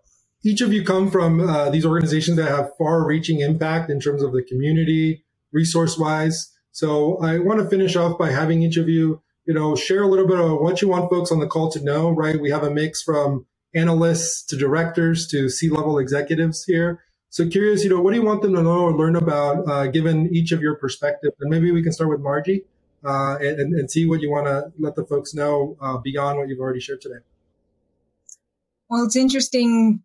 each 0.43 0.61
of 0.61 0.73
you 0.73 0.83
come 0.83 1.11
from 1.11 1.41
uh, 1.41 1.69
these 1.69 1.85
organizations 1.85 2.37
that 2.37 2.49
have 2.49 2.71
far-reaching 2.77 3.41
impact 3.41 3.89
in 3.89 3.99
terms 3.99 4.23
of 4.23 4.31
the 4.31 4.43
community, 4.43 5.23
resource-wise. 5.51 6.51
So 6.71 7.17
I 7.17 7.39
want 7.39 7.59
to 7.59 7.69
finish 7.69 7.95
off 7.95 8.17
by 8.17 8.31
having 8.31 8.61
each 8.61 8.77
of 8.77 8.89
you, 8.89 9.21
you 9.45 9.53
know, 9.53 9.75
share 9.75 10.03
a 10.03 10.07
little 10.07 10.27
bit 10.27 10.39
of 10.39 10.59
what 10.59 10.81
you 10.81 10.87
want 10.87 11.09
folks 11.09 11.31
on 11.31 11.39
the 11.39 11.47
call 11.47 11.71
to 11.71 11.83
know. 11.83 12.09
Right? 12.09 12.39
We 12.39 12.49
have 12.51 12.63
a 12.63 12.71
mix 12.71 13.01
from 13.01 13.45
analysts 13.73 14.43
to 14.45 14.57
directors 14.57 15.27
to 15.27 15.49
C-level 15.49 15.99
executives 15.99 16.63
here. 16.63 17.01
So 17.29 17.45
curious, 17.47 17.83
you 17.83 17.89
know, 17.89 17.99
what 17.99 18.13
do 18.13 18.19
you 18.19 18.25
want 18.25 18.41
them 18.41 18.55
to 18.55 18.63
know 18.63 18.85
or 18.85 18.95
learn 18.95 19.17
about, 19.17 19.67
uh, 19.67 19.87
given 19.87 20.33
each 20.33 20.53
of 20.53 20.61
your 20.61 20.75
perspective? 20.75 21.33
And 21.41 21.49
maybe 21.49 21.69
we 21.71 21.83
can 21.83 21.91
start 21.91 22.09
with 22.09 22.21
Margie 22.21 22.63
uh, 23.05 23.37
and, 23.39 23.73
and, 23.73 23.91
see 23.91 24.07
what 24.07 24.21
you 24.21 24.31
want 24.31 24.47
to 24.47 24.71
let 24.79 24.95
the 24.95 25.05
folks 25.05 25.33
know 25.33 25.77
uh, 25.81 25.97
beyond 25.97 26.37
what 26.39 26.49
you've 26.49 26.59
already 26.59 26.79
shared 26.79 27.01
today. 27.01 27.19
Well, 28.89 29.03
it's 29.05 29.15
interesting 29.15 30.03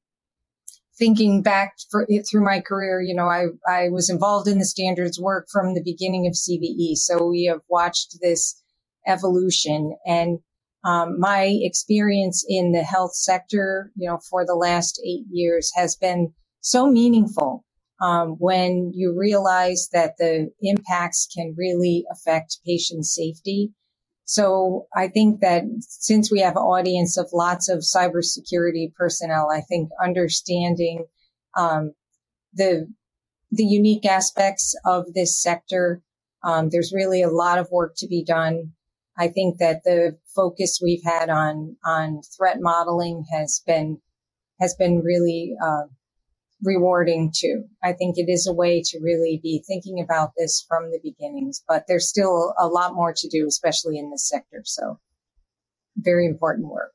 thinking 0.99 1.43
back 1.43 1.75
for, 1.91 2.07
through 2.29 2.45
my 2.45 2.61
career. 2.61 3.01
You 3.01 3.15
know, 3.15 3.27
I, 3.27 3.47
I 3.67 3.89
was 3.89 4.11
involved 4.11 4.49
in 4.49 4.59
the 4.59 4.65
standards 4.65 5.19
work 5.19 5.49
from 5.51 5.75
the 5.75 5.83
beginning 5.83 6.27
of 6.27 6.35
CVE. 6.35 6.97
So 6.97 7.27
we 7.27 7.45
have 7.45 7.63
watched 7.69 8.19
this 8.21 8.63
evolution 9.07 9.97
and 10.07 10.39
um, 10.85 11.21
my 11.21 11.59
experience 11.61 12.45
in 12.49 12.73
the 12.73 12.83
health 12.83 13.15
sector, 13.15 13.91
you 13.97 14.09
know, 14.09 14.19
for 14.31 14.47
the 14.47 14.55
last 14.55 15.01
eight 15.05 15.25
years 15.31 15.71
has 15.75 15.95
been 15.95 16.33
so 16.61 16.91
meaningful 16.91 17.65
um, 18.01 18.37
when 18.39 18.93
you 18.95 19.15
realize 19.19 19.89
that 19.93 20.17
the 20.19 20.51
impacts 20.63 21.29
can 21.35 21.55
really 21.57 22.05
affect 22.11 22.59
patient 22.67 23.05
safety. 23.05 23.73
So 24.25 24.87
I 24.95 25.09
think 25.09 25.41
that 25.41 25.65
since 25.81 26.31
we 26.31 26.41
have 26.41 26.57
an 26.57 26.63
audience 26.63 27.17
of 27.19 27.29
lots 27.33 27.69
of 27.69 27.81
cybersecurity 27.81 28.95
personnel, 28.95 29.49
I 29.53 29.61
think 29.61 29.91
understanding 30.03 31.07
um, 31.57 31.93
the 32.55 32.87
the 33.53 33.65
unique 33.65 34.07
aspects 34.07 34.77
of 34.85 35.13
this 35.13 35.43
sector, 35.43 36.01
um, 36.45 36.69
there's 36.71 36.93
really 36.95 37.23
a 37.23 37.29
lot 37.29 37.59
of 37.59 37.69
work 37.73 37.95
to 37.97 38.07
be 38.07 38.23
done. 38.23 38.73
I 39.19 39.27
think 39.27 39.59
that 39.59 39.83
the 39.85 40.17
focus 40.35 40.79
we've 40.83 41.03
had 41.05 41.29
on 41.29 41.77
on 41.85 42.21
threat 42.37 42.59
modeling 42.61 43.25
has 43.33 43.61
been 43.67 44.01
has 44.61 44.75
been 44.75 45.01
really 45.01 45.55
uh, 45.63 45.87
rewarding 46.63 47.33
too. 47.35 47.65
I 47.83 47.93
think 47.93 48.19
it 48.19 48.31
is 48.31 48.47
a 48.47 48.53
way 48.53 48.83
to 48.87 49.01
really 49.01 49.41
be 49.43 49.63
thinking 49.67 50.01
about 50.01 50.33
this 50.37 50.65
from 50.69 50.91
the 50.91 51.01
beginnings, 51.03 51.63
but 51.67 51.85
there's 51.89 52.09
still 52.09 52.55
a 52.59 52.67
lot 52.67 52.95
more 52.95 53.13
to 53.17 53.29
do, 53.29 53.47
especially 53.47 53.99
in 53.99 54.11
this 54.11 54.29
sector. 54.29 54.63
So 54.65 54.99
very 55.97 56.27
important 56.27 56.69
work. 56.69 56.93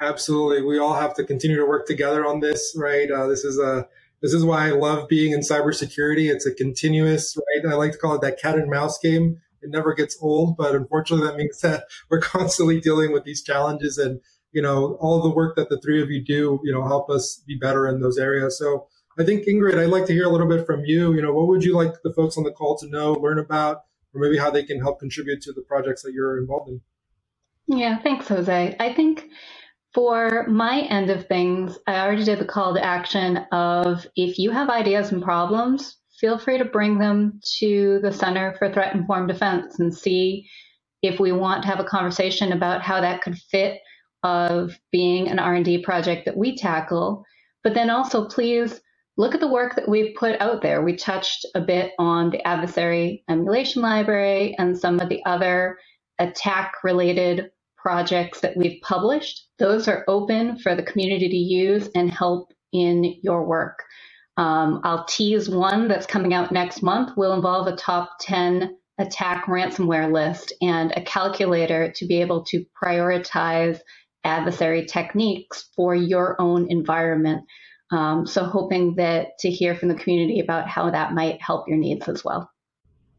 Absolutely. 0.00 0.62
We 0.62 0.78
all 0.78 0.94
have 0.94 1.14
to 1.14 1.24
continue 1.24 1.56
to 1.56 1.66
work 1.66 1.86
together 1.86 2.26
on 2.26 2.40
this, 2.40 2.74
right? 2.76 3.10
Uh, 3.10 3.26
this 3.26 3.44
is 3.44 3.58
a, 3.58 3.88
this 4.20 4.32
is 4.32 4.44
why 4.44 4.66
I 4.66 4.70
love 4.72 5.08
being 5.08 5.32
in 5.32 5.40
cybersecurity. 5.40 6.30
It's 6.30 6.46
a 6.46 6.54
continuous, 6.54 7.36
right? 7.36 7.72
I 7.72 7.76
like 7.76 7.92
to 7.92 7.98
call 7.98 8.14
it 8.14 8.20
that 8.20 8.40
cat 8.40 8.56
and 8.56 8.70
mouse 8.70 8.98
game. 8.98 9.40
It 9.62 9.70
never 9.70 9.94
gets 9.94 10.18
old, 10.20 10.56
but 10.56 10.74
unfortunately 10.74 11.26
that 11.26 11.36
means 11.36 11.60
that 11.60 11.84
we're 12.10 12.20
constantly 12.20 12.80
dealing 12.80 13.12
with 13.12 13.24
these 13.24 13.42
challenges 13.42 13.98
and 13.98 14.20
you 14.56 14.62
know, 14.62 14.96
all 15.00 15.20
the 15.20 15.28
work 15.28 15.54
that 15.54 15.68
the 15.68 15.78
three 15.82 16.02
of 16.02 16.10
you 16.10 16.24
do, 16.24 16.58
you 16.64 16.72
know, 16.72 16.82
help 16.82 17.10
us 17.10 17.42
be 17.46 17.54
better 17.54 17.86
in 17.86 18.00
those 18.00 18.16
areas. 18.16 18.58
So 18.58 18.88
I 19.18 19.22
think 19.22 19.46
Ingrid, 19.46 19.78
I'd 19.78 19.90
like 19.90 20.06
to 20.06 20.14
hear 20.14 20.24
a 20.24 20.30
little 20.30 20.48
bit 20.48 20.64
from 20.64 20.82
you. 20.86 21.12
You 21.12 21.20
know, 21.20 21.34
what 21.34 21.46
would 21.48 21.62
you 21.62 21.76
like 21.76 21.92
the 22.02 22.12
folks 22.14 22.38
on 22.38 22.44
the 22.44 22.50
call 22.50 22.78
to 22.78 22.88
know, 22.88 23.12
learn 23.12 23.38
about, 23.38 23.82
or 24.14 24.20
maybe 24.22 24.38
how 24.38 24.50
they 24.50 24.62
can 24.62 24.80
help 24.80 24.98
contribute 24.98 25.42
to 25.42 25.52
the 25.52 25.60
projects 25.60 26.02
that 26.04 26.14
you're 26.14 26.38
involved 26.38 26.70
in? 26.70 26.80
Yeah, 27.68 27.98
thanks, 27.98 28.28
Jose. 28.28 28.76
I 28.80 28.94
think 28.94 29.26
for 29.92 30.46
my 30.48 30.80
end 30.88 31.10
of 31.10 31.26
things, 31.26 31.78
I 31.86 32.00
already 32.00 32.24
did 32.24 32.38
the 32.38 32.46
call 32.46 32.72
to 32.72 32.82
action 32.82 33.36
of 33.52 34.06
if 34.16 34.38
you 34.38 34.52
have 34.52 34.70
ideas 34.70 35.12
and 35.12 35.22
problems, 35.22 35.98
feel 36.18 36.38
free 36.38 36.56
to 36.56 36.64
bring 36.64 36.96
them 36.96 37.40
to 37.58 38.00
the 38.02 38.10
Center 38.10 38.54
for 38.58 38.72
Threat 38.72 38.94
Informed 38.94 39.28
Defense 39.28 39.80
and 39.80 39.94
see 39.94 40.48
if 41.02 41.20
we 41.20 41.30
want 41.30 41.62
to 41.62 41.68
have 41.68 41.78
a 41.78 41.84
conversation 41.84 42.52
about 42.52 42.80
how 42.80 43.02
that 43.02 43.20
could 43.20 43.36
fit 43.36 43.80
of 44.26 44.76
being 44.90 45.28
an 45.28 45.38
R&D 45.38 45.84
project 45.84 46.24
that 46.24 46.36
we 46.36 46.56
tackle. 46.56 47.24
But 47.62 47.74
then 47.74 47.90
also 47.90 48.26
please 48.26 48.80
look 49.16 49.34
at 49.34 49.40
the 49.40 49.48
work 49.48 49.76
that 49.76 49.88
we've 49.88 50.16
put 50.16 50.40
out 50.40 50.62
there. 50.62 50.82
We 50.82 50.96
touched 50.96 51.46
a 51.54 51.60
bit 51.60 51.92
on 51.98 52.30
the 52.30 52.44
adversary 52.46 53.22
emulation 53.30 53.82
library 53.82 54.56
and 54.58 54.76
some 54.76 54.98
of 54.98 55.08
the 55.08 55.24
other 55.24 55.78
ATT&CK 56.18 56.72
related 56.82 57.50
projects 57.76 58.40
that 58.40 58.56
we've 58.56 58.82
published. 58.82 59.46
Those 59.60 59.86
are 59.86 60.04
open 60.08 60.58
for 60.58 60.74
the 60.74 60.82
community 60.82 61.28
to 61.28 61.36
use 61.36 61.88
and 61.94 62.10
help 62.10 62.52
in 62.72 63.20
your 63.22 63.46
work. 63.46 63.78
Um, 64.36 64.80
I'll 64.82 65.04
tease 65.04 65.48
one 65.48 65.86
that's 65.86 66.04
coming 66.04 66.34
out 66.34 66.50
next 66.50 66.82
month 66.82 67.16
will 67.16 67.32
involve 67.32 67.68
a 67.68 67.76
top 67.76 68.16
10 68.20 68.76
ATT&CK 68.98 69.44
ransomware 69.46 70.12
list 70.12 70.52
and 70.60 70.92
a 70.96 71.02
calculator 71.02 71.92
to 71.92 72.06
be 72.06 72.20
able 72.20 72.42
to 72.44 72.64
prioritize 72.82 73.78
adversary 74.26 74.84
techniques 74.84 75.68
for 75.74 75.94
your 75.94 76.40
own 76.40 76.70
environment. 76.70 77.44
Um, 77.92 78.26
so 78.26 78.44
hoping 78.44 78.96
that 78.96 79.38
to 79.38 79.50
hear 79.50 79.76
from 79.76 79.88
the 79.88 79.94
community 79.94 80.40
about 80.40 80.68
how 80.68 80.90
that 80.90 81.14
might 81.14 81.40
help 81.40 81.68
your 81.68 81.78
needs 81.78 82.08
as 82.08 82.24
well. 82.24 82.50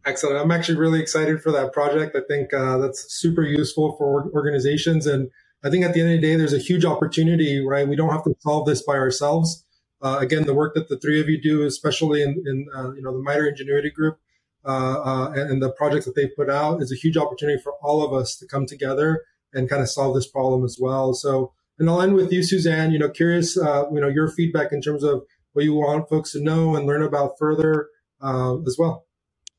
Excellent. 0.05 0.37
I'm 0.37 0.51
actually 0.51 0.77
really 0.77 0.99
excited 0.99 1.41
for 1.41 1.51
that 1.53 1.73
project. 1.73 2.15
I 2.15 2.21
think 2.27 2.53
uh, 2.53 2.77
that's 2.77 3.13
super 3.13 3.43
useful 3.43 3.95
for 3.97 4.29
organizations. 4.33 5.07
And 5.07 5.29
I 5.63 5.69
think 5.69 5.83
at 5.83 5.93
the 5.93 6.01
end 6.01 6.13
of 6.13 6.21
the 6.21 6.27
day, 6.27 6.35
there's 6.35 6.53
a 6.53 6.59
huge 6.59 6.85
opportunity, 6.85 7.65
right? 7.65 7.87
We 7.87 7.95
don't 7.95 8.11
have 8.11 8.23
to 8.25 8.35
solve 8.39 8.67
this 8.67 8.81
by 8.81 8.93
ourselves. 8.93 9.63
Uh, 10.01 10.17
again, 10.21 10.45
the 10.45 10.53
work 10.53 10.75
that 10.75 10.89
the 10.89 10.97
three 10.97 11.19
of 11.19 11.27
you 11.27 11.41
do, 11.41 11.65
especially 11.65 12.21
in, 12.21 12.41
in 12.45 12.67
uh, 12.75 12.91
you 12.93 13.01
know 13.01 13.11
the 13.11 13.23
MITRE 13.23 13.47
Ingenuity 13.47 13.89
Group 13.89 14.19
uh, 14.63 15.01
uh, 15.01 15.31
and, 15.35 15.49
and 15.49 15.61
the 15.61 15.71
projects 15.71 16.05
that 16.05 16.15
they 16.15 16.27
put 16.27 16.49
out, 16.49 16.81
is 16.81 16.91
a 16.91 16.95
huge 16.95 17.17
opportunity 17.17 17.59
for 17.61 17.73
all 17.81 18.03
of 18.03 18.13
us 18.13 18.35
to 18.37 18.45
come 18.45 18.65
together 18.65 19.23
and 19.57 19.69
kind 19.69 19.81
of 19.81 19.89
solve 19.89 20.15
this 20.15 20.27
problem 20.27 20.63
as 20.63 20.77
well. 20.79 21.13
So 21.13 21.51
and 21.79 21.89
I'll 21.89 22.01
end 22.01 22.15
with 22.15 22.31
you, 22.31 22.43
Suzanne. 22.43 22.91
You 22.91 22.99
know, 22.99 23.09
curious, 23.09 23.57
uh, 23.57 23.85
you 23.91 24.01
know, 24.01 24.07
your 24.07 24.27
feedback 24.27 24.71
in 24.71 24.81
terms 24.81 25.03
of 25.03 25.23
what 25.53 25.65
you 25.65 25.75
want 25.75 26.09
folks 26.09 26.31
to 26.31 26.41
know 26.41 26.75
and 26.75 26.85
learn 26.85 27.03
about 27.03 27.37
further 27.37 27.89
uh, 28.21 28.59
as 28.61 28.77
well. 28.79 29.05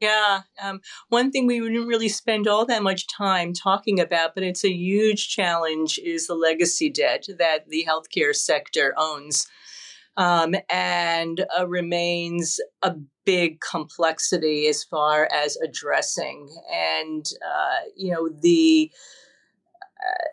Yeah, 0.01 0.43
um, 0.63 0.81
one 1.09 1.33
thing 1.33 1.47
we 1.47 1.61
wouldn't 1.61 1.89
really 1.89 2.09
spend 2.09 2.47
all 2.47 2.65
that 2.67 2.85
much 2.85 3.07
time 3.09 3.53
talking 3.53 3.99
about, 3.99 4.35
but 4.35 4.45
it's 4.45 4.65
a 4.65 4.73
huge 4.73 5.29
challenge, 5.29 5.99
is 5.99 6.29
the 6.29 6.35
legacy 6.35 6.89
debt 6.89 7.27
that 7.39 7.69
the 7.69 7.85
healthcare 7.89 8.35
sector 8.35 8.95
owns. 8.97 9.47
Um, 10.17 10.57
and 10.69 11.47
uh, 11.57 11.69
remains 11.69 12.59
a 12.83 12.97
big 13.25 13.61
complexity 13.61 14.67
as 14.67 14.83
far 14.83 15.29
as 15.33 15.57
addressing. 15.59 16.49
And 16.73 17.25
uh, 17.41 17.87
you 17.95 18.13
know 18.13 18.29
the 18.29 18.91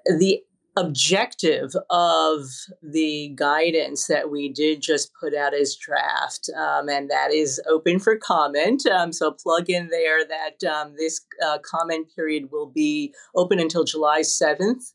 the 0.05 0.41
objective 0.77 1.71
of 1.89 2.41
the 2.83 3.31
guidance 3.35 4.07
that 4.07 4.29
we 4.29 4.49
did 4.49 4.81
just 4.81 5.11
put 5.19 5.33
out 5.33 5.53
as 5.53 5.75
draft, 5.75 6.49
um, 6.57 6.89
and 6.89 7.09
that 7.09 7.31
is 7.31 7.61
open 7.69 7.99
for 7.99 8.17
comment. 8.17 8.85
Um, 8.85 9.13
so 9.13 9.31
plug 9.31 9.69
in 9.69 9.89
there 9.89 10.25
that 10.25 10.69
um, 10.69 10.95
this 10.97 11.21
uh, 11.45 11.59
comment 11.59 12.07
period 12.13 12.49
will 12.51 12.67
be 12.67 13.13
open 13.35 13.59
until 13.59 13.85
July 13.85 14.21
7th. 14.21 14.93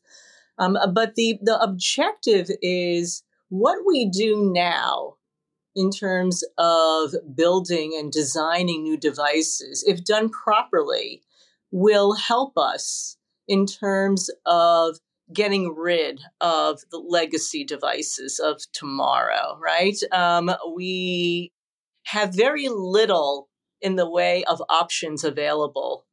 Um, 0.59 0.77
but 0.93 1.15
the, 1.15 1.39
the 1.41 1.59
objective 1.59 2.49
is 2.61 3.23
what 3.49 3.79
we 3.85 4.05
do 4.05 4.51
now 4.53 5.15
in 5.75 5.89
terms 5.89 6.43
of 6.57 7.13
building 7.35 7.95
and 7.97 8.11
designing 8.11 8.83
new 8.83 8.97
devices, 8.97 9.83
if 9.87 10.03
done 10.03 10.29
properly, 10.29 11.23
will 11.71 12.13
help 12.13 12.57
us 12.57 13.17
in 13.47 13.65
terms 13.65 14.29
of 14.45 14.97
getting 15.33 15.75
rid 15.75 16.21
of 16.41 16.81
the 16.91 16.97
legacy 16.97 17.63
devices 17.63 18.39
of 18.39 18.61
tomorrow, 18.73 19.57
right? 19.61 19.97
Um, 20.11 20.51
we 20.75 21.51
have 22.05 22.35
very 22.35 22.67
little 22.67 23.49
in 23.81 23.95
the 23.95 24.09
way 24.09 24.43
of 24.45 24.61
options 24.69 25.23
available. 25.23 26.05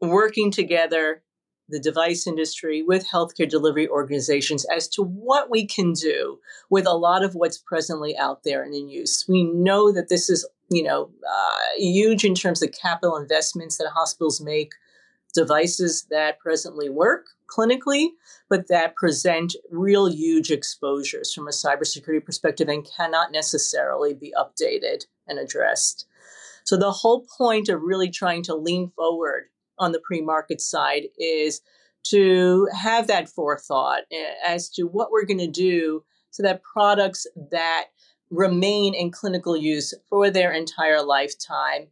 Working 0.00 0.50
together, 0.50 1.22
the 1.68 1.80
device 1.80 2.26
industry 2.26 2.82
with 2.82 3.08
healthcare 3.08 3.48
delivery 3.48 3.88
organizations 3.88 4.64
as 4.74 4.88
to 4.88 5.02
what 5.02 5.50
we 5.50 5.66
can 5.66 5.92
do 5.92 6.38
with 6.70 6.86
a 6.86 6.94
lot 6.94 7.24
of 7.24 7.34
what's 7.34 7.58
presently 7.58 8.16
out 8.16 8.42
there 8.44 8.62
and 8.62 8.74
in 8.74 8.88
use. 8.88 9.24
We 9.28 9.44
know 9.44 9.90
that 9.92 10.08
this 10.08 10.30
is, 10.30 10.48
you 10.70 10.82
know, 10.82 11.10
uh, 11.28 11.78
huge 11.78 12.24
in 12.24 12.34
terms 12.34 12.62
of 12.62 12.70
capital 12.72 13.16
investments 13.16 13.78
that 13.78 13.90
hospitals 13.94 14.40
make 14.40 14.72
devices 15.36 16.06
that 16.10 16.40
presently 16.40 16.88
work 16.88 17.26
clinically, 17.48 18.08
but 18.48 18.66
that 18.68 18.96
present 18.96 19.54
real 19.70 20.10
huge 20.10 20.50
exposures 20.50 21.32
from 21.32 21.46
a 21.46 21.52
cybersecurity 21.52 22.24
perspective 22.24 22.68
and 22.68 22.88
cannot 22.96 23.30
necessarily 23.30 24.14
be 24.14 24.34
updated 24.36 25.04
and 25.28 25.38
addressed. 25.38 26.06
So, 26.64 26.76
the 26.76 26.90
whole 26.90 27.24
point 27.38 27.68
of 27.68 27.82
really 27.82 28.10
trying 28.10 28.42
to 28.44 28.56
lean 28.56 28.90
forward 28.96 29.44
on 29.78 29.92
the 29.92 30.00
pre 30.00 30.20
market 30.20 30.60
side 30.60 31.04
is 31.18 31.60
to 32.08 32.68
have 32.72 33.06
that 33.06 33.28
forethought 33.28 34.02
as 34.44 34.68
to 34.70 34.84
what 34.84 35.10
we're 35.10 35.24
going 35.24 35.38
to 35.38 35.46
do 35.46 36.04
so 36.30 36.42
that 36.42 36.62
products 36.62 37.26
that 37.50 37.86
remain 38.30 38.94
in 38.94 39.10
clinical 39.10 39.56
use 39.56 39.94
for 40.08 40.30
their 40.30 40.52
entire 40.52 41.02
lifetime 41.02 41.88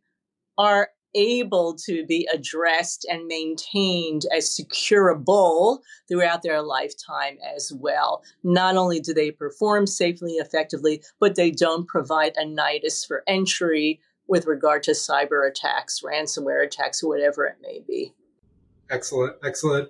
are 0.58 0.90
able 1.14 1.74
to 1.86 2.04
be 2.06 2.28
addressed 2.32 3.06
and 3.10 3.26
maintained 3.26 4.22
as 4.34 4.48
securable 4.48 5.78
throughout 6.08 6.42
their 6.42 6.62
lifetime 6.62 7.38
as 7.54 7.72
well. 7.74 8.22
Not 8.42 8.76
only 8.76 9.00
do 9.00 9.14
they 9.14 9.30
perform 9.30 9.86
safely 9.86 10.32
effectively, 10.32 11.02
but 11.20 11.36
they 11.36 11.50
don't 11.50 11.86
provide 11.86 12.36
a 12.36 12.44
nidus 12.44 13.06
for 13.06 13.22
entry 13.26 14.00
with 14.26 14.46
regard 14.46 14.82
to 14.84 14.92
cyber 14.92 15.48
attacks, 15.48 16.00
ransomware 16.00 16.64
attacks, 16.64 17.02
whatever 17.02 17.44
it 17.46 17.56
may 17.62 17.82
be. 17.86 18.14
Excellent, 18.90 19.36
excellent. 19.44 19.88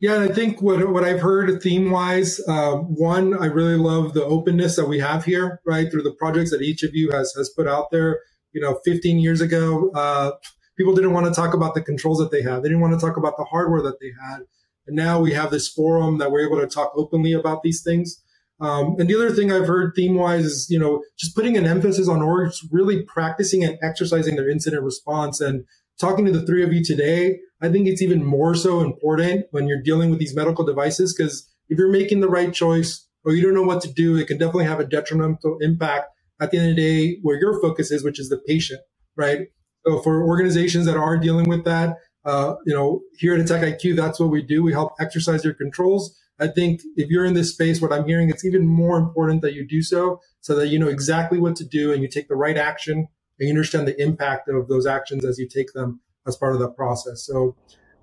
Yeah, 0.00 0.20
I 0.20 0.28
think 0.28 0.60
what 0.60 0.86
what 0.90 1.04
I've 1.04 1.20
heard 1.20 1.62
theme 1.62 1.90
wise, 1.90 2.40
uh, 2.46 2.76
one, 2.76 3.32
I 3.38 3.46
really 3.46 3.76
love 3.76 4.12
the 4.12 4.24
openness 4.24 4.76
that 4.76 4.86
we 4.86 4.98
have 4.98 5.24
here, 5.24 5.60
right, 5.64 5.90
through 5.90 6.02
the 6.02 6.12
projects 6.12 6.50
that 6.50 6.62
each 6.62 6.82
of 6.82 6.94
you 6.94 7.10
has 7.10 7.32
has 7.36 7.48
put 7.48 7.66
out 7.66 7.90
there 7.90 8.20
you 8.54 8.60
know, 8.60 8.80
15 8.84 9.18
years 9.18 9.40
ago, 9.40 9.90
uh, 9.94 10.32
people 10.76 10.94
didn't 10.94 11.12
want 11.12 11.26
to 11.26 11.32
talk 11.32 11.52
about 11.52 11.74
the 11.74 11.82
controls 11.82 12.18
that 12.18 12.30
they 12.30 12.42
had. 12.42 12.60
They 12.60 12.68
didn't 12.68 12.80
want 12.80 12.98
to 12.98 13.04
talk 13.04 13.16
about 13.16 13.36
the 13.36 13.44
hardware 13.44 13.82
that 13.82 14.00
they 14.00 14.12
had. 14.26 14.42
And 14.86 14.96
now 14.96 15.20
we 15.20 15.32
have 15.32 15.50
this 15.50 15.68
forum 15.68 16.18
that 16.18 16.30
we're 16.30 16.46
able 16.46 16.60
to 16.60 16.66
talk 16.66 16.92
openly 16.96 17.32
about 17.32 17.62
these 17.62 17.82
things. 17.82 18.22
Um, 18.60 18.96
and 18.98 19.08
the 19.08 19.16
other 19.16 19.32
thing 19.32 19.50
I've 19.50 19.66
heard 19.66 19.94
theme 19.94 20.14
wise 20.14 20.44
is, 20.44 20.66
you 20.70 20.78
know, 20.78 21.02
just 21.18 21.34
putting 21.34 21.56
an 21.56 21.66
emphasis 21.66 22.08
on 22.08 22.20
orgs 22.20 22.58
really 22.70 23.02
practicing 23.02 23.64
and 23.64 23.78
exercising 23.82 24.36
their 24.36 24.48
incident 24.48 24.82
response. 24.82 25.40
And 25.40 25.64
talking 25.98 26.24
to 26.26 26.32
the 26.32 26.46
three 26.46 26.62
of 26.62 26.72
you 26.72 26.84
today, 26.84 27.40
I 27.60 27.70
think 27.70 27.88
it's 27.88 28.02
even 28.02 28.24
more 28.24 28.54
so 28.54 28.80
important 28.80 29.46
when 29.50 29.66
you're 29.66 29.82
dealing 29.82 30.10
with 30.10 30.18
these 30.18 30.36
medical 30.36 30.64
devices 30.64 31.14
because 31.14 31.50
if 31.68 31.78
you're 31.78 31.90
making 31.90 32.20
the 32.20 32.28
right 32.28 32.52
choice 32.52 33.06
or 33.24 33.32
you 33.32 33.42
don't 33.42 33.54
know 33.54 33.62
what 33.62 33.80
to 33.82 33.92
do, 33.92 34.16
it 34.16 34.28
can 34.28 34.38
definitely 34.38 34.66
have 34.66 34.80
a 34.80 34.86
detrimental 34.86 35.58
impact 35.60 36.13
at 36.40 36.50
the 36.50 36.58
end 36.58 36.70
of 36.70 36.76
the 36.76 36.82
day 36.82 37.18
where 37.22 37.38
your 37.38 37.60
focus 37.60 37.90
is, 37.90 38.04
which 38.04 38.18
is 38.18 38.28
the 38.28 38.38
patient, 38.38 38.80
right? 39.16 39.48
So 39.86 40.00
for 40.00 40.22
organizations 40.22 40.86
that 40.86 40.96
are 40.96 41.16
dealing 41.16 41.48
with 41.48 41.64
that, 41.64 41.96
uh, 42.24 42.54
you 42.64 42.74
know, 42.74 43.02
here 43.18 43.34
at 43.34 43.40
AttackIQ, 43.40 43.96
that's 43.96 44.18
what 44.18 44.30
we 44.30 44.42
do. 44.42 44.62
We 44.62 44.72
help 44.72 44.92
exercise 44.98 45.44
your 45.44 45.54
controls. 45.54 46.18
I 46.40 46.48
think 46.48 46.80
if 46.96 47.10
you're 47.10 47.24
in 47.24 47.34
this 47.34 47.52
space, 47.52 47.80
what 47.80 47.92
I'm 47.92 48.06
hearing, 48.06 48.28
it's 48.28 48.44
even 48.44 48.66
more 48.66 48.98
important 48.98 49.42
that 49.42 49.54
you 49.54 49.66
do 49.66 49.82
so 49.82 50.20
so 50.40 50.56
that 50.56 50.68
you 50.68 50.78
know 50.78 50.88
exactly 50.88 51.38
what 51.38 51.54
to 51.56 51.64
do 51.64 51.92
and 51.92 52.02
you 52.02 52.08
take 52.08 52.28
the 52.28 52.34
right 52.34 52.56
action 52.56 53.08
and 53.38 53.48
you 53.48 53.50
understand 53.50 53.86
the 53.86 54.00
impact 54.00 54.48
of 54.48 54.68
those 54.68 54.86
actions 54.86 55.24
as 55.24 55.38
you 55.38 55.48
take 55.48 55.72
them 55.74 56.00
as 56.26 56.36
part 56.36 56.54
of 56.54 56.60
that 56.60 56.76
process. 56.76 57.24
So 57.24 57.54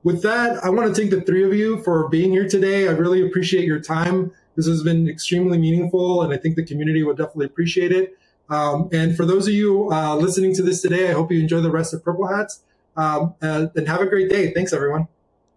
with 0.04 0.22
that, 0.24 0.64
I 0.64 0.70
want 0.70 0.88
to 0.88 0.94
thank 0.94 1.12
the 1.12 1.22
three 1.22 1.44
of 1.44 1.54
you 1.54 1.82
for 1.84 2.08
being 2.10 2.32
here 2.32 2.48
today. 2.48 2.88
I 2.88 2.92
really 2.92 3.26
appreciate 3.26 3.66
your 3.66 3.80
time. 3.80 4.32
This 4.56 4.68
has 4.68 4.84
been 4.84 5.08
extremely 5.08 5.58
meaningful 5.58 6.22
and 6.22 6.34
I 6.34 6.38
think 6.38 6.56
the 6.56 6.66
community 6.66 7.04
will 7.04 7.14
definitely 7.14 7.46
appreciate 7.48 7.92
it. 7.92 8.14
Um, 8.50 8.90
and 8.92 9.16
for 9.16 9.26
those 9.26 9.48
of 9.48 9.54
you 9.54 9.92
uh, 9.92 10.16
listening 10.16 10.54
to 10.56 10.64
this 10.64 10.82
today, 10.82 11.10
I 11.10 11.14
hope 11.14 11.32
you 11.32 11.40
enjoy 11.40 11.62
the 11.62 11.72
rest 11.72 11.94
of 11.94 12.04
Purple 12.04 12.28
Hats 12.28 12.62
um, 12.98 13.36
and, 13.42 13.72
and 13.76 13.88
have 13.88 14.02
a 14.02 14.06
great 14.06 14.30
day. 14.30 14.52
Thanks, 14.54 14.74
everyone. 14.74 15.08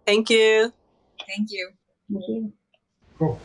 Thank 0.06 0.30
you. 0.30 0.72
Thank 1.26 1.50
you. 1.50 1.70
Thank 2.12 2.24
you. 2.28 2.52
Cool. 3.18 3.40